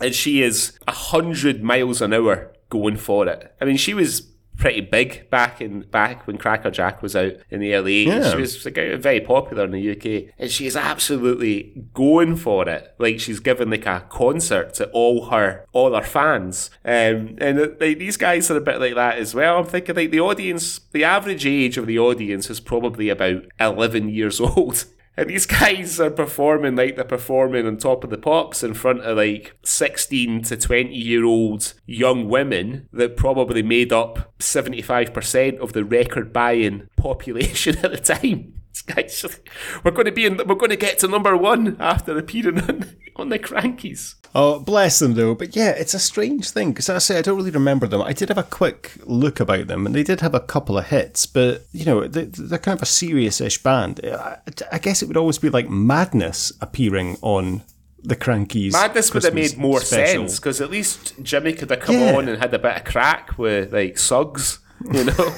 [0.00, 3.54] and she is a hundred miles an hour going for it.
[3.60, 4.29] I mean, she was
[4.60, 8.06] pretty big back in back when Cracker Jack was out in the early 80s.
[8.06, 8.30] Yeah.
[8.30, 12.94] She was like, very popular in the UK, and she is absolutely going for it.
[12.98, 17.68] Like she's given like a concert to all her all her fans, um, and uh,
[17.80, 19.58] like, these guys are a bit like that as well.
[19.58, 24.10] I'm thinking like the audience, the average age of the audience is probably about 11
[24.10, 24.84] years old.
[25.16, 29.00] And these guys are performing like they're performing on top of the pops in front
[29.00, 35.72] of like 16 to 20 year old young women that probably made up 75% of
[35.72, 38.59] the record buying population at the time.
[38.86, 39.24] Guys,
[39.84, 42.96] we're going to be in, we're going to get to number one after appearing on,
[43.16, 44.14] on the Krankies.
[44.34, 45.34] Oh, bless them though.
[45.34, 48.00] But yeah, it's a strange thing because I say I don't really remember them.
[48.00, 50.86] I did have a quick look about them, and they did have a couple of
[50.86, 51.26] hits.
[51.26, 54.00] But you know, they, they're kind of a serious-ish band.
[54.04, 54.38] I,
[54.70, 57.62] I guess it would always be like Madness appearing on
[58.02, 58.72] the Krankies.
[58.72, 60.28] Madness would have made more special.
[60.28, 62.16] sense because at least Jimmy could have come Yeah.
[62.16, 64.60] on and had a bit of crack with like Suggs,
[64.92, 65.12] you know,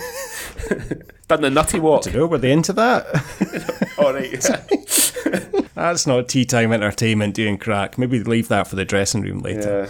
[1.28, 2.06] done the nutty walk.
[2.06, 3.06] You know, were they into that?
[3.98, 5.60] All right, yeah.
[5.74, 7.98] That's not tea time entertainment doing crack.
[7.98, 9.88] Maybe leave that for the dressing room later.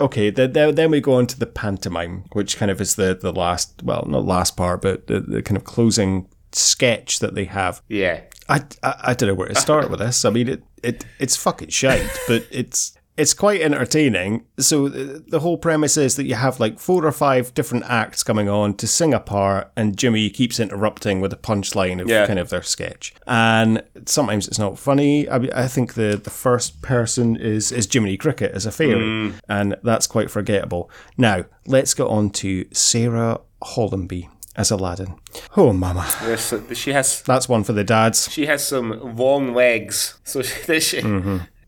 [0.00, 3.18] Okay, then, then then we go on to the pantomime, which kind of is the,
[3.20, 7.44] the last, well, not last part, but the, the kind of closing sketch that they
[7.44, 7.82] have.
[7.88, 8.22] yeah.
[8.50, 10.24] I, I, I don't know where to start with this.
[10.24, 14.44] I mean, it, it it's fucking shite, but it's it's quite entertaining.
[14.58, 18.22] So the, the whole premise is that you have like four or five different acts
[18.22, 22.26] coming on to sing a part, and Jimmy keeps interrupting with a punchline of Yeah.
[22.26, 23.12] kind of their sketch.
[23.26, 25.28] And sometimes it's not funny.
[25.28, 28.94] I, mean, I think the, the first person is is Jiminy Cricket as a fairy,
[29.02, 29.34] mm.
[29.48, 30.88] and that's quite forgettable.
[31.16, 35.14] Now let's get on to Sarah Hollenby as Aladdin.
[35.56, 38.30] Oh, mama, There's, she has that's one for the dads.
[38.30, 41.00] she has some long legs, so she, she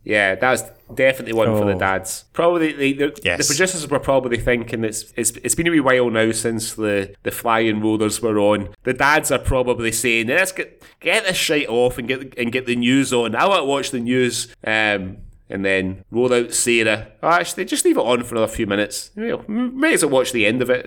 [0.05, 0.65] yeah, that was
[0.95, 1.79] definitely one for the Oh.
[1.79, 2.25] dads.
[2.33, 3.39] Probably the, the, Yes.
[3.39, 7.15] the producers were probably thinking it's, it's it's been a wee while now since the
[7.23, 8.71] the flying rollers were on.
[8.85, 12.67] The dads are probably saying, "Let's get get this shit off and get and get
[12.67, 13.35] the news on.
[13.37, 15.19] I want to watch the news." Um,
[15.53, 17.09] and then roll out Sarah.
[17.25, 19.11] Oh, actually, just leave it on for another few minutes.
[19.17, 20.87] Know, may as well watch the end of it.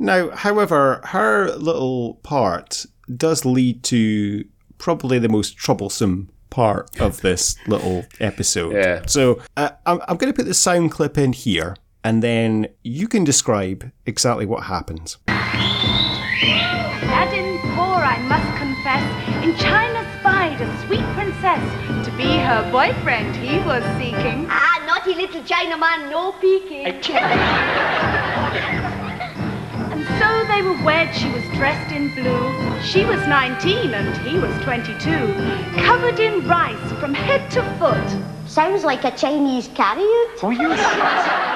[0.00, 2.86] Now, however, her little part
[3.16, 4.44] does lead to
[4.78, 8.74] probably the most troublesome part of this little episode.
[8.74, 9.02] Yeah.
[9.06, 13.08] So uh, I'm, I'm going to put the sound clip in here, and then you
[13.08, 15.18] can describe exactly what happens.
[15.28, 22.06] Aladdin poor, I must confess, in China spied a sweet princess.
[22.06, 24.46] To be her boyfriend he was seeking.
[24.48, 26.86] Ah, naughty little Chinaman, no peeking.
[30.20, 32.82] And so they were wed, she was dressed in blue.
[32.82, 34.98] She was 19 and he was 22.
[35.80, 38.48] Covered in rice from head to foot.
[38.48, 40.38] Sounds like a Chinese carrot.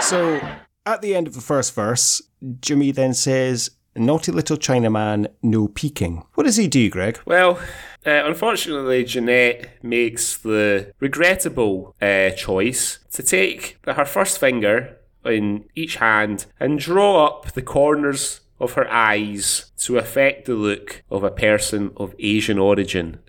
[0.01, 0.41] So
[0.87, 2.23] at the end of the first verse,
[2.61, 6.25] Jimmy then says, Naughty little Chinaman, no peeking.
[6.35, 7.19] What does he do, Greg?
[7.27, 7.59] Well,
[8.07, 15.97] uh, unfortunately, Jeanette makes the regrettable uh, choice to take her first finger in each
[15.97, 21.31] hand and draw up the corners of her eyes to affect the look of a
[21.31, 23.19] person of Asian origin.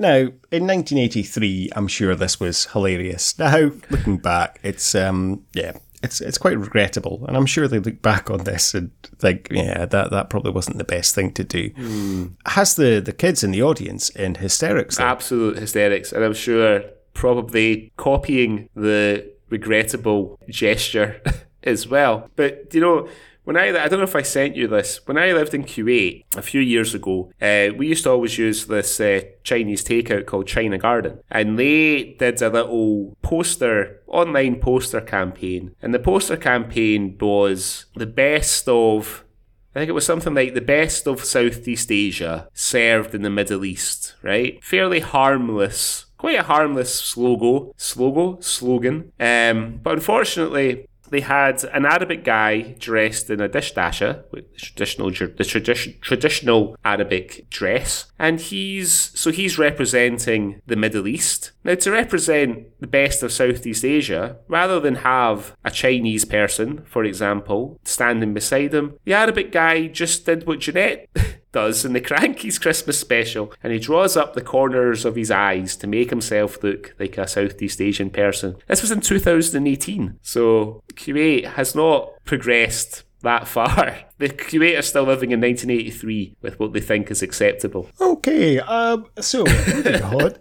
[0.00, 3.38] Now, in 1983, I'm sure this was hilarious.
[3.38, 5.72] Now, looking back, it's um, yeah,
[6.02, 9.84] it's it's quite regrettable, and I'm sure they look back on this and think, yeah,
[9.84, 12.32] that that probably wasn't the best thing to do.
[12.46, 14.96] Has the the kids in the audience in hysterics?
[14.96, 15.04] though.
[15.04, 16.82] Absolute hysterics, and I'm sure
[17.12, 21.20] probably copying the regrettable gesture
[21.62, 22.30] as well.
[22.36, 23.06] But you know,
[23.44, 25.00] when I I don't know if I sent you this.
[25.06, 28.66] When I lived in Kuwait a few years ago, uh, we used to always use
[28.66, 35.00] this uh, Chinese takeout called China Garden, and they did a little poster online poster
[35.00, 39.24] campaign, and the poster campaign was the best of.
[39.72, 43.64] I think it was something like the best of Southeast Asia served in the Middle
[43.64, 44.62] East, right?
[44.64, 49.10] Fairly harmless quite a harmless slogan, slogan, slogan.
[49.18, 55.44] Um, but unfortunately, they had an Arabic guy dressed in a dishdasha, the traditional the
[55.44, 61.52] tradition, traditional Arabic dress, and he's so he's representing the Middle East.
[61.64, 67.04] Now, to represent the best of Southeast Asia, rather than have a Chinese person, for
[67.04, 71.08] example, standing beside him, the Arabic guy just did what Jeanette
[71.52, 75.76] does in the Krankie's Christmas special, and he draws up the corners of his eyes
[75.76, 78.56] to make himself look like a Southeast Asian person.
[78.68, 83.98] This was in 2018, so Kuwait has not progressed that far.
[84.18, 87.88] The Kuwait are still living in 1983 with what they think is acceptable.
[88.00, 89.44] Okay, um, so.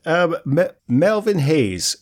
[0.05, 1.97] Um, Me- Melvin Hayes.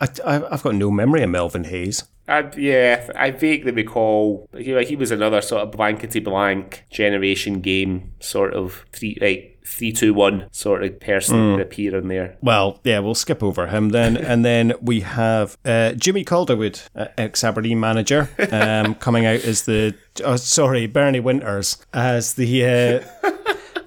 [0.00, 2.04] I, I've got no memory of Melvin Hayes.
[2.28, 8.12] I, yeah, I vaguely recall he, he was another sort of blankety blank generation game
[8.20, 12.36] sort of three like three two one sort of person to appear in there.
[12.42, 17.08] Well, yeah, we'll skip over him then, and then we have uh, Jimmy Calderwood, uh,
[17.16, 19.94] ex Aberdeen manager, um, coming out as the
[20.24, 23.04] oh, sorry Bernie Winters as the.
[23.22, 23.32] Uh,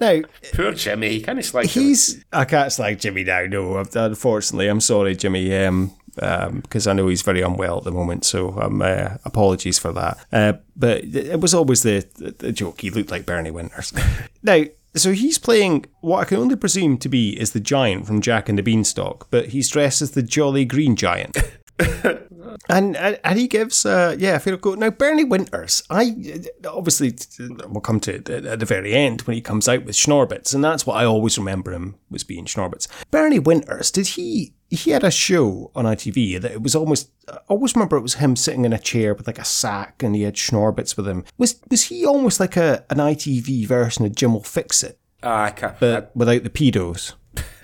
[0.00, 0.22] now
[0.54, 1.64] Poor Jimmy, he kind of him.
[1.64, 3.44] he's I can't slag Jimmy now.
[3.46, 5.54] No, unfortunately, I'm sorry, Jimmy.
[5.64, 9.92] Um, because I know he's very unwell at the moment, so um, uh, apologies for
[9.92, 10.18] that.
[10.32, 12.80] Uh, but it was always the, the, the joke.
[12.80, 13.92] He looked like Bernie Winters.
[14.42, 14.64] now,
[14.94, 18.48] so he's playing what I can only presume to be is the giant from Jack
[18.48, 21.36] and the Beanstalk, but he's dressed as the Jolly Green Giant.
[22.68, 26.14] And, and and he gives uh yeah fair go now Bernie Winters I
[26.68, 27.14] obviously
[27.66, 30.62] we'll come to it at the very end when he comes out with Schnorbitz and
[30.62, 35.04] that's what I always remember him was being Schnorbitz Bernie Winters did he he had
[35.04, 38.64] a show on ITV that it was almost I always remember it was him sitting
[38.64, 41.84] in a chair with like a sack and he had Schnorbitz with him was was
[41.84, 45.78] he almost like a an ITV version of Jim will fix it Ah, I can't.
[45.78, 47.12] but without the pedos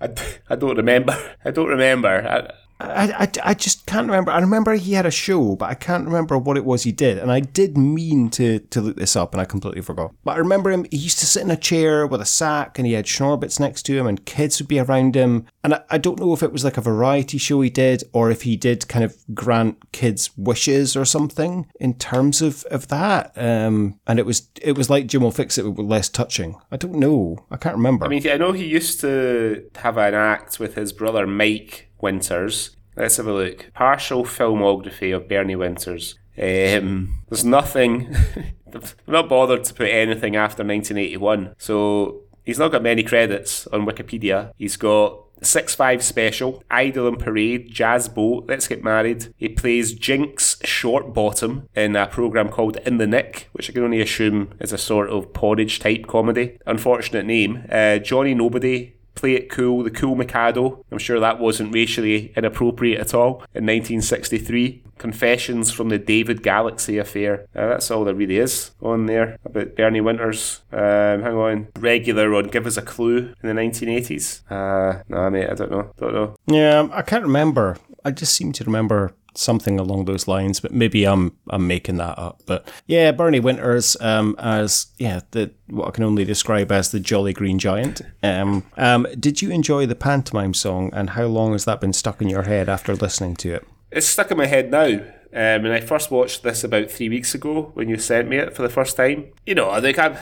[0.00, 0.10] I,
[0.50, 1.16] I don't remember.
[1.44, 2.08] I don't remember.
[2.08, 4.30] I, I, I, I just can't remember.
[4.30, 7.18] I remember he had a show, but I can't remember what it was he did.
[7.18, 10.14] And I did mean to, to look this up, and I completely forgot.
[10.24, 12.86] But I remember him, he used to sit in a chair with a sack, and
[12.86, 15.46] he had Schnorbitz next to him, and kids would be around him.
[15.64, 18.30] And I, I don't know if it was like a variety show he did, or
[18.30, 23.32] if he did kind of grant kids wishes or something in terms of, of that.
[23.36, 26.56] Um, and it was it was like Jim will fix it, but less touching.
[26.70, 27.46] I don't know.
[27.50, 28.04] I can't remember.
[28.04, 32.76] I mean, I know he used to have an act with his brother Mike Winters.
[32.96, 33.72] Let's have a look.
[33.74, 36.18] Partial filmography of Bernie Winters.
[36.38, 38.14] Um, there's nothing.
[38.74, 41.54] I'm not bothered to put anything after 1981.
[41.58, 44.52] So he's not got many credits on Wikipedia.
[44.56, 49.34] He's got Six Five Special, Idol and Parade, Jazz Boat, Let's Get Married.
[49.36, 53.84] He plays Jinx Short Bottom in a program called In the Nick, which I can
[53.84, 56.58] only assume is a sort of porridge type comedy.
[56.66, 57.64] Unfortunate name.
[57.70, 58.95] Uh, Johnny Nobody.
[59.16, 60.84] Play It Cool, The Cool Mikado.
[60.92, 63.42] I'm sure that wasn't racially inappropriate at all.
[63.54, 64.84] In 1963.
[64.98, 67.46] Confessions from the David Galaxy Affair.
[67.54, 70.62] Uh, that's all there really is on there about Bernie Winters.
[70.72, 71.68] Um, hang on.
[71.78, 74.40] Regular on Give Us a Clue in the 1980s.
[74.50, 75.90] Uh, nah, mate, I don't know.
[75.98, 76.36] Don't know.
[76.46, 77.76] Yeah, I can't remember.
[78.06, 82.18] I just seem to remember something along those lines, but maybe I'm I'm making that
[82.18, 82.42] up.
[82.46, 87.00] But yeah, Bernie Winters um, as yeah the what I can only describe as the
[87.00, 88.02] Jolly Green Giant.
[88.22, 92.20] Um, um, did you enjoy the pantomime song, and how long has that been stuck
[92.20, 93.66] in your head after listening to it?
[93.90, 95.00] It's stuck in my head now.
[95.32, 98.54] Um, and I first watched this about three weeks ago when you sent me it
[98.54, 99.26] for the first time.
[99.44, 100.16] You know, I think I'm.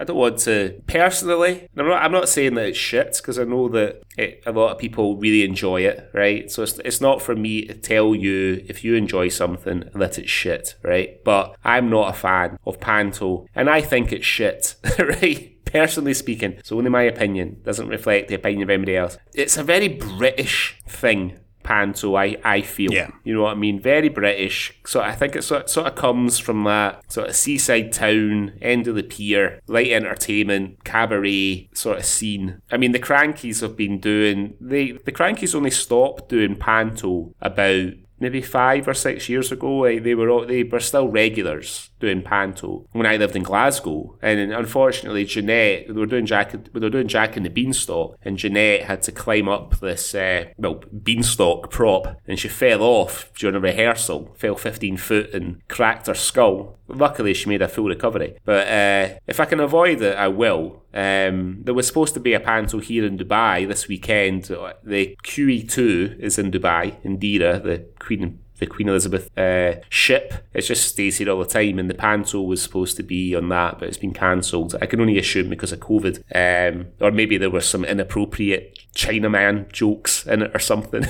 [0.00, 1.68] I don't want to personally.
[1.76, 2.02] I'm not.
[2.02, 5.16] I'm not saying that it's shit because I know that it, a lot of people
[5.16, 6.50] really enjoy it, right?
[6.50, 10.30] So it's it's not for me to tell you if you enjoy something that it's
[10.30, 11.22] shit, right?
[11.24, 15.50] But I'm not a fan of panto, and I think it's shit, right?
[15.64, 19.18] Personally speaking, so only my opinion doesn't reflect the opinion of anybody else.
[19.34, 22.92] It's a very British thing panto I, I feel.
[22.92, 23.10] Yeah.
[23.24, 23.80] you know what I mean?
[23.80, 24.78] Very British.
[24.86, 28.86] So I think it sort, sort of comes from that sort of seaside town end
[28.86, 32.60] of the pier light entertainment cabaret sort of scene.
[32.70, 37.92] I mean the Krankies have been doing they the Krankies only stopped doing panto about
[38.20, 39.78] maybe five or six years ago.
[39.78, 44.16] Like, they were all, they were still regulars doing panto when I lived in Glasgow,
[44.20, 48.36] and unfortunately, Jeanette, we were doing Jack, we were doing Jack and the Beanstalk, and
[48.36, 53.56] Jeanette had to climb up this uh, well beanstalk prop, and she fell off during
[53.56, 56.78] a rehearsal, fell 15 foot and cracked her skull.
[56.86, 58.36] Luckily, she made a full recovery.
[58.44, 60.82] But uh, if I can avoid it, I will.
[60.92, 64.44] Um, there was supposed to be a panto here in Dubai this weekend.
[64.44, 70.32] The QE2 is in Dubai, in Deira, the Queen the Queen Elizabeth uh, ship.
[70.54, 73.48] It just stays here all the time, and the panto was supposed to be on
[73.50, 74.74] that, but it's been cancelled.
[74.80, 79.70] I can only assume because of COVID, um, or maybe there were some inappropriate Chinaman
[79.72, 81.02] jokes in it or something.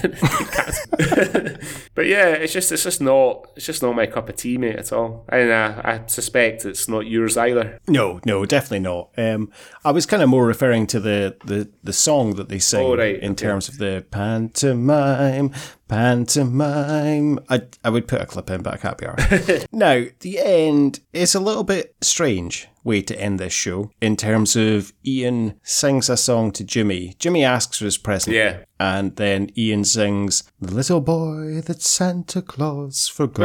[1.94, 4.76] but yeah, it's just it's just not it's just not my cup of tea, mate,
[4.76, 5.24] at all.
[5.28, 7.78] And uh, I suspect it's not yours either.
[7.86, 9.10] No, no, definitely not.
[9.16, 9.51] Um,
[9.85, 12.97] I was kind of more referring to the, the, the song that they sing Oh,
[12.97, 13.47] right, in okay.
[13.47, 15.52] terms of the pantomime,
[15.89, 17.39] pantomime.
[17.48, 19.66] I, I would put a clip in, but I can't be arsed.
[19.73, 24.56] now, the end is a little bit strange way to end this show in terms
[24.56, 27.15] of Ian sings a song to Jimmy.
[27.19, 28.36] Jimmy asks for his present.
[28.36, 28.65] Yeah.
[28.78, 33.40] And then Ian sings, The little boy that Santa Claus forgot.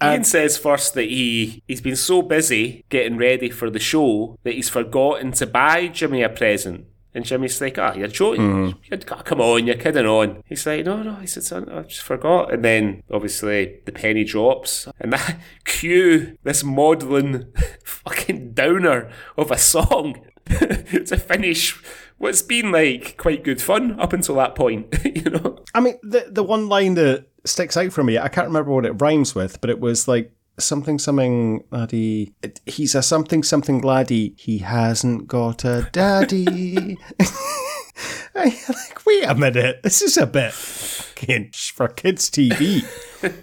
[0.00, 3.78] Well, Ian And- says first that he he's been so busy getting ready for the
[3.78, 6.86] show that he's forgotten to buy Jimmy a present.
[7.14, 8.74] And Jimmy's like, "Ah, you're joking?
[8.90, 11.82] You're- oh, come on, you're kidding on." He's like, "No, no," he said, "Son, I
[11.82, 17.52] just forgot." And then obviously the penny drops, and that cue this maudlin
[17.84, 21.80] fucking downer of a song to finish
[22.18, 25.58] what's been like quite good fun up until that point, you know.
[25.74, 28.86] I mean, the the one line that sticks out for me, I can't remember what
[28.86, 32.34] it rhymes with, but it was like something something laddie.
[32.66, 34.34] He's a something something laddie.
[34.36, 36.98] He hasn't got a daddy.
[38.34, 42.84] I like, wait a minute, this is a bit for kids TV.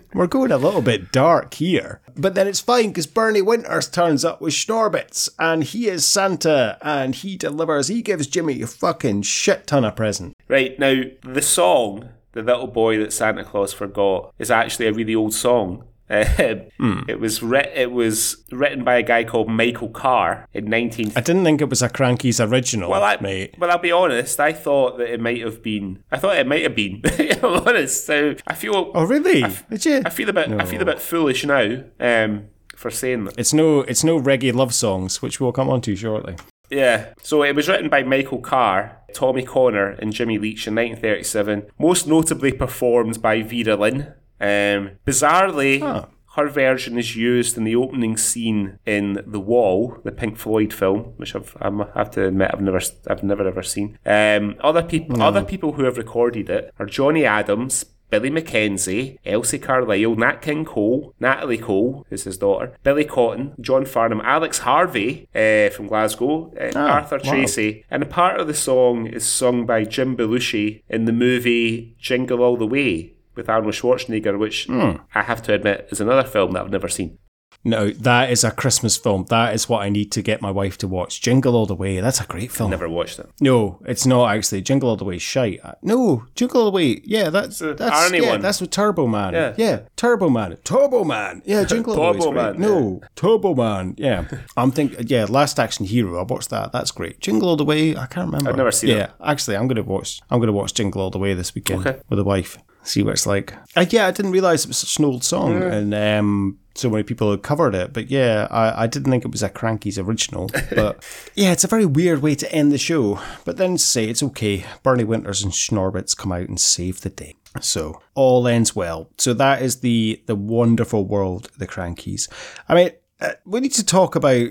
[0.14, 2.02] We're going a little bit dark here.
[2.15, 6.77] But then it's fine because Bernie Winters turns up with Schnorbitz and he is Santa
[6.81, 10.36] and he delivers, he gives Jimmy a fucking shit ton of present.
[10.48, 15.15] Right, now, the song, The Little Boy That Santa Claus Forgot, is actually a really
[15.15, 15.86] old song.
[16.10, 21.11] Um, It was writ- it was written by a guy called Michael Carr in 19...
[21.15, 23.56] I didn't think it was a Krankie's original, well, I, mate.
[23.60, 24.40] well, I'll be honest.
[24.40, 26.03] I thought that it might have been.
[26.11, 27.02] I thought it might have been.
[27.44, 28.06] I'm honest.
[28.06, 28.91] So I feel.
[28.95, 29.44] Oh, really?
[29.44, 30.02] I, Did you?
[30.06, 30.49] I feel a bit.
[30.52, 31.84] I feel a bit foolish now.
[31.99, 33.38] Um, for saying that.
[33.38, 36.36] It's no, it's no reggae love songs, which we'll come on to shortly.
[36.69, 37.14] Yeah.
[37.23, 41.65] So it was written by Michael Carr, Tommy Connor, and Jimmy Leach in 1937.
[41.77, 44.14] Most notably performed by Vera Lynn.
[44.40, 50.38] Um, bizarrely, her version is used in the opening scene in The Wall, the Pink
[50.38, 53.98] Floyd film, which I've, I'm- I have to admit I've never, I've never ever seen.
[54.06, 57.86] Um, other people, other people who have recorded it are Johnny Adams.
[58.10, 63.86] Billy McKenzie, Elsie Carlisle, Nat King Cole, Natalie Cole, who's his daughter, Billy Cotton, John
[63.86, 67.32] Farnham, Alex Harvey uh, from Glasgow, uh, Arthur wow.
[67.32, 71.95] Tracy, and a part of the song is sung by Jim Belushi in the movie
[71.99, 74.98] Jingle All the Way with Arnold Schwarzenegger, which hmm.
[75.16, 77.18] I have to admit is another film that I've never seen.
[77.64, 79.26] No, that is a Christmas film.
[79.30, 81.22] That is what I need to get my wife to watch.
[81.22, 81.99] Jingle All the Way.
[81.99, 82.72] That's a great film.
[82.72, 83.30] Never watched it.
[83.41, 84.61] No, it's not actually.
[84.61, 85.18] Jingle All the Way.
[85.18, 85.60] Shite.
[85.82, 87.02] No, Jingle All the Way.
[87.03, 88.41] Yeah, that's the that's yeah, one.
[88.41, 89.34] that's with Turbo Man.
[89.34, 89.56] Yeah.
[89.57, 90.56] yeah, Turbo Man.
[90.64, 91.41] Turbo Man.
[91.45, 92.26] Yeah, Jingle All the Way.
[92.26, 93.95] Turbo Man, No, Turbo Man.
[93.98, 94.26] Yeah,
[94.56, 95.06] I'm thinking.
[95.07, 96.18] Yeah, Last Action Hero.
[96.18, 96.72] I watched that.
[96.72, 97.20] That's great.
[97.20, 97.91] Jingle All the Way.
[97.95, 98.49] I can't remember.
[98.49, 99.11] I've never seen yeah, it.
[99.22, 100.22] actually, I'm gonna watch.
[100.30, 101.99] I'm gonna watch Jingle All the Way this weekend Okay.
[102.07, 102.57] with the wife.
[102.90, 103.53] See what it's like.
[103.76, 107.03] Uh, yeah, I didn't realize it was such an old song, and um, so many
[107.03, 107.94] people had covered it.
[107.94, 110.49] But yeah, I, I didn't think it was a Krankie's original.
[110.74, 111.06] But
[111.36, 113.20] yeah, it's a very weird way to end the show.
[113.45, 114.66] But then say it's okay.
[114.82, 117.36] Bernie Winters and Schnorbitz come out and save the day.
[117.61, 119.11] So all ends well.
[119.20, 122.28] So that is the the wonderful world the Krankies.
[122.68, 122.91] I mean,
[123.22, 124.49] uh, we need to talk about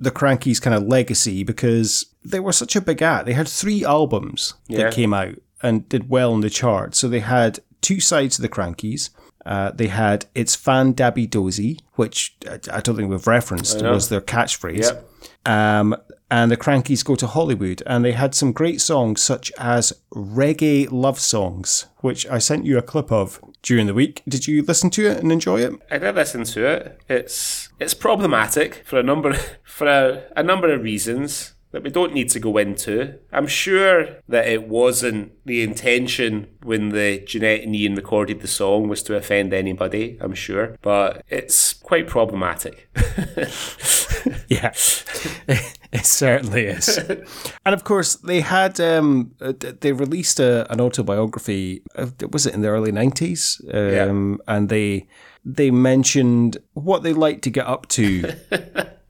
[0.00, 3.26] the Krankies kind of legacy because they were such a big act.
[3.26, 4.78] They had three albums Yeah.
[4.84, 6.94] that came out and did well on the chart.
[6.94, 9.10] So they had two sides of the Krankies.
[9.44, 14.08] Uh, they had It's Fan Dabby Dozy, which I I don't think we've referenced, was
[14.08, 14.82] their catchphrase.
[14.82, 15.08] Yep.
[15.44, 15.96] Um,
[16.32, 17.82] and the Krankies Go to Hollywood.
[17.84, 22.78] And they had some great songs such as Reggae Love Songs, which I sent you
[22.78, 24.22] a clip of during the week.
[24.26, 25.74] Did you listen to it and enjoy it?
[25.90, 27.00] I did listen to it.
[27.08, 32.14] It's it's problematic for a number for a, a number of reasons that we don't
[32.14, 33.18] need to go into.
[33.32, 38.88] I'm sure that it wasn't the intention when the Jeanette and Ian recorded the song
[38.88, 42.88] was to offend anybody, I'm sure, but it's quite problematic.
[44.48, 44.68] Yeah,
[45.92, 46.98] it certainly is.
[47.66, 51.82] and of course, they had um, uh, they released a, an autobiography.
[51.96, 53.60] Uh, was it in the early nineties?
[53.72, 55.08] Um, And they
[55.44, 58.32] they mentioned what they like to get up to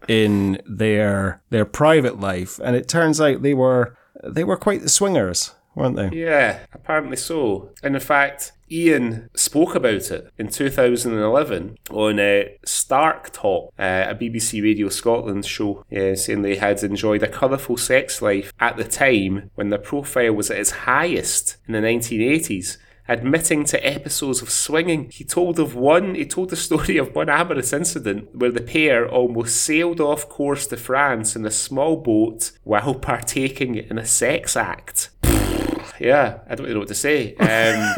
[0.08, 4.88] in their their private life, and it turns out they were they were quite the
[4.88, 6.10] swingers, weren't they?
[6.12, 7.70] Yeah, apparently so.
[7.82, 14.14] And in fact, Ian spoke about it in 2011 on uh, Stark Talk, uh, a
[14.14, 18.84] BBC Radio Scotland show, uh, saying they had enjoyed a colourful sex life at the
[18.84, 22.78] time when their profile was at its highest in the 1980s.
[23.08, 26.14] Admitting to episodes of swinging, he told of one.
[26.14, 30.68] He told the story of one amorous incident where the pair almost sailed off course
[30.68, 35.10] to France in a small boat while partaking in a sex act.
[35.98, 37.34] yeah, I don't really know what to say.
[37.36, 37.94] Um,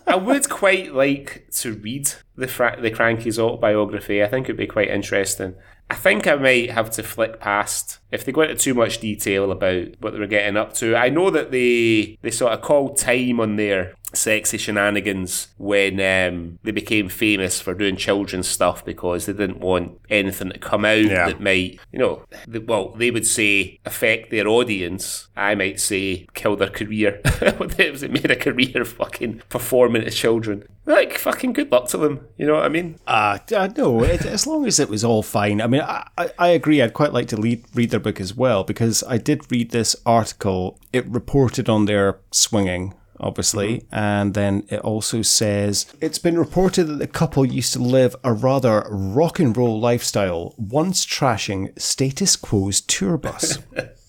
[0.06, 4.22] I would quite like to read the Fra- the Krankie's autobiography.
[4.22, 5.56] I think it'd be quite interesting.
[5.88, 9.52] I think I might have to flick past if they go into too much detail
[9.52, 10.96] about what they were getting up to.
[10.96, 16.58] I know that they they sort of called time on their sexy shenanigans when um,
[16.62, 20.98] they became famous for doing children's stuff because they didn't want anything to come out
[21.04, 21.26] Yeah.
[21.26, 25.28] that might, you know, th- well, they would say affect their audience.
[25.36, 27.20] I might say kill their career.
[27.58, 30.64] What if they made a career fucking performing to children?
[30.86, 32.26] Like, fucking good luck to them.
[32.38, 32.96] You know what I mean?
[33.06, 35.60] Uh, uh, no, it, as long as it was all fine.
[35.60, 36.80] I mean, I, I, I agree.
[36.80, 39.96] I'd quite like to lead, read their book as well because I did read this
[40.06, 40.78] article.
[40.92, 43.94] It reported on their swinging, obviously, mm-hmm.
[43.94, 48.32] and then it also says it's been reported that the couple used to live a
[48.32, 53.58] rather rock and roll lifestyle, once trashing status quo's tour bus.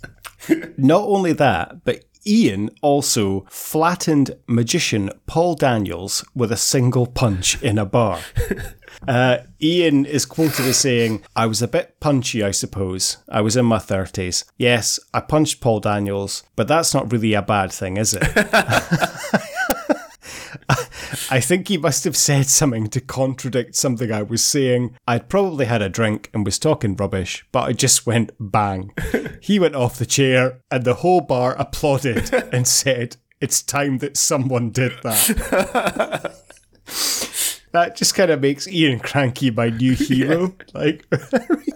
[0.77, 7.77] Not only that, but Ian also flattened magician Paul Daniels with a single punch in
[7.77, 8.19] a bar.
[9.07, 13.17] Uh, Ian is quoted as saying, I was a bit punchy, I suppose.
[13.29, 14.43] I was in my 30s.
[14.57, 18.23] Yes, I punched Paul Daniels, but that's not really a bad thing, is it?
[21.29, 24.95] I think he must have said something to contradict something I was saying.
[25.07, 28.91] I'd probably had a drink and was talking rubbish, but I just went bang.
[29.41, 34.17] he went off the chair, and the whole bar applauded and said, It's time that
[34.17, 36.33] someone did that.
[37.71, 40.55] that just kind of makes Ian Krankie my new hero.
[40.73, 41.05] Like,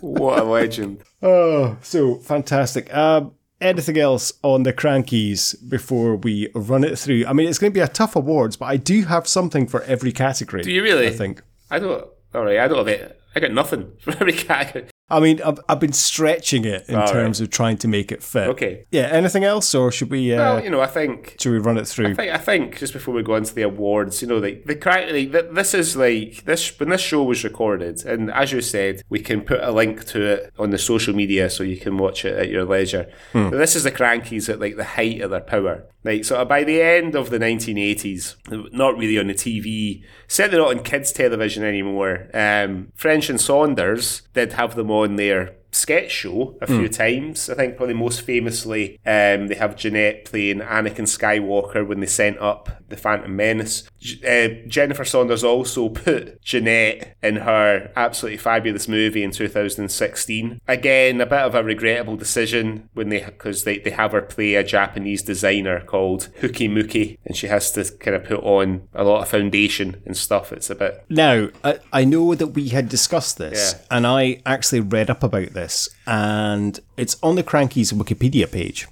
[0.01, 1.03] What a legend.
[1.21, 2.93] oh, so fantastic.
[2.93, 7.25] Um, anything else on the Krankies before we run it through?
[7.27, 9.83] I mean, it's going to be a tough awards, but I do have something for
[9.83, 10.63] every category.
[10.63, 11.07] Do you really?
[11.07, 11.41] I think.
[11.69, 12.05] I don't.
[12.33, 13.21] All right, I don't have it.
[13.35, 14.87] I got nothing for every category.
[15.11, 18.23] I mean, I've, I've been stretching it in All terms of trying to make it
[18.23, 18.47] fit.
[18.49, 18.85] Okay.
[18.91, 19.03] Yeah.
[19.03, 20.33] Anything else, or should we?
[20.33, 22.07] Uh, Well, you know, I think should we run it through?
[22.07, 24.75] I think, I think just before we go into the awards, you know, like the
[25.11, 29.19] like, this is like this when this show was recorded, and as you said, we
[29.19, 32.37] can put a link to it on the social media so you can watch it
[32.37, 33.11] at your leisure.
[33.33, 33.49] Hmm.
[33.49, 35.85] This is the Krankies at like the height of their power.
[36.03, 38.35] Like so, by the end of the 1980s,
[38.73, 42.27] not really on the TV, certainly not on kids television anymore.
[42.33, 47.49] Um, French and Saunders did have them on their sketch show a few times.
[47.49, 52.37] I think probably most famously, um, they have Jeanette playing Anakin Skywalker when they sent
[52.39, 53.83] up the Phantom Menace.
[53.99, 60.59] J- uh, Jennifer Saunders also put Jeanette in her absolutely fabulous movie in 2016.
[60.67, 64.55] Again, a bit of a regrettable decision when they because they, they have her play
[64.55, 69.03] a Japanese designer called Huki Muki, and she has to kind of put on a
[69.03, 70.51] lot of foundation and stuff.
[70.51, 73.85] It's a bit Now, I, I know that we had discussed this, Yeah.
[73.97, 75.60] and I actually read up about this,
[76.07, 78.87] and it's on the Krankies Wikipedia page.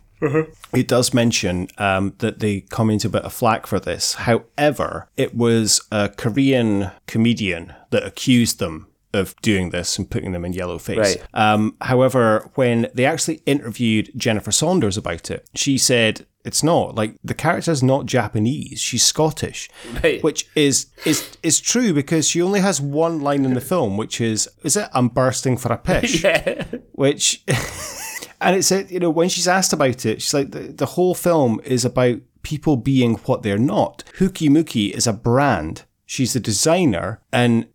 [0.74, 4.16] It does mention um, that they come into a bit of flack for this.
[4.16, 10.46] However, it was a Korean comedian that accused them of doing this and putting them
[10.46, 10.98] in yellow face.
[11.18, 11.24] Right.
[11.34, 17.16] Um, however, when they actually interviewed Jennifer Saunders about it, she said it's not like
[17.24, 19.70] the character's not Japanese; she's Scottish,
[20.04, 20.24] Right.
[20.24, 24.22] which is is is true because she only has one line in the film, which
[24.22, 26.24] is "Is it I'm bursting for a pish?"
[26.94, 27.44] Which,
[28.42, 31.16] and it's a, you know when she's asked about it, she's like the, the whole
[31.16, 34.04] film is about people being what they're not.
[34.18, 35.84] Huki Muki is a brand.
[36.10, 37.68] She's the designer, and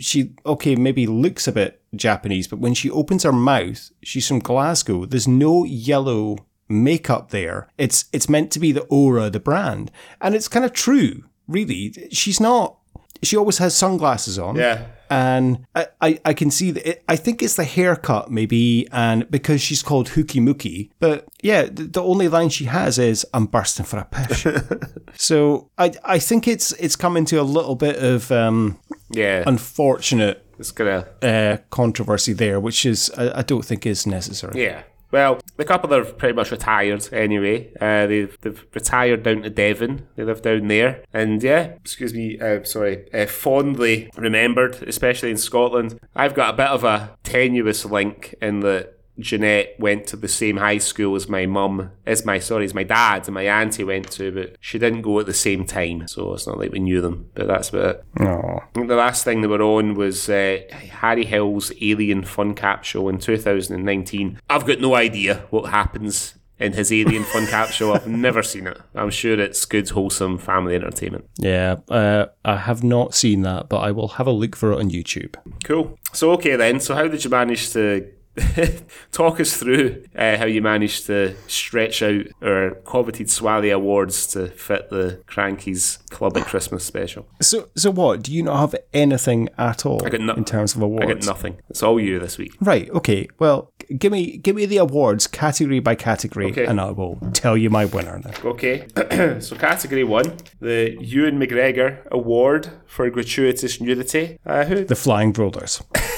[0.00, 4.38] she okay maybe looks a bit Japanese, but when she opens her mouth, she's from
[4.38, 5.04] Glasgow.
[5.04, 6.38] There's no yellow
[6.70, 7.68] makeup there.
[7.76, 9.90] It's it's meant to be the aura, the brand,
[10.22, 11.24] and it's kind of true.
[11.46, 12.78] Really, she's not.
[13.22, 14.56] She always has sunglasses on.
[14.56, 14.86] Yeah.
[15.12, 16.88] And I, I, I can see that.
[16.88, 20.90] It, I think it's the haircut, maybe, and because she's called Huki Muki.
[21.00, 24.46] But yeah, the, the only line she has is "I'm bursting for a pish."
[25.16, 28.78] so I, I think it's it's come into a little bit of um,
[29.10, 29.44] yeah.
[29.46, 34.62] unfortunate it's gonna uh, controversy there, which is I, I don't think is necessary.
[34.62, 34.82] Yeah.
[35.12, 37.70] Well, the couple are pretty much retired anyway.
[37.80, 40.08] Uh, they've, they've retired down to Devon.
[40.16, 41.04] They live down there.
[41.12, 46.00] And yeah, excuse me, uh, sorry, uh, fondly remembered, especially in Scotland.
[46.16, 50.56] I've got a bit of a tenuous link in that Jeanette went to the same
[50.56, 54.10] high school as my mum, as my sorry, as my dad and my auntie went
[54.12, 57.00] to, but she didn't go at the same time, so it's not like we knew
[57.00, 57.30] them.
[57.34, 58.04] But that's about it.
[58.20, 58.60] Oh.
[58.74, 64.40] The last thing they were on was uh, Harry Hill's Alien Fun Capsule in 2019.
[64.50, 67.92] I've got no idea what happens in his Alien Fun Capsule.
[67.92, 68.80] I've never seen it.
[68.94, 71.28] I'm sure it's good, wholesome family entertainment.
[71.36, 74.78] Yeah, uh, I have not seen that, but I will have a look for it
[74.78, 75.34] on YouTube.
[75.64, 75.98] Cool.
[76.12, 76.80] So okay then.
[76.80, 78.08] So how did you manage to
[79.12, 84.48] talk us through uh, how you managed to stretch out our coveted Swally awards to
[84.48, 87.26] fit the Krankies Club at Christmas special?
[87.40, 88.22] So, so what?
[88.22, 91.04] Do you not have anything at all no- in terms of awards?
[91.04, 91.58] I got nothing.
[91.68, 92.52] It's all you this week.
[92.60, 92.88] Right.
[92.90, 93.28] Okay.
[93.38, 96.64] Well, g- give me give me the awards category by category, Okay.
[96.66, 98.20] and I will tell you my winner.
[98.24, 98.32] Now.
[98.50, 98.86] Okay,
[99.40, 104.38] so category one, the Ewan McGregor Award for gratuitous nudity.
[104.46, 104.84] Uh, who?
[104.84, 105.82] The Flying Rollers.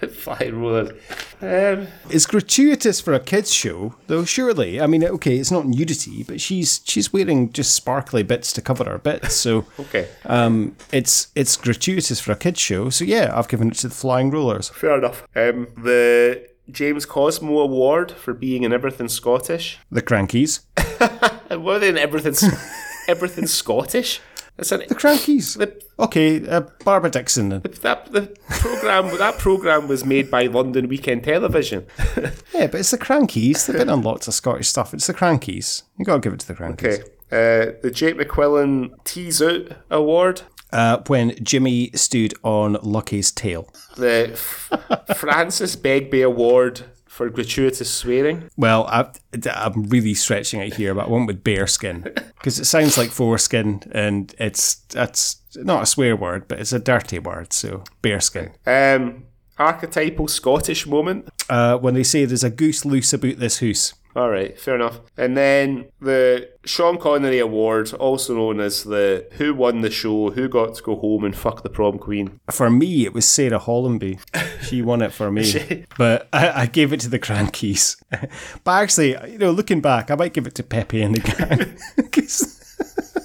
[0.12, 0.90] Flying rollers.
[1.42, 4.24] Um, It's gratuitous for a kids show, though.
[4.24, 8.62] Surely, I mean, okay, it's not nudity, but she's she's wearing just sparkly bits to
[8.62, 12.90] cover her bits, so okay, um, it's it's gratuitous for a kids show.
[12.90, 14.68] So yeah, I've given it to the Flying Rollers.
[14.70, 15.26] fair enough.
[15.36, 19.78] Um, the James Cosmo Award for being in everything Scottish.
[19.90, 20.60] The Krankies.
[21.50, 22.34] What are they in everything?
[23.08, 24.20] everything Scottish?
[24.60, 25.56] It's an, The Krankies.
[25.58, 27.50] the, Okay, uh, Barbara Dickson.
[27.50, 27.60] then.
[27.82, 31.86] that the program that program was made by London Weekend Television.
[32.54, 33.66] Yeah, but it's the Krankies.
[33.66, 34.92] They've been on lots of Scottish stuff.
[34.92, 35.82] It's the Krankies.
[35.98, 37.00] You got to give it to the Krankies.
[37.00, 37.02] Okay.
[37.32, 40.42] Uh, the Jake McQuillan Tease Out Award.
[40.72, 43.72] Uh, when Jimmy stood on Lucky's tail.
[43.96, 44.70] The F-
[45.16, 46.82] Francis Begbie Award
[47.20, 48.48] for gratuitous swearing.
[48.56, 49.10] Well, I,
[49.52, 53.82] I'm really stretching it here, but I went with bearskin because it sounds like foreskin,
[53.92, 57.52] and it's that's not a swear word, but it's a dirty word.
[57.52, 58.52] So bearskin.
[58.66, 59.24] Um,
[59.58, 61.28] archetypal Scottish moment.
[61.50, 63.92] Uh, when they say there's a goose loose about this house.
[64.16, 65.00] All right, fair enough.
[65.16, 70.48] And then the Sean Connery Award, also known as the Who Won the Show, Who
[70.48, 72.40] Got to Go Home and Fuck the Prom Queen.
[72.50, 74.18] For me, it was Sarah Hollenby.
[74.60, 77.96] She won it for me, but I, I gave it to the Krankies.
[78.62, 81.76] but actually, you know, looking back, I might give it to Pepe and the gang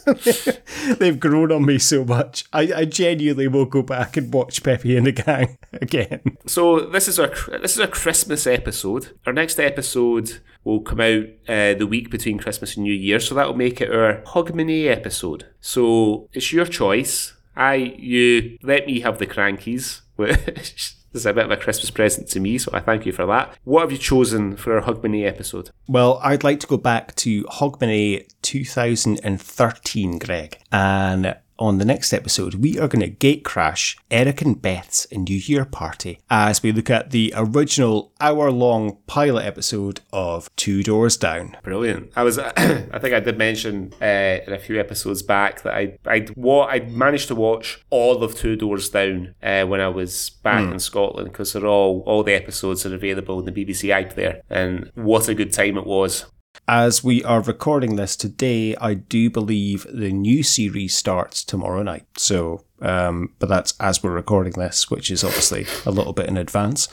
[0.99, 2.45] They've grown on me so much.
[2.53, 6.21] I, I genuinely will go back and watch Pepe and the gang again.
[6.45, 9.17] So this is our this is a Christmas episode.
[9.25, 13.35] Our next episode will come out uh, the week between Christmas and New Year, so
[13.35, 15.47] that will make it our Hogmanay episode.
[15.61, 17.33] So it's your choice.
[17.55, 20.01] I you let me have the Krankies,
[21.15, 23.25] which is a bit of a Christmas present to me, so I thank you for
[23.25, 23.57] that.
[23.63, 25.69] What have you chosen for our Hogmanay episode?
[25.87, 30.57] Well, I'd like to go back to Hogmanay 2013, Greg.
[30.73, 35.35] And on the next episode, we are going to gate crash Eric and Beth's New
[35.37, 41.17] Year party as we look at the original hour long pilot episode of Two Doors
[41.17, 41.57] Down.
[41.63, 42.11] Brilliant.
[42.15, 44.05] I was, I think I did mention uh,
[44.45, 48.35] in a few episodes back that I, I, wa- I managed to watch all of
[48.35, 52.33] Two Doors Down uh, when I was back in Scotland because they're all, all the
[52.33, 56.25] episodes are available in the BBC there, and what a good time it was.
[56.67, 62.07] As we are recording this today, I do believe the new series starts tomorrow night.
[62.17, 66.37] So, um, but that's as we're recording this, which is obviously a little bit in
[66.37, 66.87] advance.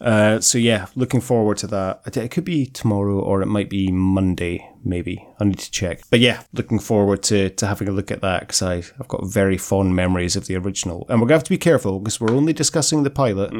[0.00, 2.16] Uh, so yeah, looking forward to that.
[2.16, 5.26] It could be tomorrow or it might be Monday, maybe.
[5.38, 6.00] I need to check.
[6.08, 9.58] But yeah, looking forward to, to having a look at that because I've got very
[9.58, 11.04] fond memories of the original.
[11.10, 13.52] And we're going to have to be careful because we're only discussing the pilot.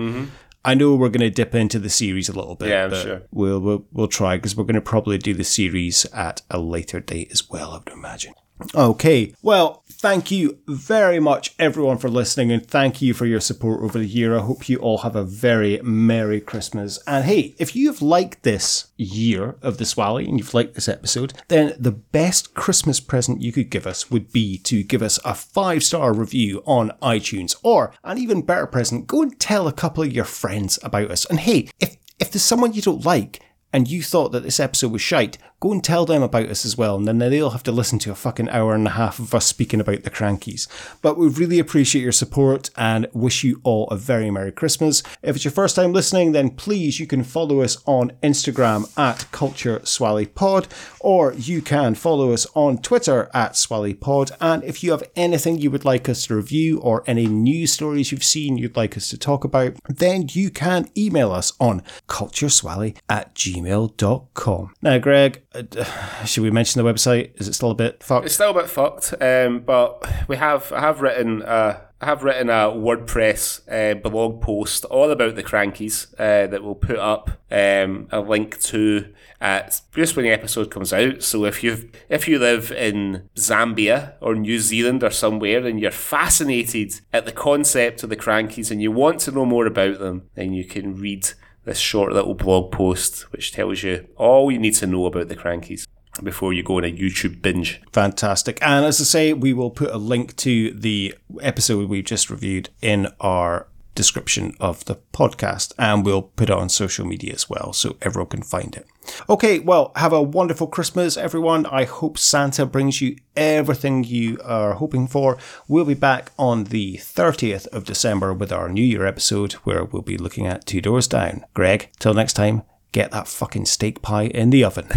[0.64, 2.68] I know we're going to dip into the series a little bit.
[2.68, 3.22] Yeah, I'm but sure.
[3.30, 7.00] We'll, we'll, we'll try because we're going to probably do the series at a later
[7.00, 8.34] date as well, I would imagine.
[8.74, 13.82] Okay, well, thank you very much, everyone, for listening, and thank you for your support
[13.82, 14.36] over the year.
[14.36, 16.98] I hope you all have a very Merry Christmas.
[17.06, 21.34] And hey, if you've liked this year of the Swally and you've liked this episode,
[21.48, 25.34] then the best Christmas present you could give us would be to give us a
[25.34, 30.02] five star review on iTunes, or an even better present, go and tell a couple
[30.02, 31.24] of your friends about us.
[31.26, 33.40] And hey, if if there's someone you don't like,
[33.72, 36.76] and you thought that this episode was shite, go and tell them about us as
[36.76, 39.34] well, and then they'll have to listen to a fucking hour and a half of
[39.34, 40.66] us speaking about the Krankies.
[41.02, 45.02] But we really appreciate your support and wish you all a very Merry Christmas.
[45.22, 49.30] If it's your first time listening, then please you can follow us on Instagram at
[49.32, 50.68] Culture Swally Pod,
[50.98, 54.30] or you can follow us on Twitter at Swally Pod.
[54.40, 58.10] And if you have anything you would like us to review or any news stories
[58.10, 62.96] you've seen you'd like us to talk about, then you can email us on cultureswally
[63.08, 64.74] at gmail.com.
[64.82, 67.32] Now, Greg, uh, should we mention the website?
[67.40, 68.26] Is it still a bit fucked?
[68.26, 72.22] It's still a bit fucked, um, but we have I have written uh, I have
[72.22, 77.30] written a WordPress uh, blog post all about the Krankies uh, that we'll put up
[77.50, 81.22] um, a link to at just when the episode comes out.
[81.22, 85.90] So if you if you live in Zambia or New Zealand or somewhere and you're
[85.90, 90.28] fascinated at the concept of the Krankies and you want to know more about them,
[90.36, 91.28] then you can read
[91.70, 95.36] this short little blog post which tells you all you need to know about the
[95.36, 95.86] Krankies
[96.20, 97.80] before you go on a YouTube binge.
[97.92, 98.58] Fantastic.
[98.60, 102.68] And as I say, we will put a link to the episode we've just reviewed
[102.82, 107.72] in our description of the podcast and we'll put it on social media as well
[107.72, 108.86] so everyone can find it.
[109.28, 111.66] Okay, well, have a wonderful Christmas, everyone.
[111.66, 115.38] I hope Santa brings you everything you are hoping for.
[115.68, 120.02] We'll be back on the 30th of December with our New Year episode where we'll
[120.02, 121.44] be looking at Two Doors Down.
[121.54, 122.62] Greg, till next time,
[122.92, 124.88] get that fucking steak pie in the oven.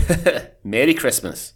[0.63, 1.53] Merry Christmas.